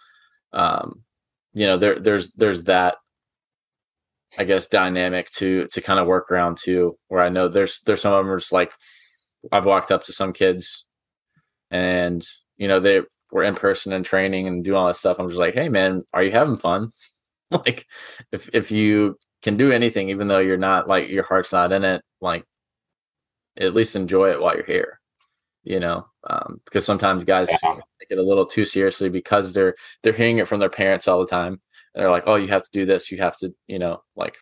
Um, 0.53 1.03
you 1.53 1.67
know, 1.67 1.79
there, 1.79 1.99
there's, 1.99 2.33
there's 2.33 2.63
that, 2.65 2.97
I 4.39 4.45
guess, 4.45 4.69
dynamic 4.69 5.31
to, 5.33 5.67
to 5.73 5.81
kind 5.81 6.01
of 6.01 6.07
work 6.07 6.31
around 6.31 6.59
too, 6.59 6.99
where 7.09 7.23
I 7.23 7.29
know 7.29 7.49
there's, 7.49 7.81
there's 7.87 8.03
some 8.03 8.13
of 8.13 8.25
them 8.25 8.33
are 8.33 8.39
just 8.39 8.53
like, 8.53 8.73
I've 9.53 9.67
walked 9.67 9.93
up 9.93 10.05
to 10.05 10.13
some 10.13 10.33
kids 10.33 10.87
and 11.71 12.27
you 12.57 12.69
know, 12.69 12.81
they 12.81 13.03
were 13.31 13.45
in 13.45 13.55
person 13.55 13.93
and 13.93 14.05
training 14.05 14.47
and 14.47 14.65
doing 14.65 14.77
all 14.77 14.89
this 14.89 15.01
stuff. 15.01 15.19
I'm 15.19 15.29
just 15.29 15.41
like, 15.41 15.55
hey 15.55 15.69
man, 15.69 16.05
are 16.13 16.23
you 16.23 16.31
having 16.31 16.57
fun? 16.57 16.93
like 17.51 17.87
if 18.33 18.49
if 18.53 18.71
you 18.71 19.19
can 19.43 19.57
do 19.57 19.71
anything, 19.71 20.09
even 20.09 20.29
though 20.29 20.39
you're 20.39 20.57
not 20.57 20.89
like 20.89 21.09
your 21.11 21.25
heart's 21.25 21.53
not 21.53 21.73
in 21.73 21.85
it, 21.85 22.03
like 22.21 22.45
at 23.59 23.75
least 23.75 23.97
enjoy 23.97 24.31
it 24.31 24.41
while 24.41 24.55
you're 24.55 24.65
here. 24.65 25.01
You 25.65 25.81
know, 25.81 26.07
um, 26.29 26.61
because 26.65 26.85
sometimes 26.85 27.25
guys 27.25 27.49
yeah. 27.51 27.75
take 27.75 28.11
it 28.11 28.19
a 28.19 28.23
little 28.23 28.45
too 28.45 28.65
seriously 28.67 29.09
because 29.09 29.53
they're 29.53 29.75
they're 30.03 30.13
hearing 30.13 30.39
it 30.39 30.49
from 30.49 30.61
their 30.61 30.71
parents 30.71 31.09
all 31.09 31.21
the 31.21 31.27
time. 31.27 31.61
And 31.95 32.03
they're 32.03 32.11
like, 32.11 32.25
oh, 32.27 32.35
you 32.35 32.49
have 32.49 32.65
to 32.65 32.71
do 32.73 32.85
this, 32.85 33.11
you 33.11 33.19
have 33.19 33.37
to, 33.39 33.55
you 33.67 33.79
know, 33.79 34.03
like 34.15 34.37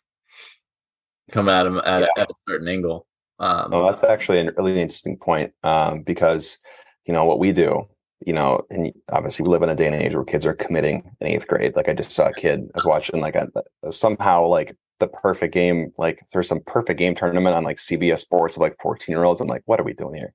come 1.31 1.49
at 1.49 1.65
them 1.65 1.79
at, 1.79 2.03
yeah. 2.03 2.23
at 2.23 2.31
a 2.31 2.35
certain 2.49 2.67
angle. 2.67 3.07
Um, 3.39 3.71
well, 3.71 3.87
that's 3.87 4.05
actually 4.05 4.41
a 4.41 4.53
really 4.57 4.81
interesting 4.81 5.17
point 5.17 5.53
um, 5.63 6.03
because 6.03 6.59
you 7.07 7.15
know 7.15 7.25
what 7.25 7.39
we 7.39 7.53
do 7.53 7.87
you 8.27 8.33
know, 8.33 8.63
and 8.71 8.93
obviously 9.11 9.45
we 9.45 9.51
live 9.51 9.63
in 9.63 9.69
a 9.69 9.75
day 9.75 9.87
and 9.87 9.95
age 9.95 10.15
where 10.15 10.25
kids 10.25 10.47
are 10.47 10.55
committing 10.55 11.11
in 11.21 11.29
eighth 11.29 11.47
grade. 11.47 11.77
Like 11.77 11.89
I 11.89 11.95
just 11.95 12.13
saw 12.13 12.29
a 12.29 12.35
kid, 12.35 12.61
I 12.61 12.77
was 12.77 12.85
watching 12.85 13.21
like 13.21 13.37
a, 13.37 13.49
somehow 13.91 14.47
like 14.47 14.77
the 14.99 15.09
perfect 15.09 15.53
game, 15.53 15.93
like 15.99 16.23
there's 16.33 16.49
some 16.49 16.61
perfect 16.67 16.99
game 16.99 17.15
tournament 17.15 17.57
on 17.57 17.65
like 17.65 17.77
CBS 17.77 18.21
Sports 18.21 18.57
of 18.57 18.61
like 18.61 18.77
14 18.81 19.13
year 19.13 19.25
olds. 19.25 19.41
I'm 19.41 19.49
like, 19.49 19.63
what 19.67 19.81
are 19.81 19.85
we 19.85 19.95
doing 19.95 20.15
here? 20.15 20.35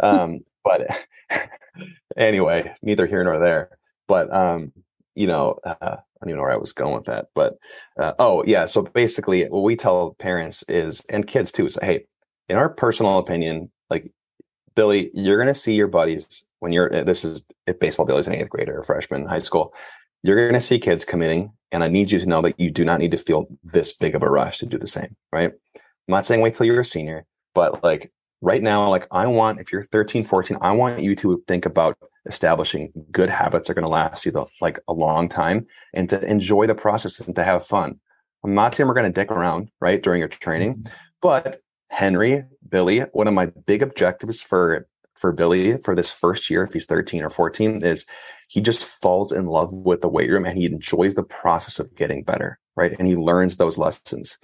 Um, 0.00 0.40
but 0.64 0.86
anyway, 2.16 2.74
neither 2.82 3.06
here 3.06 3.24
nor 3.24 3.38
there. 3.38 3.70
But 4.08 4.32
um, 4.32 4.72
you 5.14 5.26
know, 5.26 5.58
uh, 5.64 5.74
I 5.80 5.96
don't 6.20 6.30
even 6.30 6.36
know 6.36 6.42
where 6.42 6.52
I 6.52 6.56
was 6.56 6.72
going 6.72 6.94
with 6.94 7.06
that. 7.06 7.26
But 7.34 7.56
uh, 7.98 8.12
oh 8.18 8.44
yeah, 8.46 8.66
so 8.66 8.82
basically, 8.82 9.44
what 9.48 9.62
we 9.62 9.76
tell 9.76 10.14
parents 10.18 10.62
is 10.68 11.00
and 11.08 11.26
kids 11.26 11.50
too 11.50 11.66
is, 11.66 11.78
hey, 11.82 12.06
in 12.48 12.56
our 12.56 12.68
personal 12.68 13.18
opinion, 13.18 13.70
like 13.90 14.10
Billy, 14.74 15.10
you're 15.14 15.42
going 15.42 15.52
to 15.52 15.58
see 15.58 15.74
your 15.74 15.88
buddies 15.88 16.46
when 16.60 16.72
you're, 16.72 16.94
uh, 16.94 17.04
this 17.04 17.24
is 17.24 17.44
if 17.66 17.78
baseball 17.78 18.06
Billy's 18.06 18.26
an 18.26 18.34
eighth 18.34 18.50
grader 18.50 18.78
or 18.78 18.82
freshman 18.82 19.22
in 19.22 19.28
high 19.28 19.38
school, 19.38 19.74
you're 20.22 20.36
going 20.36 20.54
to 20.54 20.60
see 20.60 20.78
kids 20.78 21.04
committing. 21.04 21.52
And 21.72 21.84
I 21.84 21.88
need 21.88 22.10
you 22.10 22.18
to 22.18 22.26
know 22.26 22.42
that 22.42 22.58
you 22.58 22.70
do 22.70 22.84
not 22.84 23.00
need 23.00 23.10
to 23.10 23.16
feel 23.16 23.46
this 23.64 23.92
big 23.92 24.14
of 24.14 24.22
a 24.22 24.30
rush 24.30 24.58
to 24.58 24.66
do 24.66 24.78
the 24.78 24.86
same. 24.86 25.16
Right. 25.32 25.52
I'm 25.74 25.80
not 26.12 26.26
saying 26.26 26.40
wait 26.40 26.54
till 26.54 26.66
you're 26.66 26.80
a 26.80 26.84
senior, 26.84 27.26
but 27.54 27.82
like 27.82 28.12
right 28.40 28.62
now, 28.62 28.88
like 28.88 29.06
I 29.10 29.26
want, 29.26 29.60
if 29.60 29.72
you're 29.72 29.82
13, 29.82 30.24
14, 30.24 30.58
I 30.60 30.72
want 30.72 31.00
you 31.00 31.14
to 31.16 31.42
think 31.48 31.66
about 31.66 31.98
establishing 32.26 32.92
good 33.10 33.30
habits 33.30 33.66
that 33.66 33.72
are 33.72 33.74
going 33.74 33.86
to 33.86 33.92
last 33.92 34.24
you 34.24 34.32
the, 34.32 34.46
like 34.60 34.78
a 34.88 34.92
long 34.92 35.28
time 35.28 35.66
and 35.94 36.08
to 36.10 36.22
enjoy 36.28 36.66
the 36.66 36.74
process 36.74 37.20
and 37.20 37.34
to 37.36 37.44
have 37.44 37.66
fun. 37.66 38.00
I'm 38.44 38.54
not 38.54 38.74
saying 38.74 38.86
we're 38.86 38.94
going 38.94 39.12
to 39.12 39.20
dick 39.20 39.30
around, 39.30 39.70
right, 39.80 40.02
during 40.02 40.20
your 40.20 40.28
training, 40.28 40.76
mm-hmm. 40.76 40.92
but 41.20 41.60
Henry, 41.88 42.44
Billy, 42.68 43.00
one 43.12 43.28
of 43.28 43.34
my 43.34 43.46
big 43.46 43.82
objectives 43.82 44.42
for 44.42 44.86
for 45.18 45.32
Billy 45.32 45.78
for 45.78 45.94
this 45.94 46.12
first 46.12 46.50
year, 46.50 46.62
if 46.62 46.72
he's 46.72 46.86
13 46.86 47.22
or 47.22 47.30
14, 47.30 47.82
is 47.82 48.06
he 48.48 48.60
just 48.60 48.84
falls 48.84 49.32
in 49.32 49.46
love 49.46 49.72
with 49.72 50.00
the 50.00 50.08
weight 50.08 50.30
room 50.30 50.44
and 50.44 50.56
he 50.56 50.66
enjoys 50.66 51.14
the 51.14 51.24
process 51.24 51.78
of 51.78 51.94
getting 51.96 52.22
better, 52.22 52.58
right? 52.76 52.94
And 52.98 53.08
he 53.08 53.16
learns 53.16 53.56
those 53.56 53.78
lessons. 53.78 54.38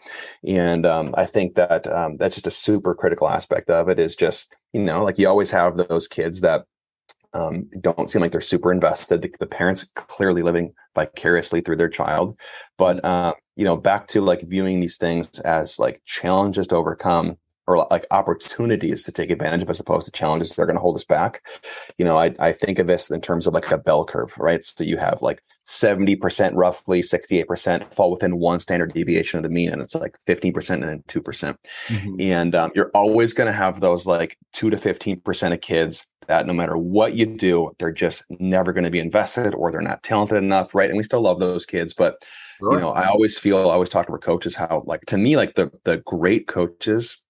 And 0.47 0.85
um, 0.85 1.15
I 1.17 1.27
think 1.27 1.55
that 1.55 1.87
um, 1.87 2.17
that's 2.17 2.35
just 2.35 2.47
a 2.47 2.51
super 2.51 2.95
critical 2.95 3.29
aspect 3.29 3.71
of 3.71 3.89
it 3.89 3.99
is 3.99 4.17
just, 4.17 4.57
you 4.73 4.83
know, 4.83 5.03
like 5.03 5.19
you 5.19 5.29
always 5.29 5.51
have 5.53 5.77
those 5.77 6.09
kids 6.09 6.41
that 6.41 6.65
um, 7.35 7.69
don't 7.81 8.11
seem 8.11 8.21
like 8.21 8.33
they're 8.33 8.41
super 8.41 8.73
invested. 8.73 9.23
The, 9.23 9.33
the, 9.39 9.47
parents 9.47 9.85
clearly 9.95 10.43
living 10.43 10.75
vicariously 10.95 11.63
through 11.63 11.77
their 11.77 11.89
child, 11.89 12.39
but 12.77 13.03
uh, 13.05 13.33
you 13.57 13.65
know, 13.65 13.77
back 13.77 14.07
to 14.09 14.21
like 14.21 14.43
viewing 14.43 14.81
these 14.81 14.99
things 14.99 15.39
as 15.41 15.79
like 15.79 16.03
challenges 16.05 16.67
to 16.69 16.77
overcome 16.77 17.39
or 17.67 17.87
like 17.91 18.07
opportunities 18.11 19.05
to 19.05 19.13
take 19.13 19.31
advantage 19.31 19.63
of 19.63 19.71
as 19.71 19.79
opposed 19.81 20.07
to 20.07 20.13
challenges 20.13 20.51
that 20.55 20.63
are 20.63 20.67
going 20.67 20.77
to 20.77 20.81
hold 20.81 20.97
us 20.97 21.05
back. 21.05 21.47
You 21.97 22.05
know, 22.05 22.19
I, 22.19 22.35
I 22.39 22.53
think 22.53 22.79
of 22.79 22.87
this 22.87 23.11
in 23.11 23.21
terms 23.21 23.47
of 23.47 23.55
like 23.55 23.71
a 23.71 23.79
bell 23.79 24.05
curve, 24.05 24.35
right? 24.37 24.63
So 24.65 24.83
you 24.85 24.97
have 24.97 25.23
like 25.23 25.43
70% 25.67 26.53
roughly, 26.55 27.03
68% 27.03 27.95
fall 27.95 28.11
within 28.11 28.39
one 28.39 28.59
standard 28.61 28.93
deviation 28.93 29.39
of 29.39 29.45
the 29.45 29.49
mean, 29.49 29.71
and 29.73 29.81
it's 29.81 29.95
like 29.95 30.17
15% 30.27 30.71
and 30.71 30.83
then 30.83 31.03
2%. 31.09 31.25
percent 31.25 31.59
mm 31.89 32.01
hmm 32.03 32.21
And 32.21 32.55
um, 32.55 32.73
you're 32.75 32.91
always 32.95 33.33
going 33.33 33.47
to 33.47 33.53
have 33.53 33.81
those 33.81 34.07
like 34.07 34.37
2 34.53 34.71
to 34.71 34.77
15% 34.77 35.53
of 35.53 35.61
kids 35.61 36.07
that 36.27 36.47
no 36.47 36.53
matter 36.53 36.77
what 36.77 37.15
you 37.15 37.27
do, 37.27 37.73
they're 37.79 37.93
just 37.93 38.25
never 38.41 38.73
going 38.73 38.85
to 38.85 38.91
be 38.91 38.99
invested 38.99 39.55
or 39.55 39.71
they're 39.71 39.81
not 39.81 40.03
talented 40.03 40.39
enough, 40.39 40.75
right? 40.75 40.89
And 40.89 40.97
we 40.97 41.05
still 41.05 41.21
love 41.21 41.41
those 41.41 41.65
kids, 41.67 41.93
but 41.93 42.17
Sure. 42.59 42.75
you 42.75 42.79
know 42.81 42.91
i 42.91 43.07
always 43.09 43.37
feel 43.37 43.59
i 43.59 43.73
always 43.73 43.89
talk 43.89 44.07
to 44.07 44.13
our 44.13 44.19
coaches 44.19 44.55
how 44.55 44.85
like 44.87 45.01
to 45.07 45.19
me 45.19 45.37
like 45.37 45.57
the 45.57 45.69
the 45.83 45.97
great 46.07 46.47
coaches 46.47 47.25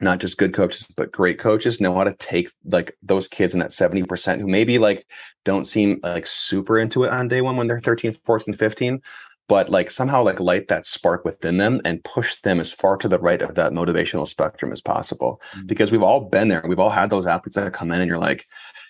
not 0.00 0.18
just 0.18 0.38
good 0.38 0.52
coaches 0.52 0.86
but 0.96 1.12
great 1.12 1.38
coaches 1.38 1.80
know 1.80 1.94
how 1.94 2.04
to 2.04 2.14
take 2.14 2.50
like 2.64 2.96
those 3.02 3.28
kids 3.28 3.54
in 3.54 3.60
that 3.60 3.70
70% 3.70 4.40
who 4.40 4.48
maybe 4.48 4.78
like 4.78 5.06
don't 5.44 5.66
seem 5.66 6.00
like 6.02 6.26
super 6.26 6.78
into 6.78 7.04
it 7.04 7.10
on 7.10 7.28
day 7.28 7.40
one 7.40 7.56
when 7.56 7.66
they're 7.66 7.80
13 7.80 8.16
14 8.24 8.54
15 8.54 9.00
but 9.46 9.68
like 9.68 9.90
somehow 9.90 10.22
like 10.22 10.40
light 10.40 10.68
that 10.68 10.86
spark 10.86 11.24
within 11.24 11.58
them 11.58 11.80
and 11.84 12.02
push 12.02 12.40
them 12.42 12.60
as 12.60 12.72
far 12.72 12.96
to 12.96 13.08
the 13.08 13.18
right 13.18 13.42
of 13.42 13.54
that 13.56 13.72
motivational 13.72 14.26
spectrum 14.26 14.72
as 14.72 14.80
possible. 14.80 15.38
Mm-hmm. 15.54 15.66
because 15.66 15.92
we've 15.92 16.02
all 16.02 16.20
been 16.20 16.48
there. 16.48 16.64
We've 16.66 16.78
all 16.78 16.88
had 16.88 17.10
those 17.10 17.26
athletes 17.26 17.56
that 17.56 17.70
come 17.74 17.92
in 17.92 18.00
and 18.00 18.08
you're 18.08 18.16
like 18.16 18.46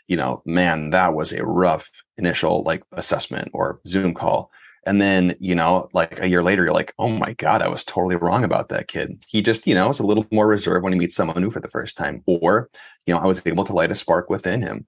you 0.09 0.17
know 0.17 0.43
man 0.45 0.91
that 0.91 1.15
was 1.15 1.33
a 1.33 1.45
rough 1.45 1.91
initial 2.19 2.63
like 2.65 2.83
assessment 2.93 3.51
or 3.53 3.81
zoom 3.87 4.15
call 4.15 4.51
and 4.87 5.01
then, 5.01 5.37
you 5.41 5.55
know, 5.55 5.89
like 5.93 6.21
a 6.21 6.29
year 6.29 6.43
later, 6.43 6.65
you're 6.65 6.75
like, 6.75 6.95
oh 6.99 7.09
my 7.09 7.33
God, 7.35 7.63
I 7.63 7.69
was 7.69 7.85
totally 7.85 8.17
wrong 8.17 8.45
about 8.45 8.69
that 8.69 8.89
kid. 8.89 9.25
He 9.29 9.43
just, 9.43 9.67
you 9.67 9.75
know, 9.75 9.89
is 9.89 10.01
a 10.01 10.07
little 10.07 10.27
more 10.31 10.47
reserved 10.47 10.85
when 10.85 10.93
he 10.93 10.99
meets 10.99 11.17
someone 11.17 11.41
new 11.41 11.51
for 11.51 11.61
the 11.61 11.69
first 11.69 11.97
time. 11.97 12.23
Or, 12.27 12.69
you 13.07 13.15
know, 13.15 13.21
I 13.21 13.27
was 13.27 13.45
able 13.47 13.65
to 13.65 13.73
light 13.73 13.91
a 13.91 13.95
spark 13.95 14.31
within 14.31 14.63
him. 14.63 14.87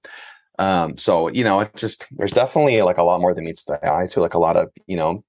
Um, 0.59 0.97
so, 0.97 1.27
you 1.27 1.43
know, 1.43 1.61
it 1.61 1.75
just, 1.75 2.05
there's 2.11 2.31
definitely 2.31 2.81
like 2.81 2.97
a 2.97 3.03
lot 3.03 3.21
more 3.21 3.33
that 3.33 3.41
meets 3.41 3.63
the 3.63 3.79
eye 3.87 4.07
to 4.07 4.21
like 4.21 4.33
a 4.33 4.39
lot 4.39 4.57
of, 4.57 4.69
you 4.87 4.97
know, 4.97 5.23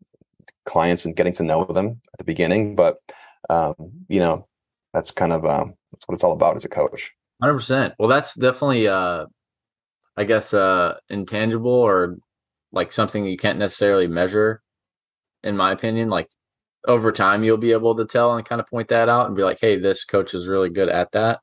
clients 0.65 1.05
and 1.05 1.17
getting 1.17 1.33
to 1.35 1.43
know 1.43 1.65
them 1.65 2.01
at 2.13 2.19
the 2.19 2.25
beginning. 2.25 2.77
But, 2.77 2.99
um, 3.51 3.75
you 4.09 4.21
know, 4.21 4.47
that's 4.93 5.11
kind 5.11 5.33
of, 5.33 5.45
um, 5.45 5.75
that's 5.93 6.07
what 6.07 6.15
it's 6.15 6.25
all 6.25 6.33
about 6.33 6.57
as 6.57 6.65
a 6.65 6.69
coach. 6.69 7.13
100%. 7.43 7.95
Well, 7.99 8.09
that's 8.09 8.35
definitely, 8.35 8.89
uh, 8.89 9.27
I 10.17 10.25
guess, 10.25 10.53
uh, 10.53 10.97
intangible 11.09 11.71
or 11.71 12.19
like 12.73 12.93
something 12.93 13.25
you 13.25 13.37
can't 13.37 13.59
necessarily 13.59 14.07
measure 14.07 14.63
in 15.43 15.57
my 15.57 15.73
opinion 15.73 16.09
like 16.09 16.29
over 16.87 17.13
time 17.13 17.43
you'll 17.43 17.57
be 17.57 17.73
able 17.73 17.97
to 17.97 18.07
tell 18.07 18.37
and 18.37 18.47
kind 18.47 18.61
of 18.61 18.67
point 18.69 18.89
that 18.89 19.09
out 19.09 19.27
and 19.27 19.37
be 19.37 19.43
like 19.43 19.59
hey 19.61 19.79
this 19.79 20.05
coach 20.05 20.35
is 20.35 20.47
really 20.47 20.69
good 20.71 20.89
at 20.89 21.11
that 21.13 21.41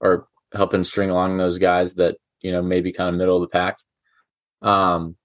or 0.00 0.28
helping 0.54 0.84
string 0.84 1.10
along 1.10 1.36
those 1.36 1.58
guys 1.58 1.94
that 1.94 2.16
you 2.40 2.52
know 2.52 2.62
maybe 2.62 2.92
kind 2.92 3.08
of 3.08 3.14
middle 3.14 3.36
of 3.36 3.42
the 3.42 3.48
pack. 3.48 3.78
Um 4.62 5.16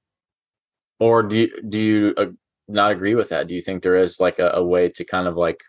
or 0.99 1.23
do 1.23 1.39
you 1.39 1.61
do 1.67 1.79
you 1.79 2.13
uh, 2.17 2.25
not 2.67 2.91
agree 2.91 3.15
with 3.15 3.29
that? 3.29 3.47
Do 3.47 3.53
you 3.53 3.61
think 3.61 3.83
there 3.83 3.97
is 3.97 4.19
like 4.19 4.39
a, 4.39 4.51
a 4.55 4.63
way 4.63 4.89
to 4.89 5.05
kind 5.05 5.27
of 5.27 5.35
like 5.35 5.61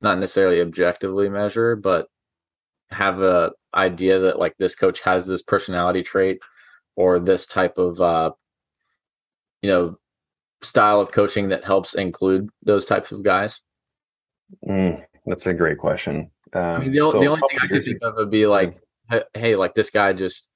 not 0.00 0.18
necessarily 0.18 0.60
objectively 0.60 1.28
measure 1.28 1.76
but 1.76 2.06
have 2.90 3.20
a 3.20 3.52
idea 3.74 4.20
that 4.20 4.38
like 4.38 4.54
this 4.58 4.74
coach 4.74 5.00
has 5.00 5.26
this 5.26 5.42
personality 5.42 6.02
trait 6.02 6.38
or 6.96 7.18
this 7.18 7.46
type 7.46 7.78
of 7.78 8.00
uh 8.00 8.30
you 9.64 9.70
know, 9.70 9.96
style 10.60 11.00
of 11.00 11.10
coaching 11.10 11.48
that 11.48 11.64
helps 11.64 11.94
include 11.94 12.50
those 12.62 12.84
types 12.84 13.12
of 13.12 13.22
guys? 13.22 13.62
Mm, 14.68 15.02
that's 15.24 15.46
a 15.46 15.54
great 15.54 15.78
question. 15.78 16.30
Um, 16.52 16.62
I 16.62 16.78
mean, 16.80 16.92
the, 16.92 16.98
so 16.98 17.18
the 17.18 17.28
only 17.28 17.40
thing 17.48 17.58
I 17.62 17.66
could 17.68 17.82
think 17.82 18.02
of 18.02 18.16
would 18.16 18.30
be 18.30 18.46
like, 18.46 18.78
hey, 19.32 19.56
like 19.56 19.74
this 19.74 19.88
guy 19.88 20.12
just 20.12 20.46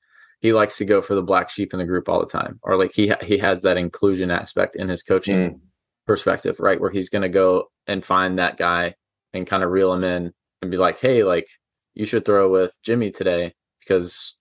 he 0.40 0.52
likes 0.52 0.76
to 0.76 0.84
go 0.84 1.00
for 1.00 1.14
the 1.14 1.22
black 1.22 1.48
sheep 1.48 1.72
in 1.72 1.78
the 1.78 1.86
group 1.86 2.06
all 2.06 2.20
the 2.20 2.26
time, 2.26 2.61
or 2.62 2.76
like 2.76 2.92
he 2.94 3.09
ha- 3.09 3.24
he 3.24 3.38
has 3.38 3.62
that 3.62 3.78
inclusion 3.78 4.30
aspect 4.30 4.76
in 4.76 4.90
his 4.90 5.02
coaching 5.02 5.36
mm. 5.38 5.61
perspective, 6.06 6.61
right? 6.61 6.78
Where 6.78 6.90
he's 6.90 7.09
going 7.09 7.22
to 7.22 7.30
go 7.30 7.70
and 7.86 8.04
find 8.04 8.38
that 8.38 8.59
guy 8.59 8.94
and 9.32 9.46
kind 9.46 9.64
of 9.64 9.70
reel 9.70 9.94
him 9.94 10.04
in 10.04 10.34
and 10.61 10.70
be 10.70 10.76
like, 10.76 11.00
hey, 11.00 11.24
like 11.24 11.48
you 11.94 12.04
should 12.04 12.26
throw 12.26 12.50
with 12.50 12.78
Jimmy 12.82 13.11
today 13.11 13.54
because 13.80 14.36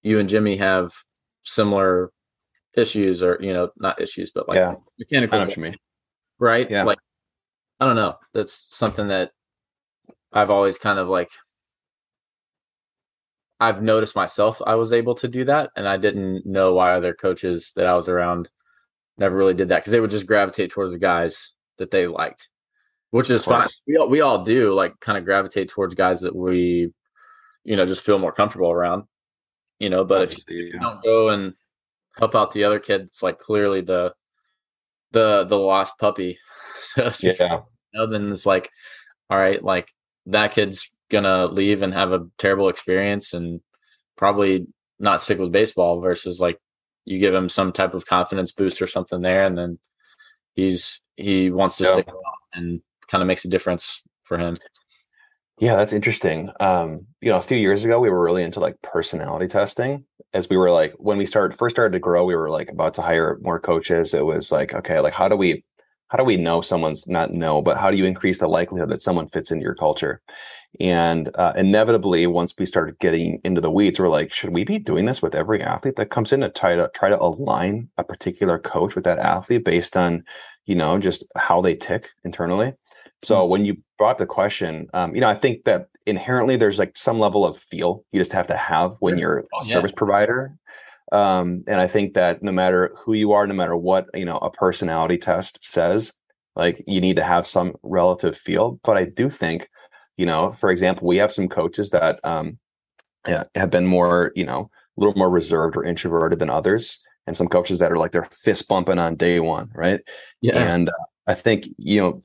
you 0.00 0.18
and 0.18 0.30
Jimmy 0.30 0.56
have 0.56 0.90
similar 1.44 2.10
issues 2.76 3.22
or 3.22 3.38
you 3.40 3.52
know 3.52 3.70
not 3.78 4.00
issues 4.00 4.30
but 4.30 4.48
like 4.48 4.56
yeah. 4.56 4.74
mechanical 4.98 5.36
I 5.36 5.38
know 5.42 5.46
what 5.46 5.56
you 5.56 5.62
mean. 5.62 5.76
right 6.38 6.70
yeah 6.70 6.82
like 6.84 6.98
i 7.80 7.86
don't 7.86 7.96
know 7.96 8.16
that's 8.32 8.68
something 8.76 9.08
that 9.08 9.30
i've 10.32 10.50
always 10.50 10.78
kind 10.78 10.98
of 10.98 11.08
like 11.08 11.30
i've 13.60 13.82
noticed 13.82 14.16
myself 14.16 14.60
i 14.66 14.74
was 14.74 14.92
able 14.92 15.14
to 15.16 15.28
do 15.28 15.44
that 15.44 15.70
and 15.76 15.88
i 15.88 15.96
didn't 15.96 16.44
know 16.44 16.74
why 16.74 16.92
other 16.92 17.14
coaches 17.14 17.72
that 17.76 17.86
i 17.86 17.94
was 17.94 18.08
around 18.08 18.48
never 19.18 19.36
really 19.36 19.54
did 19.54 19.68
that 19.68 19.80
because 19.80 19.92
they 19.92 20.00
would 20.00 20.10
just 20.10 20.26
gravitate 20.26 20.70
towards 20.70 20.92
the 20.92 20.98
guys 20.98 21.52
that 21.78 21.90
they 21.90 22.06
liked 22.06 22.48
which 23.10 23.30
is 23.30 23.44
fine 23.44 23.68
we 23.86 23.96
all, 23.96 24.08
we 24.08 24.20
all 24.20 24.44
do 24.44 24.74
like 24.74 24.98
kind 25.00 25.16
of 25.16 25.24
gravitate 25.24 25.68
towards 25.68 25.94
guys 25.94 26.20
that 26.20 26.34
we 26.34 26.92
you 27.62 27.76
know 27.76 27.86
just 27.86 28.04
feel 28.04 28.18
more 28.18 28.32
comfortable 28.32 28.70
around 28.70 29.04
you 29.78 29.88
know 29.88 30.04
but 30.04 30.22
Obviously, 30.22 30.44
if 30.48 30.50
you 30.50 30.70
yeah. 30.74 30.80
don't 30.80 31.02
go 31.02 31.28
and 31.28 31.54
help 32.18 32.34
out 32.34 32.52
the 32.52 32.64
other 32.64 32.78
kid. 32.78 33.02
It's 33.02 33.22
like 33.22 33.38
clearly 33.38 33.80
the 33.80 34.14
the 35.12 35.44
the 35.44 35.56
lost 35.56 35.98
puppy. 35.98 36.38
So 36.82 37.10
yeah. 37.22 37.60
Then 37.94 38.30
it's 38.30 38.44
like, 38.44 38.68
all 39.30 39.38
right, 39.38 39.62
like 39.62 39.88
that 40.26 40.52
kid's 40.52 40.90
gonna 41.08 41.46
leave 41.46 41.80
and 41.80 41.94
have 41.94 42.12
a 42.12 42.26
terrible 42.36 42.68
experience 42.68 43.32
and 43.32 43.60
probably 44.16 44.66
not 44.98 45.22
stick 45.22 45.38
with 45.38 45.52
baseball 45.52 46.00
versus 46.00 46.40
like 46.40 46.58
you 47.04 47.18
give 47.18 47.32
him 47.32 47.48
some 47.48 47.72
type 47.72 47.94
of 47.94 48.06
confidence 48.06 48.52
boost 48.52 48.82
or 48.82 48.86
something 48.86 49.22
there 49.22 49.44
and 49.44 49.56
then 49.56 49.78
he's 50.54 51.00
he 51.16 51.50
wants 51.50 51.76
to 51.76 51.84
yeah. 51.84 51.92
stick 51.92 52.08
and 52.52 52.80
kind 53.08 53.22
of 53.22 53.28
makes 53.28 53.44
a 53.44 53.48
difference 53.48 54.02
for 54.24 54.38
him. 54.38 54.54
Yeah, 55.58 55.76
that's 55.76 55.92
interesting. 55.92 56.50
Um, 56.58 57.06
you 57.20 57.30
know, 57.30 57.38
a 57.38 57.42
few 57.42 57.56
years 57.56 57.84
ago, 57.84 58.00
we 58.00 58.10
were 58.10 58.24
really 58.24 58.42
into 58.42 58.58
like 58.58 58.80
personality 58.82 59.46
testing. 59.46 60.04
As 60.32 60.48
we 60.48 60.56
were 60.56 60.70
like, 60.70 60.92
when 60.98 61.16
we 61.16 61.26
started 61.26 61.56
first 61.56 61.76
started 61.76 61.92
to 61.92 62.00
grow, 62.00 62.24
we 62.24 62.34
were 62.34 62.50
like 62.50 62.70
about 62.70 62.94
to 62.94 63.02
hire 63.02 63.38
more 63.40 63.60
coaches. 63.60 64.14
It 64.14 64.26
was 64.26 64.50
like, 64.50 64.74
okay, 64.74 64.98
like 64.98 65.14
how 65.14 65.28
do 65.28 65.36
we, 65.36 65.64
how 66.08 66.18
do 66.18 66.24
we 66.24 66.36
know 66.36 66.60
someone's 66.60 67.06
not 67.06 67.32
know, 67.32 67.62
but 67.62 67.76
how 67.76 67.90
do 67.90 67.96
you 67.96 68.04
increase 68.04 68.40
the 68.40 68.48
likelihood 68.48 68.88
that 68.90 69.00
someone 69.00 69.28
fits 69.28 69.52
into 69.52 69.62
your 69.62 69.76
culture? 69.76 70.20
And 70.80 71.30
uh, 71.36 71.52
inevitably, 71.56 72.26
once 72.26 72.52
we 72.58 72.66
started 72.66 72.98
getting 72.98 73.40
into 73.44 73.60
the 73.60 73.70
weeds, 73.70 74.00
we're 74.00 74.08
like, 74.08 74.32
should 74.32 74.50
we 74.50 74.64
be 74.64 74.80
doing 74.80 75.04
this 75.04 75.22
with 75.22 75.36
every 75.36 75.62
athlete 75.62 75.94
that 75.96 76.10
comes 76.10 76.32
in 76.32 76.40
to 76.40 76.50
try 76.50 76.74
to 76.74 76.90
try 76.94 77.10
to 77.10 77.20
align 77.20 77.88
a 77.96 78.02
particular 78.02 78.58
coach 78.58 78.96
with 78.96 79.04
that 79.04 79.20
athlete 79.20 79.64
based 79.64 79.96
on, 79.96 80.24
you 80.66 80.74
know, 80.74 80.98
just 80.98 81.24
how 81.36 81.60
they 81.60 81.76
tick 81.76 82.10
internally? 82.24 82.72
So 83.22 83.36
mm-hmm. 83.36 83.50
when 83.50 83.64
you 83.64 83.76
brought 83.98 84.12
up 84.12 84.18
the 84.18 84.26
question, 84.26 84.88
um, 84.94 85.14
you 85.14 85.20
know, 85.20 85.28
I 85.28 85.34
think 85.34 85.64
that 85.64 85.88
inherently 86.06 86.56
there's 86.56 86.78
like 86.78 86.96
some 86.96 87.18
level 87.18 87.44
of 87.44 87.56
feel 87.56 88.04
you 88.12 88.20
just 88.20 88.32
have 88.32 88.46
to 88.48 88.56
have 88.56 88.96
when 89.00 89.18
you're 89.18 89.44
a 89.60 89.64
service 89.64 89.92
provider. 89.92 90.56
Um, 91.12 91.62
and 91.66 91.80
I 91.80 91.86
think 91.86 92.14
that 92.14 92.42
no 92.42 92.52
matter 92.52 92.94
who 92.96 93.14
you 93.14 93.32
are, 93.32 93.46
no 93.46 93.54
matter 93.54 93.76
what, 93.76 94.06
you 94.14 94.24
know, 94.24 94.38
a 94.38 94.50
personality 94.50 95.16
test 95.16 95.64
says, 95.64 96.12
like 96.56 96.82
you 96.86 97.00
need 97.00 97.16
to 97.16 97.24
have 97.24 97.46
some 97.46 97.74
relative 97.82 98.36
feel. 98.36 98.80
But 98.82 98.96
I 98.96 99.04
do 99.04 99.28
think, 99.30 99.68
you 100.16 100.26
know, 100.26 100.52
for 100.52 100.70
example, 100.70 101.06
we 101.06 101.16
have 101.18 101.32
some 101.32 101.48
coaches 101.48 101.90
that 101.90 102.20
um, 102.24 102.58
yeah, 103.26 103.44
have 103.54 103.70
been 103.70 103.86
more, 103.86 104.32
you 104.34 104.44
know, 104.44 104.70
a 104.96 105.00
little 105.00 105.16
more 105.16 105.30
reserved 105.30 105.76
or 105.76 105.84
introverted 105.84 106.38
than 106.38 106.50
others. 106.50 107.00
And 107.26 107.36
some 107.36 107.48
coaches 107.48 107.78
that 107.78 107.90
are 107.90 107.96
like 107.96 108.12
they're 108.12 108.28
fist 108.30 108.68
bumping 108.68 108.98
on 108.98 109.16
day 109.16 109.40
one, 109.40 109.70
right? 109.74 110.00
Yeah. 110.42 110.58
And 110.58 110.90
uh, 110.90 110.92
I 111.26 111.34
think, 111.34 111.66
you 111.78 112.00
know, 112.00 112.20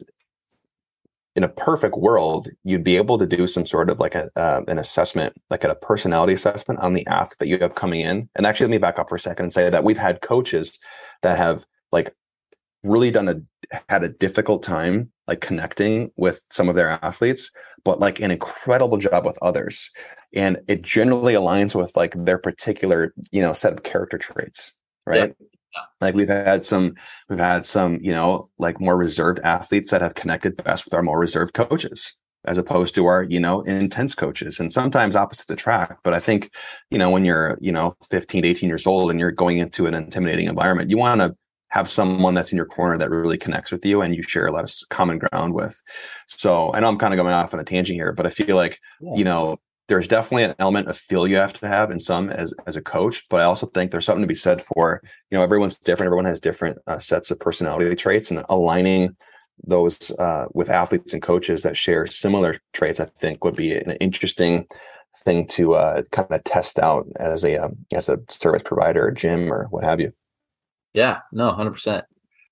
in 1.36 1.44
a 1.44 1.50
perfect 1.50 1.96
world, 1.96 2.50
you'd 2.64 2.84
be 2.84 2.98
able 2.98 3.18
to 3.18 3.26
do 3.26 3.48
some 3.48 3.66
sort 3.66 3.90
of 3.90 4.00
like 4.00 4.16
a 4.16 4.30
uh, 4.36 4.62
an 4.68 4.78
assessment, 4.78 5.34
like 5.50 5.64
a 5.64 5.76
personality 5.76 6.34
assessment 6.34 6.80
on 6.80 6.94
the 6.94 7.06
athlete 7.08 7.38
that 7.40 7.48
you 7.48 7.58
have 7.60 7.76
coming 7.76 8.02
in. 8.02 8.30
And 8.36 8.46
actually, 8.46 8.66
let 8.66 8.72
me 8.72 8.78
back 8.80 9.00
up 9.00 9.10
for 9.10 9.16
a 9.16 9.20
second 9.20 9.46
and 9.46 9.54
say 9.54 9.70
that 9.70 9.84
we've 9.84 9.98
had 9.98 10.22
coaches 10.22 10.80
that 11.22 11.38
have 11.38 11.66
like 11.92 12.14
really 12.84 13.12
done 13.12 13.28
a 13.28 13.36
had 13.90 14.04
a 14.04 14.10
difficult 14.10 14.64
time 14.64 15.12
like 15.28 15.42
connecting 15.42 16.12
with 16.16 16.42
some 16.50 16.70
of 16.70 16.76
their 16.76 16.98
athletes 17.04 17.52
but 17.84 18.00
like 18.00 18.20
an 18.20 18.32
incredible 18.32 18.98
job 18.98 19.26
with 19.26 19.38
others 19.42 19.92
and 20.34 20.58
it 20.68 20.82
generally 20.82 21.34
aligns 21.34 21.76
with 21.76 21.96
like 21.96 22.14
their 22.26 22.38
particular 22.38 23.14
you 23.32 23.42
know 23.42 23.54
set 23.54 23.74
of 23.74 23.84
character 23.84 24.18
traits 24.18 24.74
right 25.06 25.36
yeah. 25.40 25.48
Like 26.02 26.16
we've 26.16 26.30
had 26.30 26.66
some, 26.66 26.96
we've 27.30 27.40
had 27.40 27.66
some, 27.66 28.00
you 28.02 28.12
know, 28.12 28.50
like 28.58 28.80
more 28.80 28.98
reserved 28.98 29.40
athletes 29.44 29.92
that 29.92 30.02
have 30.02 30.16
connected 30.16 30.62
best 30.64 30.86
with 30.86 30.94
our 30.94 31.04
more 31.04 31.20
reserved 31.20 31.54
coaches 31.54 32.18
as 32.46 32.58
opposed 32.58 32.96
to 32.96 33.06
our, 33.06 33.24
you 33.24 33.40
know, 33.40 33.62
intense 33.62 34.16
coaches 34.16 34.60
and 34.60 34.72
sometimes 34.72 35.16
opposite 35.16 35.52
attract. 35.52 36.02
But 36.04 36.14
I 36.14 36.20
think, 36.20 36.52
you 36.90 36.98
know, 36.98 37.10
when 37.10 37.26
you're, 37.26 37.58
you 37.60 37.72
know, 37.72 37.98
15 38.10 38.44
to 38.44 38.50
18 38.50 38.70
years 38.70 38.88
old 38.88 39.12
and 39.12 39.20
you're 39.20 39.32
going 39.32 39.58
into 39.58 39.88
an 39.88 39.94
intimidating 39.94 40.48
environment, 40.48 40.90
you 40.90 40.98
want 40.98 41.22
to 41.22 41.36
have 41.70 41.90
someone 41.90 42.34
that's 42.34 42.52
in 42.52 42.56
your 42.56 42.66
corner 42.66 42.98
that 42.98 43.10
really 43.10 43.38
connects 43.38 43.72
with 43.72 43.86
you 43.86 44.02
and 44.02 44.16
you 44.16 44.24
share 44.24 44.48
a 44.48 44.52
lot 44.52 44.64
of 44.64 44.74
common 44.90 45.20
ground 45.20 45.54
with. 45.54 45.80
So 46.28 46.74
I 46.74 46.80
know 46.80 46.88
I'm 46.88 46.98
kind 46.98 47.14
of 47.14 47.20
going 47.20 47.34
off 47.34 47.54
on 47.54 47.60
a 47.60 47.64
tangent 47.64 47.96
here, 47.96 48.12
but 48.12 48.26
I 48.26 48.30
feel 48.30 48.56
like, 48.56 48.80
yeah. 49.02 49.16
you 49.16 49.24
know, 49.24 49.60
there's 49.90 50.08
definitely 50.08 50.44
an 50.44 50.56
element 50.60 50.88
of 50.88 50.96
feel 50.96 51.28
you 51.28 51.36
have 51.36 51.52
to 51.52 51.68
have 51.68 51.92
in 51.92 52.00
some 52.00 52.30
as 52.30 52.54
as 52.66 52.78
a 52.78 52.82
coach 52.82 53.28
but 53.30 53.42
i 53.42 53.44
also 53.44 53.66
think 53.68 53.92
there's 53.92 54.06
something 54.06 54.22
to 54.22 54.28
be 54.28 54.36
said 54.36 54.62
for 54.62 55.02
you 55.30 55.38
know 55.38 55.44
everyone's 55.44 55.76
different 55.76 56.08
everyone 56.08 56.26
has 56.26 56.40
different 56.40 56.78
uh, 56.88 57.00
sets 57.00 57.32
of 57.32 57.40
personality 57.40 57.94
traits 57.96 58.32
and 58.32 58.44
aligning 58.50 59.16
those 59.66 60.12
uh, 60.20 60.46
with 60.54 60.70
athletes 60.70 61.12
and 61.12 61.22
coaches 61.22 61.64
that 61.64 61.76
share 61.76 62.08
similar 62.08 62.58
traits 62.72 63.00
i 63.02 63.06
think 63.20 63.44
would 63.44 63.56
be 63.56 63.76
an 63.76 63.92
interesting 64.00 64.66
thing 65.26 65.46
to 65.48 65.74
uh, 65.74 66.02
kind 66.12 66.32
of 66.32 66.44
test 66.46 66.80
out 66.80 67.06
as 67.20 67.44
a 67.44 67.58
um, 67.58 67.76
as 67.94 68.08
a 68.08 68.20
service 68.30 68.64
provider 68.64 69.08
or 69.08 69.12
gym 69.12 69.52
or 69.52 69.66
what 69.70 69.84
have 69.84 70.00
you. 70.00 70.14
Yeah 70.94 71.20
no 71.34 71.52
100% 71.52 72.04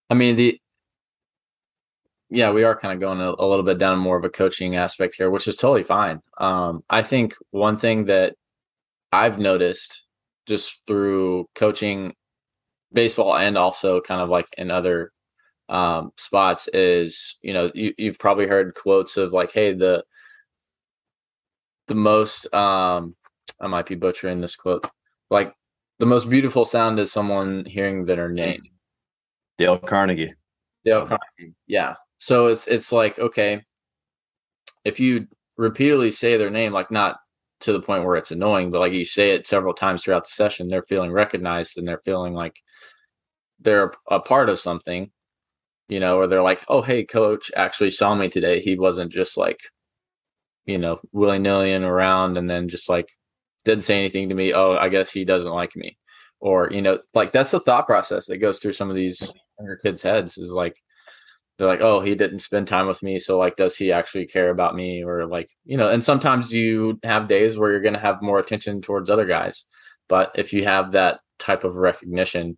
i 0.09 0.13
mean 0.13 0.35
the 0.35 0.59
yeah, 2.29 2.51
we 2.51 2.63
are 2.63 2.77
kind 2.77 2.93
of 2.93 2.99
going 2.99 3.21
a, 3.21 3.33
a, 3.39 3.47
little 3.47 3.63
bit 3.63 3.77
down 3.77 3.99
more 3.99 4.17
of 4.17 4.23
a 4.25 4.29
coaching 4.29 4.75
aspect 4.75 5.15
here, 5.15 5.29
which 5.29 5.47
is 5.47 5.55
totally 5.55 5.83
fine. 5.83 6.21
Um, 6.39 6.83
I 6.89 7.01
think 7.01 7.35
one 7.51 7.77
thing 7.77 8.05
that 8.05 8.35
I've 9.11 9.39
noticed 9.39 10.03
just 10.45 10.79
through 10.87 11.47
coaching 11.55 12.13
baseball 12.91 13.35
and 13.35 13.57
also 13.57 14.01
kind 14.01 14.21
of 14.21 14.29
like 14.29 14.47
in 14.57 14.71
other 14.71 15.11
um, 15.69 16.11
spots 16.17 16.67
is, 16.73 17.37
you 17.41 17.53
know, 17.53 17.71
you, 17.73 17.93
you've 17.97 18.19
probably 18.19 18.47
heard 18.47 18.75
quotes 18.75 19.17
of 19.17 19.31
like, 19.33 19.51
hey, 19.53 19.73
the 19.73 20.03
the 21.87 21.95
most 21.95 22.53
um, 22.53 23.15
I 23.61 23.67
might 23.67 23.85
be 23.85 23.95
butchering 23.95 24.41
this 24.41 24.57
quote, 24.57 24.89
like 25.29 25.53
the 25.99 26.05
most 26.05 26.29
beautiful 26.29 26.65
sound 26.65 26.99
is 26.99 27.11
someone 27.11 27.65
hearing 27.65 28.05
their 28.05 28.29
name. 28.29 28.61
Dale 29.57 29.79
Carnegie. 29.79 30.33
Dale 30.85 31.07
Carnegie. 31.07 31.55
Yeah. 31.65 31.95
So 32.19 32.47
it's 32.47 32.67
it's 32.67 32.91
like 32.91 33.19
okay, 33.19 33.63
if 34.85 34.99
you 34.99 35.27
repeatedly 35.57 36.11
say 36.11 36.37
their 36.37 36.49
name, 36.49 36.73
like 36.73 36.91
not 36.91 37.17
to 37.59 37.73
the 37.73 37.81
point 37.81 38.05
where 38.05 38.15
it's 38.15 38.31
annoying, 38.31 38.71
but 38.71 38.79
like 38.79 38.93
you 38.93 39.05
say 39.05 39.31
it 39.31 39.47
several 39.47 39.73
times 39.73 40.03
throughout 40.03 40.25
the 40.25 40.31
session, 40.31 40.67
they're 40.67 40.83
feeling 40.83 41.11
recognized 41.11 41.77
and 41.77 41.87
they're 41.87 42.01
feeling 42.05 42.33
like 42.33 42.55
they're 43.59 43.93
a 44.09 44.19
part 44.19 44.49
of 44.49 44.59
something, 44.59 45.11
you 45.89 45.99
know, 45.99 46.17
or 46.17 46.27
they're 46.27 46.43
like, 46.43 46.63
oh, 46.67 46.81
hey, 46.81 47.03
coach 47.03 47.51
actually 47.55 47.89
saw 47.91 48.13
me 48.13 48.29
today. 48.29 48.61
He 48.61 48.77
wasn't 48.77 49.11
just 49.11 49.37
like, 49.37 49.59
you 50.65 50.77
know, 50.77 50.99
willy 51.11 51.39
nilly 51.39 51.73
around 51.73 52.37
and 52.37 52.49
then 52.49 52.69
just 52.69 52.89
like 52.89 53.09
didn't 53.65 53.83
say 53.83 53.97
anything 53.97 54.29
to 54.29 54.35
me. 54.35 54.53
Oh, 54.53 54.77
I 54.77 54.89
guess 54.89 55.11
he 55.11 55.25
doesn't 55.25 55.51
like 55.51 55.75
me. 55.75 55.97
Or, 56.39 56.69
you 56.71 56.83
know, 56.83 56.99
like 57.15 57.31
that's 57.31 57.51
the 57.51 57.59
thought 57.59 57.87
process 57.87 58.27
that 58.27 58.37
goes 58.37 58.59
through 58.59 58.73
some 58.73 58.91
of 58.91 58.95
these 58.95 59.33
younger 59.59 59.77
kids' 59.77 60.03
heads 60.03 60.37
is 60.37 60.51
like, 60.51 60.75
they're 61.57 61.67
like, 61.67 61.81
oh, 61.81 62.01
he 62.01 62.15
didn't 62.15 62.39
spend 62.39 62.67
time 62.67 62.87
with 62.87 63.01
me. 63.01 63.19
So, 63.19 63.37
like, 63.37 63.55
does 63.55 63.75
he 63.75 63.91
actually 63.91 64.27
care 64.27 64.49
about 64.49 64.75
me? 64.75 65.03
Or, 65.03 65.25
like, 65.25 65.49
you 65.65 65.77
know, 65.77 65.89
and 65.89 66.03
sometimes 66.03 66.53
you 66.53 66.99
have 67.03 67.27
days 67.27 67.57
where 67.57 67.71
you're 67.71 67.81
going 67.81 67.95
to 67.95 67.99
have 67.99 68.21
more 68.21 68.39
attention 68.39 68.81
towards 68.81 69.09
other 69.09 69.25
guys. 69.25 69.65
But 70.07 70.31
if 70.35 70.53
you 70.53 70.63
have 70.65 70.91
that 70.91 71.19
type 71.39 71.63
of 71.63 71.75
recognition, 71.75 72.57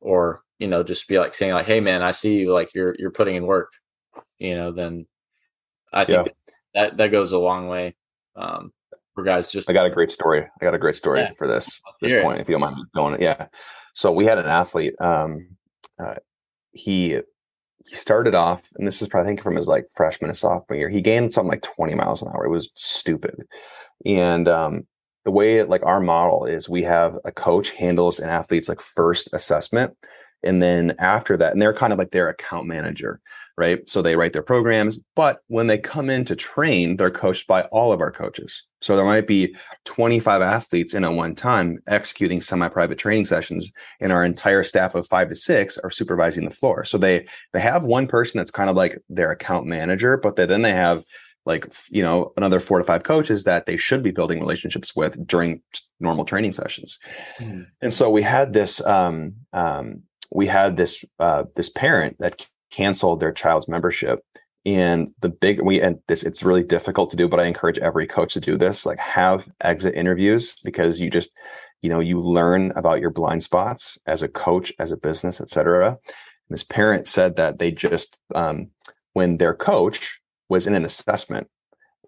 or, 0.00 0.42
you 0.58 0.66
know, 0.66 0.82
just 0.82 1.06
be 1.08 1.18
like 1.18 1.34
saying, 1.34 1.52
like, 1.52 1.66
hey, 1.66 1.80
man, 1.80 2.02
I 2.02 2.10
see 2.10 2.38
you, 2.38 2.52
like, 2.52 2.74
you're, 2.74 2.96
you're 2.98 3.12
putting 3.12 3.36
in 3.36 3.46
work, 3.46 3.70
you 4.38 4.56
know, 4.56 4.72
then 4.72 5.06
I 5.92 6.04
think 6.04 6.26
yeah. 6.26 6.32
that, 6.74 6.96
that 6.96 7.08
goes 7.08 7.32
a 7.32 7.38
long 7.38 7.68
way. 7.68 7.94
Um, 8.34 8.72
for 9.14 9.24
guys 9.24 9.50
just 9.50 9.68
I 9.68 9.72
got 9.72 9.86
a 9.86 9.90
great 9.90 10.12
story. 10.12 10.42
I 10.42 10.64
got 10.64 10.74
a 10.74 10.78
great 10.78 10.94
story 10.94 11.20
yeah. 11.20 11.32
for 11.36 11.46
this 11.46 11.82
this 12.00 12.22
point, 12.22 12.40
if 12.40 12.48
you 12.48 12.54
don't 12.54 12.62
mind 12.62 12.76
going. 12.94 13.20
Yeah. 13.20 13.46
So 13.94 14.10
we 14.10 14.24
had 14.24 14.38
an 14.38 14.46
athlete. 14.46 14.94
Um, 15.00 15.56
uh, 16.02 16.14
he 16.72 17.20
he 17.86 17.96
started 17.96 18.34
off, 18.34 18.62
and 18.76 18.86
this 18.86 19.02
is 19.02 19.08
probably 19.08 19.26
I 19.26 19.30
think 19.30 19.42
from 19.42 19.56
his 19.56 19.68
like 19.68 19.86
freshman 19.94 20.30
and 20.30 20.36
sophomore 20.36 20.76
year, 20.76 20.88
he 20.88 21.00
gained 21.00 21.32
something 21.32 21.50
like 21.50 21.62
20 21.62 21.94
miles 21.94 22.22
an 22.22 22.28
hour. 22.28 22.44
It 22.44 22.50
was 22.50 22.70
stupid. 22.74 23.42
And 24.04 24.48
um, 24.48 24.86
the 25.24 25.30
way 25.30 25.58
it, 25.58 25.68
like 25.68 25.84
our 25.84 26.00
model 26.00 26.44
is 26.44 26.68
we 26.68 26.82
have 26.82 27.18
a 27.24 27.32
coach 27.32 27.70
handles 27.70 28.20
an 28.20 28.28
athlete's 28.28 28.68
like 28.68 28.80
first 28.80 29.28
assessment. 29.32 29.96
And 30.42 30.62
then 30.62 30.94
after 30.98 31.36
that, 31.36 31.52
and 31.52 31.62
they're 31.62 31.72
kind 31.74 31.92
of 31.92 31.98
like 31.98 32.10
their 32.10 32.28
account 32.28 32.66
manager 32.66 33.20
right? 33.56 33.88
So 33.88 34.02
they 34.02 34.16
write 34.16 34.32
their 34.32 34.42
programs, 34.42 34.98
but 35.14 35.40
when 35.48 35.66
they 35.66 35.78
come 35.78 36.10
in 36.10 36.24
to 36.26 36.36
train, 36.36 36.96
they're 36.96 37.10
coached 37.10 37.46
by 37.46 37.62
all 37.64 37.92
of 37.92 38.00
our 38.00 38.10
coaches. 38.10 38.64
So 38.80 38.96
there 38.96 39.04
might 39.04 39.26
be 39.26 39.54
25 39.84 40.42
athletes 40.42 40.94
in 40.94 41.04
at 41.04 41.12
one 41.12 41.34
time 41.34 41.78
executing 41.86 42.40
semi-private 42.40 42.98
training 42.98 43.26
sessions, 43.26 43.70
and 44.00 44.12
our 44.12 44.24
entire 44.24 44.62
staff 44.62 44.94
of 44.94 45.06
five 45.06 45.28
to 45.28 45.34
six 45.34 45.78
are 45.78 45.90
supervising 45.90 46.44
the 46.44 46.50
floor. 46.50 46.84
So 46.84 46.98
they 46.98 47.26
they 47.52 47.60
have 47.60 47.84
one 47.84 48.06
person 48.06 48.38
that's 48.38 48.50
kind 48.50 48.70
of 48.70 48.76
like 48.76 48.98
their 49.08 49.30
account 49.30 49.66
manager, 49.66 50.16
but 50.16 50.36
they, 50.36 50.46
then 50.46 50.62
they 50.62 50.72
have 50.72 51.04
like 51.44 51.72
you 51.90 52.02
know 52.02 52.32
another 52.36 52.60
four 52.60 52.78
to 52.78 52.84
five 52.84 53.02
coaches 53.02 53.44
that 53.44 53.66
they 53.66 53.76
should 53.76 54.02
be 54.02 54.10
building 54.10 54.40
relationships 54.40 54.94
with 54.94 55.26
during 55.26 55.62
normal 56.00 56.24
training 56.24 56.52
sessions. 56.52 56.98
Mm-hmm. 57.38 57.62
And 57.80 57.92
so 57.92 58.10
we 58.10 58.22
had 58.22 58.52
this 58.52 58.84
um, 58.86 59.34
um, 59.52 60.02
we 60.32 60.46
had 60.46 60.76
this 60.76 61.04
uh, 61.18 61.44
this 61.56 61.68
parent 61.68 62.16
that 62.18 62.46
canceled 62.72 63.20
their 63.20 63.32
child's 63.32 63.68
membership. 63.68 64.24
And 64.64 65.12
the 65.20 65.28
big 65.28 65.60
we 65.62 65.80
and 65.80 65.98
this 66.08 66.22
it's 66.22 66.44
really 66.44 66.62
difficult 66.62 67.10
to 67.10 67.16
do 67.16 67.26
but 67.26 67.40
i 67.40 67.46
encourage 67.46 67.78
every 67.78 68.06
coach 68.06 68.32
to 68.34 68.40
do 68.40 68.56
this 68.56 68.86
like 68.86 69.00
have 69.00 69.48
exit 69.60 69.96
interviews 69.96 70.54
because 70.62 71.00
you 71.00 71.10
just 71.10 71.36
you 71.80 71.90
know 71.90 71.98
you 71.98 72.20
learn 72.20 72.70
about 72.76 73.00
your 73.00 73.10
blind 73.10 73.42
spots 73.42 73.98
as 74.06 74.22
a 74.22 74.28
coach 74.28 74.72
as 74.78 74.92
a 74.92 74.96
business 74.96 75.40
etc 75.40 75.88
And 75.88 75.98
this 76.48 76.62
parent 76.62 77.08
said 77.08 77.34
that 77.34 77.58
they 77.58 77.72
just 77.72 78.20
um, 78.36 78.70
when 79.14 79.38
their 79.38 79.52
coach 79.52 80.20
was 80.48 80.68
in 80.68 80.76
an 80.76 80.84
assessment 80.84 81.48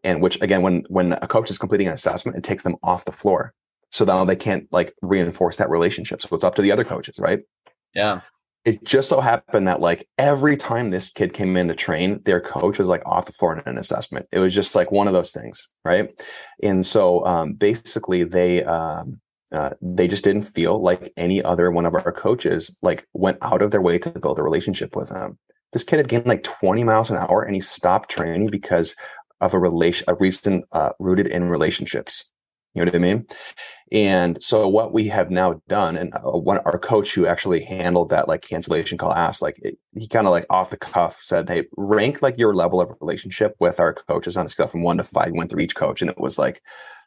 and 0.05 0.23
which 0.23 0.41
again 0.41 0.63
when 0.63 0.85
when 0.89 1.15
a 1.15 1.27
coach 1.27 1.51
is 1.51 1.59
completing 1.59 1.89
an 1.89 1.95
assessment 1.95 2.39
it 2.39 2.45
takes 2.45 2.63
them 2.63 2.77
off 2.85 3.05
the 3.05 3.11
floor. 3.11 3.53
So 3.91 4.05
now 4.05 4.25
they 4.25 4.37
can't 4.37 4.69
like 4.71 4.95
reinforce 5.03 5.57
that 5.57 5.71
relationship. 5.71 6.23
So 6.23 6.29
it's 6.37 6.45
up 6.45 6.55
to 6.55 6.63
the 6.63 6.71
other 6.71 6.85
coaches 6.85 7.19
right? 7.19 7.41
Yeah 7.97 8.21
it 8.65 8.83
just 8.83 9.09
so 9.09 9.21
happened 9.21 9.69
that 9.69 9.81
like 9.81 10.09
every 10.17 10.57
time 10.57 10.91
this 10.91 11.11
kid 11.11 11.35
came 11.35 11.57
in 11.57 11.69
to 11.69 11.75
train, 11.75 12.23
their 12.25 12.41
coach 12.41 12.79
was 12.79 12.89
like 12.89 13.03
off 13.05 13.27
the 13.27 13.33
floor 13.33 13.59
in 13.59 13.63
an 13.67 13.79
assessment. 13.79 14.27
It 14.33 14.39
was 14.39 14.55
just 14.55 14.75
like 14.75 14.91
one 14.91 15.07
of 15.07 15.13
those 15.13 15.33
things, 15.33 15.69
right? 15.85 16.09
And 16.63 16.85
so 16.85 17.25
um, 17.27 17.53
basically, 17.53 18.25
they 18.25 18.65
um, 18.65 19.21
uh, 19.53 19.71
they 19.83 20.09
just 20.09 20.25
didn't 20.25 20.43
feel 20.43 20.81
like 20.81 21.13
any 21.17 21.43
other 21.43 21.71
one 21.71 21.85
of 21.85 21.95
our 21.95 22.13
coaches 22.13 22.77
like 22.83 23.07
went 23.13 23.39
out 23.43 23.61
of 23.61 23.71
their 23.71 23.83
way 23.83 23.99
to 23.99 24.11
build 24.11 24.39
a 24.39 24.43
relationship 24.43 24.97
with 24.97 25.11
him. 25.11 25.39
This 25.73 25.85
kid 25.85 25.99
had 25.99 26.09
gained 26.09 26.27
like 26.27 26.43
20 26.43 26.85
miles 26.85 27.11
an 27.11 27.19
hour, 27.19 27.43
and 27.43 27.55
he 27.55 27.61
stopped 27.61 28.11
training 28.11 28.49
because 28.49 28.97
of 29.41 29.53
a 29.53 29.59
relation, 29.59 30.05
a 30.09 30.15
reason 30.15 30.65
uh, 30.73 30.93
rooted 30.99 31.27
in 31.27 31.45
relationships. 31.45 32.31
You 32.75 32.85
know 32.85 32.89
what 32.89 32.97
I 32.97 32.99
mean? 32.99 33.27
And 33.93 34.43
so 34.43 34.69
what 34.69 34.93
we 34.93 35.07
have 35.09 35.31
now 35.31 35.61
done, 35.69 35.97
and 35.97 36.13
uh, 36.15 36.21
one 36.39 36.59
our 36.59 36.79
coach 36.79 37.15
who 37.15 37.27
actually 37.27 37.63
handled 37.63 38.11
that 38.11 38.27
like 38.27 38.43
cancellation 38.43 38.99
call 38.99 39.13
asked, 39.13 39.43
like 39.43 39.59
it, 39.63 39.79
he 39.97 40.09
kind 40.09 40.27
of 40.27 40.33
like 40.33 40.47
off 40.51 40.71
the 40.71 40.77
cuff 40.77 41.19
said, 41.21 41.49
"Hey, 41.49 41.67
rank 41.77 42.21
like 42.21 42.37
your 42.37 42.55
level 42.55 42.81
of 42.81 42.93
relationship 43.01 43.55
with 43.61 43.79
our 43.79 43.95
coaches 43.95 44.37
on 44.37 44.47
a 44.47 44.49
scale 44.49 44.67
from 44.67 44.83
one 44.83 44.97
to 44.99 45.05
five. 45.05 45.33
went 45.33 45.51
through 45.51 45.61
each 45.61 45.77
coach, 45.77 46.01
and 46.01 46.11
it 46.11 46.19
was 46.19 46.39
like 46.39 46.61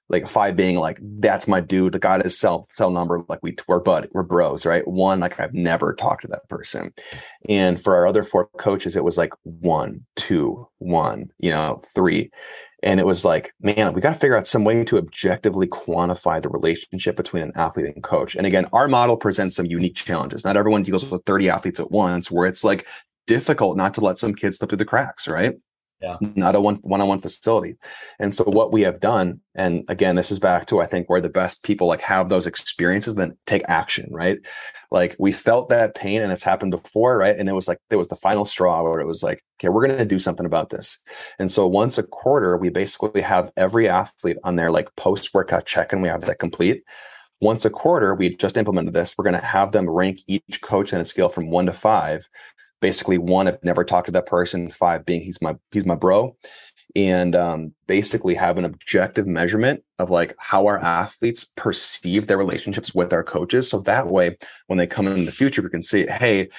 like 0.10 0.28
five 0.28 0.56
being 0.56 0.76
like 0.76 1.00
that's 1.20 1.48
my 1.48 1.60
dude 1.60 1.94
the 1.94 2.00
got 2.00 2.24
his 2.24 2.38
cell 2.38 2.68
cell 2.74 2.92
number 2.92 3.24
like 3.28 3.40
we 3.44 3.56
we're 3.68 3.80
bud 3.80 4.08
we're 4.14 4.24
bros 4.24 4.66
right 4.66 4.88
one 4.88 5.20
like 5.20 5.40
i've 5.40 5.54
never 5.54 5.94
talked 5.94 6.22
to 6.22 6.28
that 6.28 6.48
person 6.50 6.94
and 7.50 7.80
for 7.80 7.96
our 7.96 8.08
other 8.08 8.24
four 8.24 8.48
coaches 8.58 8.96
it 8.96 9.04
was 9.04 9.18
like 9.18 9.34
one 9.44 10.06
two 10.16 10.68
one 10.80 11.30
you 11.40 11.50
know 11.50 11.82
three 11.94 12.32
and 12.84 13.00
it 13.00 13.06
was 13.06 13.26
like, 13.26 13.54
man, 13.60 13.94
we 13.94 14.02
got 14.02 14.14
to 14.14 14.20
figure 14.20 14.38
out 14.38 14.46
some 14.46 14.64
way 14.64 14.84
to 14.84 14.98
objectively 14.98 15.68
quantify 15.68 16.42
the 16.42 16.50
relationship 16.50 17.16
between 17.16 17.42
an 17.42 17.52
athlete 17.56 17.88
and 17.88 18.04
coach. 18.04 18.36
And 18.36 18.46
again, 18.46 18.68
our 18.72 18.88
model 18.88 19.18
presents 19.18 19.56
some 19.56 19.66
unique 19.66 19.96
challenges. 19.96 20.46
Not 20.46 20.58
everyone 20.58 20.84
deals 20.84 21.04
with 21.10 21.26
30 21.26 21.50
athletes 21.50 21.80
at 21.80 21.92
once, 21.92 22.30
where 22.30 22.46
it's 22.46 22.64
like 22.64 22.88
difficult 23.26 23.78
not 23.78 23.94
to 23.96 24.02
let 24.02 24.20
some 24.20 24.34
kids 24.34 24.58
slip 24.58 24.70
through 24.70 24.78
the 24.78 24.86
cracks, 24.86 25.28
right? 25.28 25.56
Yeah. 26.02 26.10
It's 26.10 26.22
not 26.36 26.56
a 26.56 26.62
one 26.62 26.76
one-on-one 26.76 27.20
facility. 27.20 27.76
And 28.20 28.34
so 28.34 28.44
what 28.44 28.72
we 28.72 28.82
have 28.82 29.00
done, 29.00 29.42
and 29.56 29.84
again, 29.88 30.16
this 30.16 30.30
is 30.30 30.40
back 30.40 30.68
to 30.68 30.80
I 30.80 30.86
think 30.86 31.10
where 31.10 31.22
the 31.22 31.30
best 31.30 31.64
people 31.64 31.88
like 31.88 32.02
have 32.02 32.30
those 32.30 32.46
experiences, 32.46 33.16
then 33.16 33.36
take 33.48 33.64
action, 33.68 34.08
right? 34.12 34.38
Like 34.92 35.16
we 35.18 35.32
felt 35.32 35.70
that 35.70 35.96
pain 35.96 36.22
and 36.22 36.32
it's 36.32 36.44
happened 36.44 36.72
before, 36.72 37.18
right? 37.18 37.36
And 37.36 37.50
it 37.50 37.54
was 37.54 37.68
like 37.68 37.80
it 37.90 37.96
was 37.96 38.10
the 38.10 38.16
final 38.16 38.46
straw 38.46 38.84
where 38.84 39.00
it 39.00 39.08
was 39.08 39.24
like, 39.24 39.44
okay, 39.60 39.70
we're 39.70 39.88
gonna 39.88 40.06
do 40.06 40.20
something 40.20 40.46
about 40.46 40.70
this. 40.70 41.00
And 41.40 41.52
so 41.52 41.66
once 41.66 41.98
a 41.98 42.04
quarter, 42.04 42.58
we 42.58 42.70
basically 42.70 43.22
have 43.22 43.52
every 43.58 43.90
athlete 43.90 44.38
on 44.44 44.56
their 44.56 44.70
like 44.70 44.96
post-workout 44.98 45.66
check-in, 45.66 46.02
we 46.02 46.10
have 46.10 46.22
that 46.22 46.38
complete. 46.38 46.84
Once 47.40 47.66
a 47.66 47.70
quarter, 47.70 48.16
we 48.16 48.36
just 48.36 48.58
implemented 48.58 48.96
this. 48.96 49.14
We're 49.16 49.24
going 49.24 49.40
to 49.40 49.46
have 49.46 49.72
them 49.72 49.88
rank 49.88 50.22
each 50.26 50.60
coach 50.64 50.92
on 50.92 51.00
a 51.00 51.06
scale 51.06 51.30
from 51.30 51.52
one 51.52 51.68
to 51.68 51.72
five 51.72 52.28
basically 52.82 53.18
one 53.18 53.48
i've 53.48 53.64
never 53.64 53.84
talked 53.84 54.08
to 54.08 54.12
that 54.12 54.26
person 54.26 54.70
five 54.70 55.06
being 55.06 55.22
he's 55.22 55.42
my 55.42 55.56
he's 55.72 55.86
my 55.86 55.96
bro. 55.96 56.36
And 56.96 57.36
um, 57.36 57.74
basically 57.86 58.34
have 58.34 58.58
an 58.58 58.66
objective 58.66 59.28
measurement 59.28 59.84
of 60.00 60.10
like 60.10 60.34
how 60.40 60.66
our 60.66 60.80
athletes 60.80 61.44
perceive 61.44 62.26
their 62.26 62.38
relationships 62.38 62.96
with 62.96 63.14
our 63.14 63.24
coaches. 63.24 63.70
So 63.70 63.82
that 63.82 64.08
way 64.08 64.38
when 64.66 64.78
they 64.78 64.88
come 64.88 65.06
in, 65.08 65.26
the 65.26 65.32
future 65.32 65.62
we 65.62 65.70
can 65.70 65.84
see 65.84 66.08
hey 66.08 66.50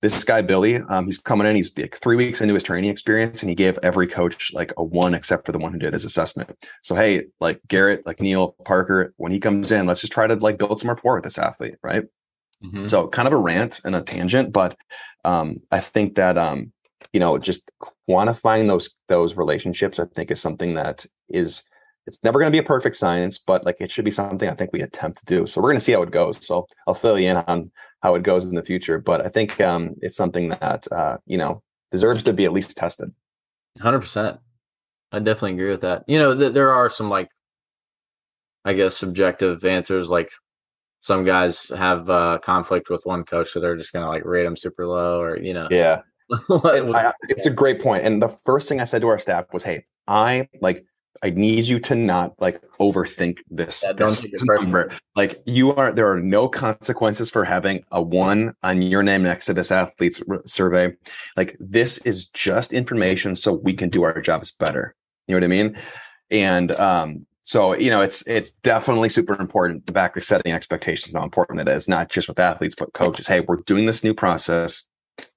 this 0.00 0.24
guy 0.24 0.42
billy 0.42 0.76
um, 0.76 1.04
he's 1.04 1.18
coming 1.18 1.46
in 1.46 1.54
he's 1.54 1.76
like 1.78 1.96
three 1.96 2.16
weeks 2.16 2.40
into 2.40 2.54
his 2.54 2.62
training 2.62 2.90
experience 2.90 3.42
and 3.42 3.50
he 3.50 3.54
gave 3.54 3.78
every 3.82 4.06
coach 4.06 4.52
like 4.52 4.72
a 4.76 4.84
one 4.84 5.14
except 5.14 5.46
for 5.46 5.52
the 5.52 5.58
one 5.58 5.72
who 5.72 5.78
did 5.78 5.92
his 5.92 6.04
assessment. 6.04 6.50
So 6.82 6.94
hey 6.94 7.24
like 7.40 7.60
garrett 7.68 8.06
like 8.06 8.20
neil 8.20 8.56
parker 8.64 9.12
when 9.16 9.32
he 9.32 9.40
comes 9.40 9.72
in 9.72 9.86
let's 9.86 10.00
just 10.00 10.12
try 10.12 10.26
to 10.26 10.36
like 10.36 10.58
build 10.58 10.80
some 10.80 10.88
rapport 10.88 11.16
with 11.16 11.24
this 11.24 11.38
athlete 11.38 11.74
right 11.82 12.04
mm-hmm. 12.62 12.86
so 12.86 13.08
kind 13.08 13.28
of 13.28 13.34
a 13.34 13.38
rant 13.38 13.80
and 13.84 13.94
a 13.94 14.02
tangent 14.02 14.52
but 14.52 14.76
um, 15.24 15.60
I 15.70 15.80
think 15.80 16.16
that 16.16 16.36
um, 16.36 16.72
you 17.12 17.20
know 17.20 17.38
just 17.38 17.70
quantifying 18.08 18.68
those 18.68 18.90
those 19.08 19.36
relationships 19.36 19.98
I 19.98 20.06
think 20.06 20.30
is 20.30 20.40
something 20.40 20.74
that 20.74 21.06
is 21.28 21.62
it's 22.06 22.22
never 22.24 22.38
going 22.38 22.50
to 22.50 22.54
be 22.54 22.64
a 22.64 22.66
perfect 22.66 22.96
science, 22.96 23.38
but 23.38 23.64
like 23.64 23.76
it 23.80 23.90
should 23.90 24.04
be 24.04 24.10
something 24.10 24.48
I 24.48 24.54
think 24.54 24.72
we 24.72 24.80
attempt 24.80 25.18
to 25.18 25.24
do. 25.24 25.46
So 25.46 25.60
we're 25.60 25.68
going 25.68 25.78
to 25.78 25.84
see 25.84 25.92
how 25.92 26.02
it 26.02 26.10
goes. 26.10 26.44
So 26.44 26.66
I'll 26.86 26.94
fill 26.94 27.18
you 27.18 27.28
in 27.28 27.36
on 27.36 27.70
how 28.02 28.14
it 28.16 28.24
goes 28.24 28.46
in 28.46 28.56
the 28.56 28.62
future, 28.62 28.98
but 28.98 29.24
I 29.24 29.28
think 29.28 29.60
um, 29.60 29.94
it's 30.00 30.16
something 30.16 30.48
that 30.48 30.90
uh, 30.90 31.18
you 31.26 31.38
know 31.38 31.62
deserves 31.90 32.22
to 32.24 32.32
be 32.32 32.44
at 32.44 32.52
least 32.52 32.76
tested. 32.76 33.12
Hundred 33.80 34.00
percent. 34.00 34.38
I 35.12 35.18
definitely 35.18 35.54
agree 35.54 35.70
with 35.70 35.82
that. 35.82 36.04
You 36.08 36.18
know, 36.18 36.36
th- 36.36 36.54
there 36.54 36.72
are 36.72 36.90
some 36.90 37.08
like, 37.08 37.28
I 38.64 38.72
guess, 38.72 38.96
subjective 38.96 39.64
answers 39.64 40.08
like 40.08 40.30
some 41.02 41.24
guys 41.24 41.68
have 41.76 42.08
uh, 42.08 42.38
conflict 42.38 42.88
with 42.88 43.04
one 43.04 43.24
coach, 43.24 43.50
so 43.50 43.60
they're 43.60 43.76
just 43.76 43.92
gonna 43.92 44.08
like 44.08 44.24
rate 44.24 44.44
them 44.44 44.56
super 44.56 44.86
low, 44.86 45.20
or 45.20 45.38
you 45.38 45.52
know. 45.52 45.68
Yeah, 45.70 46.02
I, 46.30 47.12
it's 47.28 47.46
a 47.46 47.50
great 47.50 47.80
point. 47.80 48.04
And 48.04 48.22
the 48.22 48.28
first 48.28 48.68
thing 48.68 48.80
I 48.80 48.84
said 48.84 49.02
to 49.02 49.08
our 49.08 49.18
staff 49.18 49.46
was, 49.52 49.64
"Hey, 49.64 49.84
I 50.08 50.48
like." 50.60 50.84
I 51.22 51.30
need 51.30 51.66
you 51.66 51.78
to 51.80 51.94
not 51.94 52.34
like 52.40 52.60
overthink 52.80 53.40
this, 53.50 53.84
yeah, 53.86 53.92
this 53.92 54.26
number. 54.44 54.90
Like 55.14 55.40
you 55.44 55.72
are, 55.74 55.92
there 55.92 56.10
are 56.10 56.20
no 56.20 56.48
consequences 56.48 57.30
for 57.30 57.44
having 57.44 57.84
a 57.92 58.02
one 58.02 58.54
on 58.62 58.80
your 58.82 59.02
name 59.02 59.22
next 59.22 59.44
to 59.46 59.54
this 59.54 59.70
athlete's 59.70 60.22
survey. 60.46 60.92
Like 61.36 61.56
this 61.60 61.98
is 61.98 62.30
just 62.30 62.72
information 62.72 63.36
so 63.36 63.52
we 63.52 63.74
can 63.74 63.90
do 63.90 64.02
our 64.02 64.20
jobs 64.20 64.52
better. 64.52 64.96
You 65.28 65.34
know 65.34 65.36
what 65.36 65.44
I 65.44 65.48
mean? 65.48 65.76
And 66.30 66.72
um, 66.72 67.26
so 67.42 67.76
you 67.76 67.90
know 67.90 68.00
it's 68.00 68.26
it's 68.26 68.50
definitely 68.50 69.08
super 69.08 69.38
important. 69.38 69.86
The 69.86 69.92
back 69.92 70.20
setting 70.22 70.52
expectations 70.52 71.14
how 71.14 71.24
important 71.24 71.60
it 71.60 71.68
is 71.68 71.88
not 71.88 72.08
just 72.08 72.28
with 72.28 72.38
athletes 72.38 72.76
but 72.78 72.92
coaches. 72.92 73.26
Hey 73.26 73.40
we're 73.40 73.56
doing 73.56 73.86
this 73.86 74.04
new 74.04 74.14
process. 74.14 74.84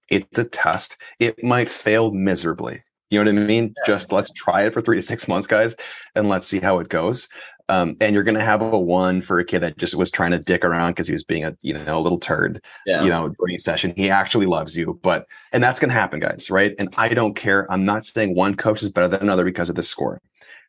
It's 0.10 0.38
a 0.38 0.48
test. 0.48 0.98
It 1.20 1.44
might 1.44 1.68
fail 1.68 2.12
miserably. 2.12 2.84
You 3.10 3.24
know 3.24 3.32
what 3.32 3.42
i 3.42 3.46
mean? 3.46 3.74
Yeah. 3.78 3.84
just 3.86 4.12
let's 4.12 4.32
try 4.32 4.64
it 4.64 4.74
for 4.74 4.82
three 4.82 4.98
to 4.98 5.02
six 5.02 5.28
months 5.28 5.48
guys 5.48 5.76
and 6.16 6.30
let's 6.30 6.48
see 6.48 6.60
how 6.60 6.80
it 6.80 6.90
goes. 6.90 7.28
Um, 7.68 7.98
and 8.00 8.14
you're 8.14 8.24
going 8.24 8.38
to 8.38 8.44
have 8.44 8.62
a 8.62 8.80
one 8.80 9.22
for 9.22 9.40
a 9.40 9.46
kid 9.46 9.62
that 9.62 9.78
just 9.80 9.96
was 9.96 10.12
trying 10.12 10.30
to 10.30 10.38
dick 10.38 10.64
around 10.64 10.92
because 10.92 11.08
he 11.08 11.14
was 11.14 11.24
being 11.24 11.44
a 11.44 11.58
you 11.62 11.74
know 11.74 11.98
a 11.98 12.02
little 12.02 12.20
turd 12.20 12.64
yeah. 12.86 13.04
you 13.04 13.10
know 13.10 13.30
during 13.30 13.56
a 13.56 13.60
session. 13.60 13.94
He 13.96 14.12
actually 14.12 14.46
loves 14.46 14.78
you 14.78 15.00
but 15.02 15.26
and 15.52 15.64
that's 15.64 15.80
going 15.80 15.90
to 15.90 15.96
happen 15.96 16.20
guys 16.20 16.52
right? 16.52 16.76
And 16.78 16.90
i 16.98 17.10
don't 17.10 17.36
care. 17.36 17.72
I'm 17.72 17.84
not 17.84 18.06
saying 18.06 18.36
one 18.36 18.54
coach 18.54 18.84
is 18.84 18.90
better 18.90 19.08
than 19.08 19.22
another 19.22 19.44
because 19.44 19.72
of 19.72 19.76
this 19.76 19.90
score 19.90 20.22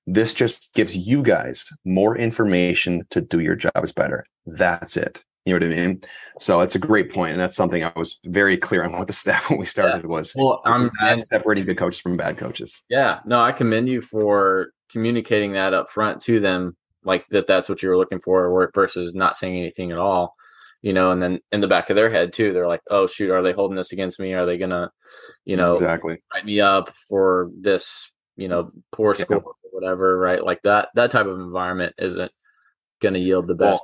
this 0.07 0.32
just 0.32 0.74
gives 0.74 0.96
you 0.96 1.22
guys 1.22 1.66
more 1.84 2.16
information 2.16 3.07
to 3.11 3.20
do 3.20 3.40
your 3.40 3.57
jobs 3.57 3.92
better. 3.92 4.24
That's 4.46 4.96
it. 4.96 5.24
You 5.46 5.52
know 5.52 5.64
what 5.66 5.78
I 5.78 5.86
mean? 5.86 6.00
So 6.40 6.61
it's 6.61 6.74
a 6.74 6.80
great 6.80 7.12
point, 7.12 7.32
and 7.32 7.40
that's 7.40 7.54
something 7.54 7.84
I 7.84 7.92
was 7.94 8.18
very 8.24 8.57
clear 8.57 8.82
on 8.82 8.98
with 8.98 9.07
the 9.07 9.12
staff 9.14 9.48
when 9.48 9.61
we 9.61 9.64
started. 9.64 10.02
Yeah. 10.02 10.09
Was 10.09 10.34
well, 10.36 10.61
I'm 10.64 11.22
separating 11.22 11.64
good 11.64 11.78
coaches 11.78 12.00
from 12.00 12.16
bad 12.16 12.36
coaches. 12.36 12.84
Yeah, 12.90 13.20
no, 13.24 13.40
I 13.40 13.52
commend 13.52 13.88
you 13.88 14.02
for 14.02 14.72
communicating 14.90 15.52
that 15.52 15.72
up 15.72 15.88
front 15.88 16.20
to 16.22 16.40
them, 16.40 16.76
like 17.04 17.26
that. 17.30 17.46
That's 17.46 17.68
what 17.68 17.80
you 17.80 17.88
were 17.88 17.96
looking 17.96 18.20
for, 18.20 18.70
versus 18.74 19.14
not 19.14 19.36
saying 19.36 19.57
anything 19.57 19.92
at 19.92 19.98
all. 19.98 20.34
You 20.82 20.92
know, 20.92 21.12
and 21.12 21.22
then 21.22 21.40
in 21.52 21.61
the 21.61 21.68
back 21.68 21.90
of 21.90 21.96
their 21.96 22.11
head 22.11 22.32
too, 22.32 22.52
they're 22.52 22.66
like, 22.66 22.82
"Oh 22.90 23.07
shoot, 23.07 23.30
are 23.30 23.42
they 23.42 23.52
holding 23.52 23.76
this 23.76 23.92
against 23.92 24.18
me? 24.18 24.34
Are 24.34 24.46
they 24.46 24.59
gonna, 24.59 24.90
you 25.44 25.57
know, 25.57 25.74
exactly 25.74 26.18
write 26.34 26.44
me 26.44 26.61
up 26.61 26.90
for 27.09 27.50
this, 27.61 28.11
you 28.37 28.49
know, 28.49 28.70
poor 28.93 29.14
score 29.14 29.43
whatever, 29.76 30.18
right? 30.18 30.43
Like 30.43 30.62
that 30.62 30.89
that 30.95 31.11
type 31.11 31.26
of 31.26 31.39
environment 31.39 31.95
isn't 31.99 32.32
going 33.01 33.14
to 33.14 33.20
yield 33.20 33.47
the 33.47 33.55
best. 33.55 33.82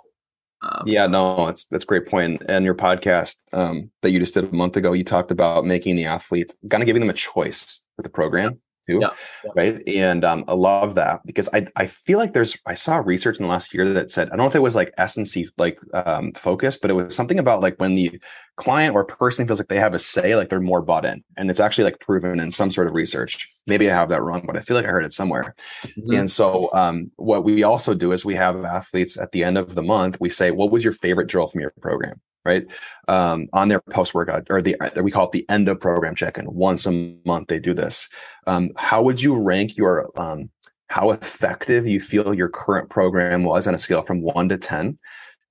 Well, 0.63 0.73
um, 0.73 0.85
yeah, 0.87 1.07
no, 1.07 1.47
that's 1.47 1.67
that's 1.67 1.85
great 1.85 2.07
point. 2.07 2.43
And 2.49 2.65
your 2.65 2.75
podcast 2.75 3.37
um, 3.53 3.91
that 4.01 4.11
you 4.11 4.19
just 4.19 4.35
did 4.35 4.45
a 4.45 4.55
month 4.55 4.77
ago, 4.77 4.95
you 4.95 5.05
talked 5.05 5.31
about 5.31 5.67
making 5.67 5.97
the 5.97 6.07
athlete 6.07 6.55
kind 6.71 6.83
of 6.83 6.87
giving 6.87 7.01
them 7.01 7.11
a 7.11 7.15
choice 7.15 7.83
with 7.97 8.05
the 8.05 8.11
program 8.11 8.61
too, 8.87 8.99
yeah, 9.01 9.11
yeah. 9.45 9.51
right? 9.55 9.83
And 9.87 10.25
um, 10.25 10.45
I 10.49 10.55
love 10.55 10.95
that 10.97 11.25
because 11.27 11.49
I 11.53 11.67
I 11.77 11.87
feel 11.87 12.19
like 12.19 12.33
there's 12.33 12.57
I 12.67 12.75
saw 12.75 12.97
research 12.99 13.39
in 13.39 13.45
the 13.45 13.51
last 13.51 13.73
year 13.75 13.89
that 13.89 14.11
said 14.11 14.29
I 14.29 14.31
don't 14.31 14.39
know 14.39 14.47
if 14.47 14.55
it 14.55 14.63
was 14.63 14.77
like 14.77 14.93
S&C 14.99 15.49
like 15.59 15.79
um, 15.95 16.33
focused, 16.33 16.83
but 16.83 16.91
it 16.91 16.95
was 16.95 17.15
something 17.15 17.39
about 17.39 17.61
like 17.61 17.77
when 17.79 17.95
the 17.95 18.21
client 18.57 18.95
or 18.95 19.05
person 19.05 19.47
feels 19.47 19.59
like 19.59 19.69
they 19.69 19.79
have 19.79 19.95
a 19.95 19.99
say, 19.99 20.37
like 20.37 20.49
they're 20.49 20.61
more 20.61 20.83
bought 20.83 21.05
in, 21.05 21.23
and 21.37 21.51
it's 21.51 21.61
actually 21.61 21.85
like 21.85 22.01
proven 22.01 22.41
in 22.41 22.51
some 22.51 22.71
sort 22.71 22.87
of 22.87 22.95
research. 22.95 23.51
Maybe 23.67 23.91
I 23.91 23.95
have 23.95 24.09
that 24.09 24.23
wrong, 24.23 24.45
but 24.47 24.57
I 24.57 24.61
feel 24.61 24.77
like 24.77 24.87
I 24.87 24.91
heard 24.91 25.05
it 25.05 25.13
somewhere. 25.13 25.55
Mm-hmm. 25.85 26.15
And 26.15 26.31
so 26.31 26.69
um, 26.73 27.11
what 27.17 27.45
we 27.45 27.63
also 27.63 27.95
do 27.95 28.13
is 28.13 28.25
we 28.25 28.35
have 28.35 28.65
athletes 28.65 29.19
at 29.19 29.33
the 29.33 29.45
end 29.45 29.57
of 29.57 29.75
the 29.75 29.83
month. 29.83 30.19
We 30.21 30.31
say, 30.31 30.51
what 30.51 30.71
was 30.71 30.83
your 30.83 30.93
favorite 30.93 31.29
drill 31.29 31.47
from 31.47 31.61
your 31.61 31.73
program? 31.81 32.21
Right? 32.45 32.67
Um, 33.09 33.49
on 33.53 33.69
their 33.69 33.81
post 33.81 34.15
workout 34.15 34.47
or 34.51 34.63
the 34.63 34.77
we 35.03 35.11
call 35.11 35.27
it 35.27 35.33
the 35.33 35.49
end 35.49 35.69
of 35.69 35.81
program 35.81 36.15
check 36.15 36.39
in. 36.39 36.53
Once 36.53 36.87
a 36.87 37.15
month 37.25 37.49
they 37.49 37.59
do 37.59 37.75
this. 37.75 38.09
Um, 38.47 38.71
how 38.77 39.03
would 39.03 39.21
you 39.21 39.37
rank 39.37 39.77
your 39.77 40.11
um, 40.19 40.51
how 40.89 41.11
effective 41.11 41.87
you 41.87 42.01
feel 42.01 42.35
your 42.35 42.49
current 42.49 42.91
program 42.91 43.45
was 43.45 43.67
on 43.67 43.75
a 43.75 43.79
scale 43.79 44.03
from 44.03 44.21
one 44.21 44.49
to 44.49 44.59
ten 44.59 44.99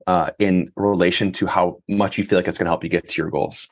uh, 0.08 0.32
in 0.40 0.72
relation 0.76 1.32
to 1.34 1.48
how 1.48 1.82
much 1.88 2.18
you 2.18 2.24
feel 2.24 2.38
like 2.38 2.48
it's 2.48 2.58
going 2.58 2.66
to 2.66 2.72
help 2.72 2.84
you 2.84 2.90
get 2.90 3.08
to 3.10 3.22
your 3.22 3.32
goals? 3.32 3.68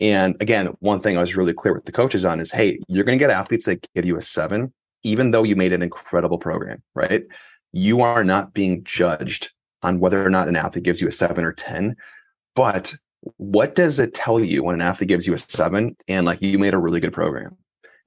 And 0.00 0.36
again, 0.40 0.68
one 0.78 1.00
thing 1.00 1.16
I 1.16 1.20
was 1.20 1.36
really 1.36 1.52
clear 1.52 1.74
with 1.74 1.84
the 1.84 1.92
coaches 1.92 2.24
on 2.24 2.40
is, 2.40 2.52
hey, 2.52 2.78
you're 2.88 3.04
going 3.04 3.18
to 3.18 3.22
get 3.22 3.30
athletes 3.30 3.66
that 3.66 3.86
give 3.94 4.04
you 4.04 4.16
a 4.16 4.22
seven, 4.22 4.72
even 5.02 5.32
though 5.32 5.42
you 5.42 5.56
made 5.56 5.72
an 5.72 5.82
incredible 5.82 6.38
program, 6.38 6.82
right? 6.94 7.24
You 7.72 8.02
are 8.02 8.22
not 8.22 8.54
being 8.54 8.84
judged 8.84 9.50
on 9.82 10.00
whether 10.00 10.24
or 10.24 10.30
not 10.30 10.48
an 10.48 10.56
athlete 10.56 10.84
gives 10.84 11.00
you 11.00 11.08
a 11.08 11.12
seven 11.12 11.44
or 11.44 11.52
10 11.52 11.96
but 12.58 12.92
what 13.36 13.76
does 13.76 14.00
it 14.00 14.14
tell 14.14 14.40
you 14.40 14.64
when 14.64 14.74
an 14.74 14.80
athlete 14.80 15.06
gives 15.06 15.28
you 15.28 15.34
a 15.34 15.38
seven 15.38 15.96
and 16.08 16.26
like 16.26 16.42
you 16.42 16.58
made 16.58 16.74
a 16.74 16.78
really 16.78 16.98
good 16.98 17.12
program? 17.12 17.56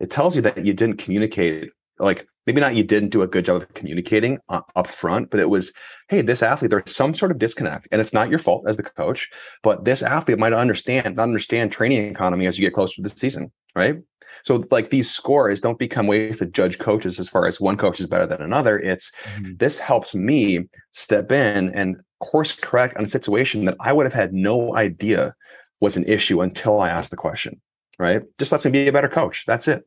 It 0.01 0.11
tells 0.11 0.35
you 0.35 0.41
that 0.41 0.65
you 0.65 0.73
didn't 0.73 0.97
communicate, 0.97 1.71
like 1.99 2.27
maybe 2.45 2.59
not 2.59 2.75
you 2.75 2.83
didn't 2.83 3.11
do 3.11 3.21
a 3.21 3.27
good 3.27 3.45
job 3.45 3.61
of 3.61 3.73
communicating 3.75 4.39
uh, 4.49 4.59
up 4.75 4.87
front, 4.87 5.29
but 5.29 5.39
it 5.39 5.49
was, 5.49 5.71
hey, 6.09 6.21
this 6.21 6.43
athlete, 6.43 6.69
there's 6.69 6.93
some 6.93 7.13
sort 7.13 7.31
of 7.31 7.39
disconnect. 7.39 7.87
And 7.93 8.01
it's 8.01 8.11
not 8.11 8.29
your 8.29 8.39
fault 8.39 8.65
as 8.67 8.75
the 8.75 8.83
coach, 8.83 9.29
but 9.63 9.85
this 9.85 10.03
athlete 10.03 10.37
might 10.37 10.51
understand, 10.51 11.15
not 11.15 11.23
understand 11.23 11.71
training 11.71 12.11
economy 12.11 12.45
as 12.45 12.57
you 12.57 12.65
get 12.65 12.73
closer 12.73 12.95
to 12.95 13.03
the 13.03 13.09
season, 13.09 13.53
right? 13.73 13.99
So 14.43 14.61
like 14.69 14.89
these 14.89 15.09
scores 15.09 15.61
don't 15.61 15.79
become 15.79 16.07
ways 16.07 16.39
to 16.39 16.45
judge 16.45 16.77
coaches 16.77 17.21
as 17.21 17.29
far 17.29 17.47
as 17.47 17.61
one 17.61 17.77
coach 17.77 18.01
is 18.01 18.07
better 18.07 18.25
than 18.25 18.41
another. 18.41 18.77
It's 18.79 19.13
mm-hmm. 19.23 19.53
this 19.55 19.79
helps 19.79 20.13
me 20.13 20.67
step 20.91 21.31
in 21.31 21.73
and 21.73 22.01
course 22.22 22.53
correct 22.53 22.95
on 22.97 23.03
a 23.03 23.09
situation 23.09 23.65
that 23.65 23.76
I 23.80 23.91
would 23.91 24.05
have 24.05 24.13
had 24.13 24.34
no 24.34 24.76
idea 24.76 25.36
was 25.80 25.97
an 25.97 26.05
issue 26.05 26.41
until 26.41 26.80
I 26.80 26.89
asked 26.89 27.11
the 27.11 27.17
question. 27.17 27.59
Right. 27.99 28.22
Just 28.38 28.51
lets 28.51 28.63
me 28.65 28.72
be 28.72 28.88
a 28.88 28.93
better 28.93 29.09
coach. 29.09 29.45
That's 29.45 29.67
it. 29.67 29.84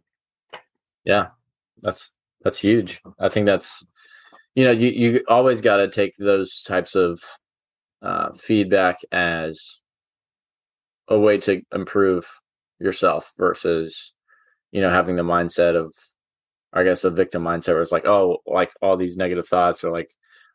Yeah. 1.04 1.28
That's 1.82 2.12
that's 2.42 2.60
huge. 2.60 3.00
I 3.18 3.28
think 3.28 3.46
that's 3.46 3.84
you 4.54 4.64
know, 4.64 4.70
you, 4.70 4.90
you 4.90 5.24
always 5.28 5.60
gotta 5.60 5.88
take 5.88 6.14
those 6.16 6.62
types 6.62 6.94
of 6.94 7.20
uh, 8.02 8.32
feedback 8.34 8.98
as 9.10 9.80
a 11.08 11.18
way 11.18 11.38
to 11.38 11.62
improve 11.72 12.26
yourself 12.78 13.32
versus 13.38 14.12
you 14.74 14.80
know, 14.80 14.90
having 14.90 15.14
the 15.14 15.22
mindset 15.22 15.76
of, 15.76 15.94
I 16.72 16.82
guess, 16.82 17.04
a 17.04 17.10
victim 17.10 17.44
mindset 17.44 17.68
where 17.68 17.82
it's 17.82 17.92
like, 17.92 18.06
oh, 18.06 18.38
like 18.44 18.72
all 18.82 18.96
these 18.96 19.16
negative 19.16 19.46
thoughts 19.46 19.84
are 19.84 19.92
like, 19.92 20.10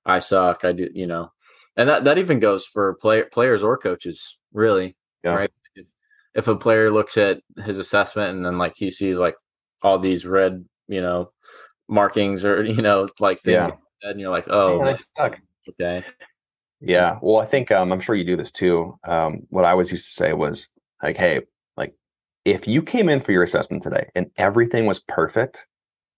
I 0.06 0.20
suck, 0.20 0.66
I 0.66 0.74
do, 0.74 0.90
you 0.94 1.08
know, 1.08 1.32
and 1.78 1.90
that 1.90 2.04
that 2.06 2.18
even 2.18 2.40
goes 2.40 2.66
for 2.66 2.96
play, 2.96 3.24
players 3.24 3.64
or 3.64 3.78
coaches, 3.78 4.38
really, 4.54 4.96
yeah. 5.24 5.34
right? 5.36 5.52
If, 5.76 5.86
if 6.36 6.48
a 6.48 6.56
player 6.56 6.92
looks 6.92 7.18
at 7.18 7.42
his 7.66 7.78
assessment 7.78 8.36
and 8.36 8.46
then 8.46 8.58
like 8.58 8.74
he 8.76 8.92
sees 8.92 9.18
like 9.18 9.36
all 9.82 10.00
these 10.00 10.26
red, 10.26 10.66
you 10.88 11.02
know, 11.02 11.32
markings 11.88 12.46
or 12.46 12.64
you 12.66 12.82
know, 12.82 13.08
like 13.20 13.42
things 13.42 13.56
Yeah. 13.56 13.72
and 14.10 14.20
you're 14.20 14.32
like, 14.32 14.46
oh, 14.50 14.80
Man, 14.80 14.96
I 14.96 14.98
suck. 15.18 15.40
okay, 15.70 16.04
Yeah. 16.82 17.18
Well, 17.22 17.42
I 17.42 17.46
think 17.46 17.72
um, 17.72 17.92
I'm 17.92 18.00
sure 18.00 18.16
you 18.16 18.24
do 18.26 18.36
this 18.38 18.52
too. 18.52 18.98
Um, 19.08 19.42
what 19.50 19.66
I 19.66 19.72
always 19.72 19.92
used 19.92 20.08
to 20.08 20.14
say 20.14 20.34
was 20.34 20.68
like, 21.02 21.18
hey, 21.18 21.42
like 21.78 21.94
if 22.46 22.68
you 22.68 22.82
came 22.82 23.10
in 23.10 23.20
for 23.22 23.32
your 23.32 23.44
assessment 23.44 23.84
today 23.84 24.10
and 24.16 24.30
everything 24.38 24.86
was 24.86 25.00
perfect, 25.00 25.66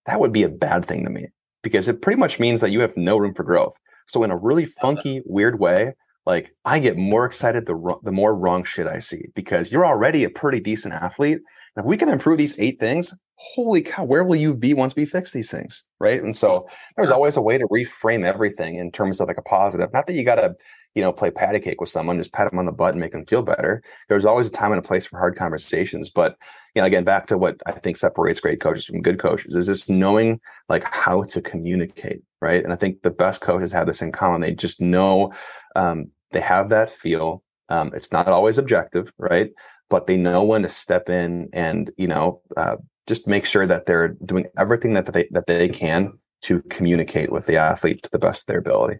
that 0.07 0.19
would 0.19 0.31
be 0.33 0.43
a 0.43 0.49
bad 0.49 0.85
thing 0.85 1.03
to 1.03 1.09
me 1.09 1.27
because 1.63 1.87
it 1.87 2.01
pretty 2.01 2.19
much 2.19 2.39
means 2.39 2.61
that 2.61 2.71
you 2.71 2.79
have 2.81 2.97
no 2.97 3.17
room 3.17 3.33
for 3.33 3.43
growth. 3.43 3.77
So 4.11 4.23
in 4.23 4.31
a 4.31 4.37
really 4.37 4.65
funky, 4.65 5.21
weird 5.25 5.59
way, 5.59 5.93
like 6.25 6.53
I 6.65 6.79
get 6.79 6.97
more 6.97 7.25
excited 7.25 7.65
the 7.65 7.95
the 8.03 8.11
more 8.11 8.35
wrong 8.35 8.63
shit 8.63 8.85
I 8.85 8.99
see 8.99 9.25
because 9.35 9.71
you're 9.71 9.85
already 9.85 10.23
a 10.23 10.29
pretty 10.29 10.59
decent 10.59 10.93
athlete. 10.93 11.39
And 11.75 11.83
if 11.83 11.85
we 11.85 11.97
can 11.97 12.09
improve 12.09 12.37
these 12.37 12.59
eight 12.59 12.79
things, 12.79 13.17
holy 13.35 13.81
cow, 13.81 14.03
where 14.03 14.23
will 14.23 14.35
you 14.35 14.53
be 14.53 14.73
once 14.73 14.95
we 14.95 15.05
fix 15.05 15.31
these 15.31 15.49
things? 15.49 15.83
Right. 15.99 16.21
And 16.21 16.35
so 16.35 16.67
there's 16.97 17.09
always 17.09 17.37
a 17.37 17.41
way 17.41 17.57
to 17.57 17.65
reframe 17.67 18.25
everything 18.25 18.75
in 18.75 18.91
terms 18.91 19.21
of 19.21 19.29
like 19.29 19.37
a 19.37 19.43
positive. 19.43 19.91
Not 19.93 20.07
that 20.07 20.13
you 20.13 20.25
got 20.25 20.35
to, 20.35 20.55
you 20.95 21.01
know, 21.01 21.13
play 21.13 21.31
patty 21.31 21.59
cake 21.59 21.79
with 21.79 21.89
someone, 21.89 22.17
just 22.17 22.33
pat 22.33 22.49
them 22.49 22.59
on 22.59 22.65
the 22.65 22.71
butt 22.71 22.93
and 22.93 22.99
make 22.99 23.13
them 23.13 23.25
feel 23.25 23.41
better. 23.41 23.81
There's 24.09 24.25
always 24.25 24.47
a 24.47 24.51
time 24.51 24.71
and 24.71 24.79
a 24.79 24.87
place 24.87 25.05
for 25.05 25.17
hard 25.17 25.35
conversations. 25.35 26.09
But, 26.09 26.37
you 26.75 26.81
know, 26.81 26.85
again, 26.85 27.03
back 27.03 27.27
to 27.27 27.37
what 27.37 27.57
I 27.65 27.71
think 27.71 27.97
separates 27.97 28.39
great 28.39 28.59
coaches 28.59 28.85
from 28.85 29.01
good 29.01 29.19
coaches 29.19 29.55
is 29.55 29.67
just 29.67 29.89
knowing 29.89 30.41
like 30.69 30.83
how 30.83 31.23
to 31.23 31.41
communicate. 31.41 32.21
Right. 32.41 32.63
And 32.63 32.73
I 32.73 32.75
think 32.75 33.03
the 33.03 33.11
best 33.11 33.41
coaches 33.41 33.71
have 33.71 33.87
this 33.87 34.01
in 34.01 34.11
common. 34.11 34.41
They 34.41 34.51
just 34.51 34.81
know 34.81 35.31
um, 35.75 36.11
they 36.31 36.41
have 36.41 36.69
that 36.69 36.89
feel. 36.89 37.43
Um, 37.69 37.91
it's 37.93 38.11
not 38.11 38.27
always 38.27 38.57
objective, 38.57 39.13
right? 39.17 39.51
But 39.89 40.07
they 40.07 40.17
know 40.17 40.43
when 40.43 40.63
to 40.63 40.69
step 40.69 41.09
in 41.09 41.49
and, 41.53 41.91
you 41.97 42.07
know, 42.07 42.41
uh, 42.57 42.77
just 43.07 43.27
make 43.27 43.45
sure 43.45 43.67
that 43.67 43.85
they're 43.85 44.09
doing 44.25 44.47
everything 44.57 44.93
that 44.93 45.11
they 45.11 45.27
that 45.31 45.47
they 45.47 45.69
can 45.69 46.13
to 46.41 46.61
communicate 46.63 47.31
with 47.31 47.45
the 47.45 47.57
athlete 47.57 48.03
to 48.03 48.09
the 48.11 48.19
best 48.19 48.43
of 48.43 48.45
their 48.47 48.59
ability. 48.59 48.99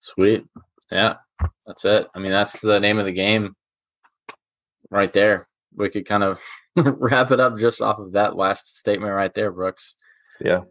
Sweet, 0.00 0.44
yeah, 0.90 1.16
that's 1.66 1.84
it. 1.84 2.06
I 2.14 2.18
mean, 2.18 2.32
that's 2.32 2.60
the 2.60 2.80
name 2.80 2.98
of 2.98 3.06
the 3.06 3.12
game, 3.12 3.54
right 4.90 5.12
there. 5.12 5.48
We 5.74 5.88
could 5.88 6.06
kind 6.06 6.24
of 6.24 6.38
wrap 6.76 7.30
it 7.30 7.40
up 7.40 7.58
just 7.58 7.80
off 7.80 7.98
of 7.98 8.12
that 8.12 8.36
last 8.36 8.78
statement 8.78 9.12
right 9.12 9.32
there, 9.34 9.52
Brooks. 9.52 9.94
Yeah. 10.40 10.62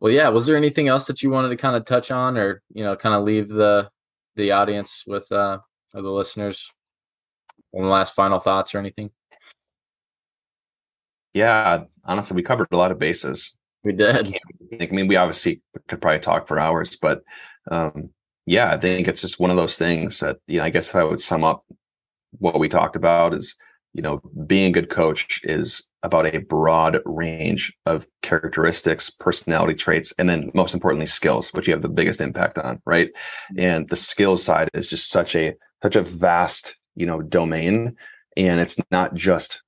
Well, 0.00 0.12
yeah. 0.12 0.28
Was 0.28 0.46
there 0.46 0.56
anything 0.56 0.88
else 0.88 1.06
that 1.06 1.22
you 1.22 1.30
wanted 1.30 1.48
to 1.48 1.56
kind 1.56 1.76
of 1.76 1.84
touch 1.84 2.10
on, 2.10 2.36
or 2.36 2.62
you 2.72 2.84
know, 2.84 2.96
kind 2.96 3.14
of 3.14 3.24
leave 3.24 3.48
the 3.48 3.88
the 4.34 4.52
audience 4.52 5.04
with 5.06 5.30
uh 5.32 5.58
or 5.94 6.02
the 6.02 6.10
listeners 6.10 6.70
one 7.70 7.88
last 7.88 8.14
final 8.14 8.40
thoughts 8.40 8.74
or 8.74 8.78
anything? 8.78 9.10
Yeah, 11.32 11.84
honestly, 12.04 12.34
we 12.34 12.42
covered 12.42 12.68
a 12.72 12.76
lot 12.76 12.90
of 12.90 12.98
bases. 12.98 13.56
We 13.84 13.92
did. 13.92 14.38
I 14.80 14.86
mean, 14.86 15.06
we 15.06 15.16
obviously 15.16 15.62
could 15.86 16.00
probably 16.00 16.20
talk 16.20 16.48
for 16.48 16.58
hours, 16.58 16.96
but 16.96 17.22
um, 17.70 18.10
yeah, 18.46 18.72
I 18.72 18.78
think 18.78 19.08
it's 19.08 19.20
just 19.20 19.40
one 19.40 19.50
of 19.50 19.56
those 19.56 19.76
things 19.76 20.20
that 20.20 20.38
you 20.46 20.58
know. 20.58 20.64
I 20.64 20.70
guess 20.70 20.88
if 20.88 20.96
I 20.96 21.04
would 21.04 21.20
sum 21.20 21.44
up 21.44 21.64
what 22.38 22.60
we 22.60 22.68
talked 22.68 22.96
about 22.96 23.34
is, 23.34 23.56
you 23.92 24.02
know, 24.02 24.20
being 24.46 24.68
a 24.68 24.72
good 24.72 24.88
coach 24.88 25.40
is 25.42 25.90
about 26.02 26.32
a 26.32 26.38
broad 26.38 27.00
range 27.04 27.72
of 27.86 28.06
characteristics, 28.22 29.10
personality 29.10 29.74
traits, 29.74 30.12
and 30.18 30.28
then 30.28 30.50
most 30.54 30.74
importantly, 30.74 31.06
skills, 31.06 31.52
which 31.54 31.66
you 31.66 31.72
have 31.72 31.82
the 31.82 31.88
biggest 31.88 32.20
impact 32.20 32.56
on, 32.58 32.80
right? 32.86 33.08
Mm-hmm. 33.08 33.60
And 33.60 33.88
the 33.88 33.96
skills 33.96 34.44
side 34.44 34.68
is 34.74 34.88
just 34.88 35.10
such 35.10 35.34
a 35.34 35.54
such 35.82 35.96
a 35.96 36.02
vast, 36.02 36.80
you 36.94 37.06
know, 37.06 37.22
domain, 37.22 37.96
and 38.36 38.60
it's 38.60 38.76
not 38.92 39.14
just 39.14 39.62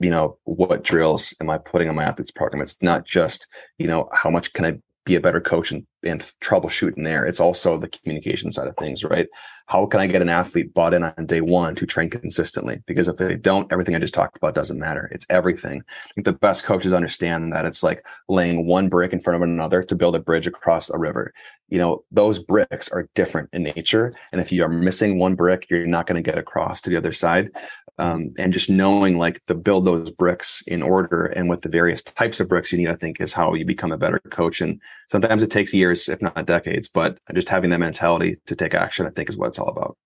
you 0.00 0.08
know 0.08 0.38
what 0.44 0.82
drills 0.82 1.34
am 1.42 1.50
i 1.50 1.58
putting 1.58 1.90
on 1.90 1.94
my 1.94 2.04
athletes 2.04 2.30
program 2.30 2.62
it's 2.62 2.82
not 2.82 3.04
just 3.04 3.46
you 3.76 3.86
know 3.86 4.08
how 4.12 4.30
much 4.30 4.50
can 4.54 4.64
i 4.64 4.78
be 5.04 5.16
a 5.16 5.20
better 5.20 5.40
coach 5.40 5.70
and, 5.70 5.86
and 6.02 6.20
troubleshoot 6.42 6.96
in 6.96 7.02
there. 7.02 7.24
It's 7.24 7.40
also 7.40 7.76
the 7.76 7.88
communication 7.88 8.50
side 8.50 8.68
of 8.68 8.76
things 8.76 9.04
right? 9.04 9.28
How 9.66 9.86
can 9.86 10.00
i 10.00 10.06
get 10.06 10.20
an 10.20 10.28
athlete 10.28 10.74
bought 10.74 10.92
in 10.92 11.02
on 11.02 11.26
day 11.26 11.40
one 11.40 11.74
to 11.76 11.86
train 11.86 12.10
consistently? 12.10 12.82
Because 12.86 13.08
if 13.08 13.16
they 13.16 13.36
don't 13.36 13.70
everything 13.72 13.94
i 13.94 13.98
just 13.98 14.14
talked 14.14 14.36
about 14.36 14.54
doesn't 14.54 14.78
matter. 14.78 15.08
It's 15.12 15.26
everything. 15.30 15.82
I 15.82 16.12
think 16.14 16.24
the 16.24 16.32
best 16.32 16.64
coaches 16.64 16.92
understand 16.92 17.52
that 17.52 17.64
it's 17.64 17.82
like 17.82 18.04
laying 18.28 18.66
one 18.66 18.88
brick 18.88 19.12
in 19.12 19.20
front 19.20 19.36
of 19.36 19.42
another 19.42 19.82
to 19.82 19.94
build 19.94 20.16
a 20.16 20.20
bridge 20.20 20.46
across 20.46 20.90
a 20.90 20.98
river. 20.98 21.32
You 21.68 21.78
know 21.78 22.04
those 22.10 22.38
bricks 22.38 22.90
are 22.90 23.08
different 23.14 23.50
in 23.52 23.62
nature. 23.62 24.14
And 24.32 24.40
if 24.40 24.52
you 24.52 24.62
are 24.64 24.68
missing 24.68 25.18
one 25.18 25.34
brick 25.34 25.66
you're 25.70 25.86
not 25.86 26.06
going 26.06 26.22
to 26.22 26.30
get 26.30 26.38
across 26.38 26.80
to 26.82 26.90
the 26.90 26.96
other 26.96 27.12
side 27.12 27.50
um, 27.98 28.32
and 28.38 28.52
just 28.52 28.68
knowing 28.68 29.18
like 29.18 29.44
to 29.46 29.54
build 29.54 29.84
those 29.84 30.10
bricks 30.10 30.62
in 30.66 30.82
order 30.82 31.26
and 31.26 31.48
with 31.48 31.62
the 31.62 31.68
various 31.68 32.02
types 32.02 32.40
of 32.40 32.48
bricks 32.48 32.72
you 32.72 32.78
need 32.78 32.88
i 32.88 32.94
think 32.94 33.20
is 33.20 33.32
how 33.32 33.54
you 33.54 33.64
become 33.64 33.92
a 33.92 33.98
better 33.98 34.20
coach 34.30 34.60
and 34.60 34.80
sometimes 35.08 35.42
it 35.42 35.50
takes 35.50 35.72
years 35.72 36.08
if 36.08 36.20
not 36.20 36.46
decades 36.46 36.88
but 36.88 37.18
just 37.34 37.48
having 37.48 37.70
that 37.70 37.80
mentality 37.80 38.36
to 38.46 38.56
take 38.56 38.74
action 38.74 39.06
i 39.06 39.10
think 39.10 39.28
is 39.28 39.36
what 39.36 39.48
it's 39.48 39.58
all 39.58 39.68
about 39.68 39.96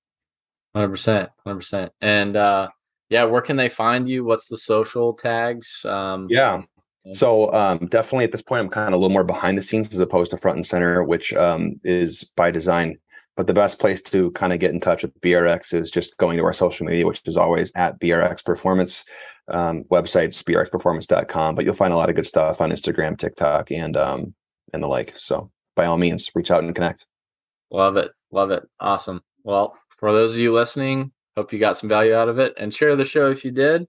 Hundred 0.75 0.91
percent, 0.91 1.31
hundred 1.45 1.57
percent. 1.57 1.93
And 2.01 2.37
uh 2.37 2.69
yeah, 3.11 3.25
where 3.25 3.41
can 3.41 3.57
they 3.57 3.71
find 3.71 4.07
you? 4.07 4.23
What's 4.23 4.49
the 4.49 4.59
social 4.59 5.15
tags? 5.15 5.85
Um 5.85 6.27
yeah 6.31 6.63
so 7.13 7.51
um, 7.55 7.87
definitely 7.87 8.25
at 8.25 8.33
this 8.33 8.43
point 8.43 8.61
i'm 8.61 8.69
kind 8.69 8.89
of 8.89 8.95
a 8.95 8.97
little 8.99 9.13
more 9.13 9.25
behind 9.25 9.57
the 9.57 9.63
scenes 9.63 9.91
as 9.91 10.01
opposed 10.01 10.31
to 10.31 10.37
front 10.37 10.57
and 10.57 10.67
center 10.67 11.03
which 11.03 11.33
um, 11.33 11.81
is 11.83 12.25
by 12.37 12.51
design 12.51 12.99
but 13.39 13.47
the 13.47 13.55
best 13.55 13.79
place 13.79 14.03
to 14.03 14.31
kind 14.33 14.53
of 14.53 14.59
get 14.59 14.73
in 14.73 14.81
touch 14.81 15.03
with 15.03 15.19
brx 15.23 15.73
is 15.73 15.91
just 15.91 16.15
going 16.19 16.37
to 16.37 16.45
our 16.45 16.53
social 16.53 16.85
media 16.85 17.07
which 17.07 17.23
is 17.25 17.39
always 17.39 17.73
at 17.75 17.99
brx 17.99 18.45
performance 18.45 19.05
um, 19.49 19.85
websites 19.91 20.43
brxperformance.com 20.45 21.55
but 21.55 21.65
you'll 21.65 21.73
find 21.73 21.95
a 21.95 21.97
lot 21.97 22.11
of 22.11 22.17
good 22.17 22.27
stuff 22.27 22.61
on 22.61 22.71
instagram 22.71 23.17
tiktok 23.17 23.71
and 23.71 23.97
um, 23.97 24.35
and 24.75 24.83
the 24.83 24.89
like 24.89 25.15
so 25.17 25.51
by 25.75 25.87
all 25.87 25.97
means 25.97 26.31
reach 26.35 26.51
out 26.51 26.63
and 26.63 26.75
connect 26.75 27.07
Love 27.71 27.97
it. 27.97 28.13
Love 28.31 28.51
it. 28.51 28.67
Awesome. 28.81 29.23
Well, 29.45 29.77
for 29.91 30.13
those 30.13 30.33
of 30.33 30.39
you 30.39 30.53
listening, 30.55 31.13
hope 31.37 31.53
you 31.53 31.59
got 31.59 31.77
some 31.79 31.89
value 31.89 32.15
out 32.15 32.29
of 32.29 32.39
it 32.39 32.55
and 32.57 32.73
share 32.73 32.97
the 32.97 33.05
show 33.05 33.31
if 33.31 33.45
you 33.45 33.51
did 33.51 33.87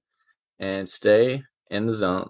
and 0.59 0.89
stay 0.89 1.43
in 1.69 1.85
the 1.85 1.93
zone. 1.93 2.29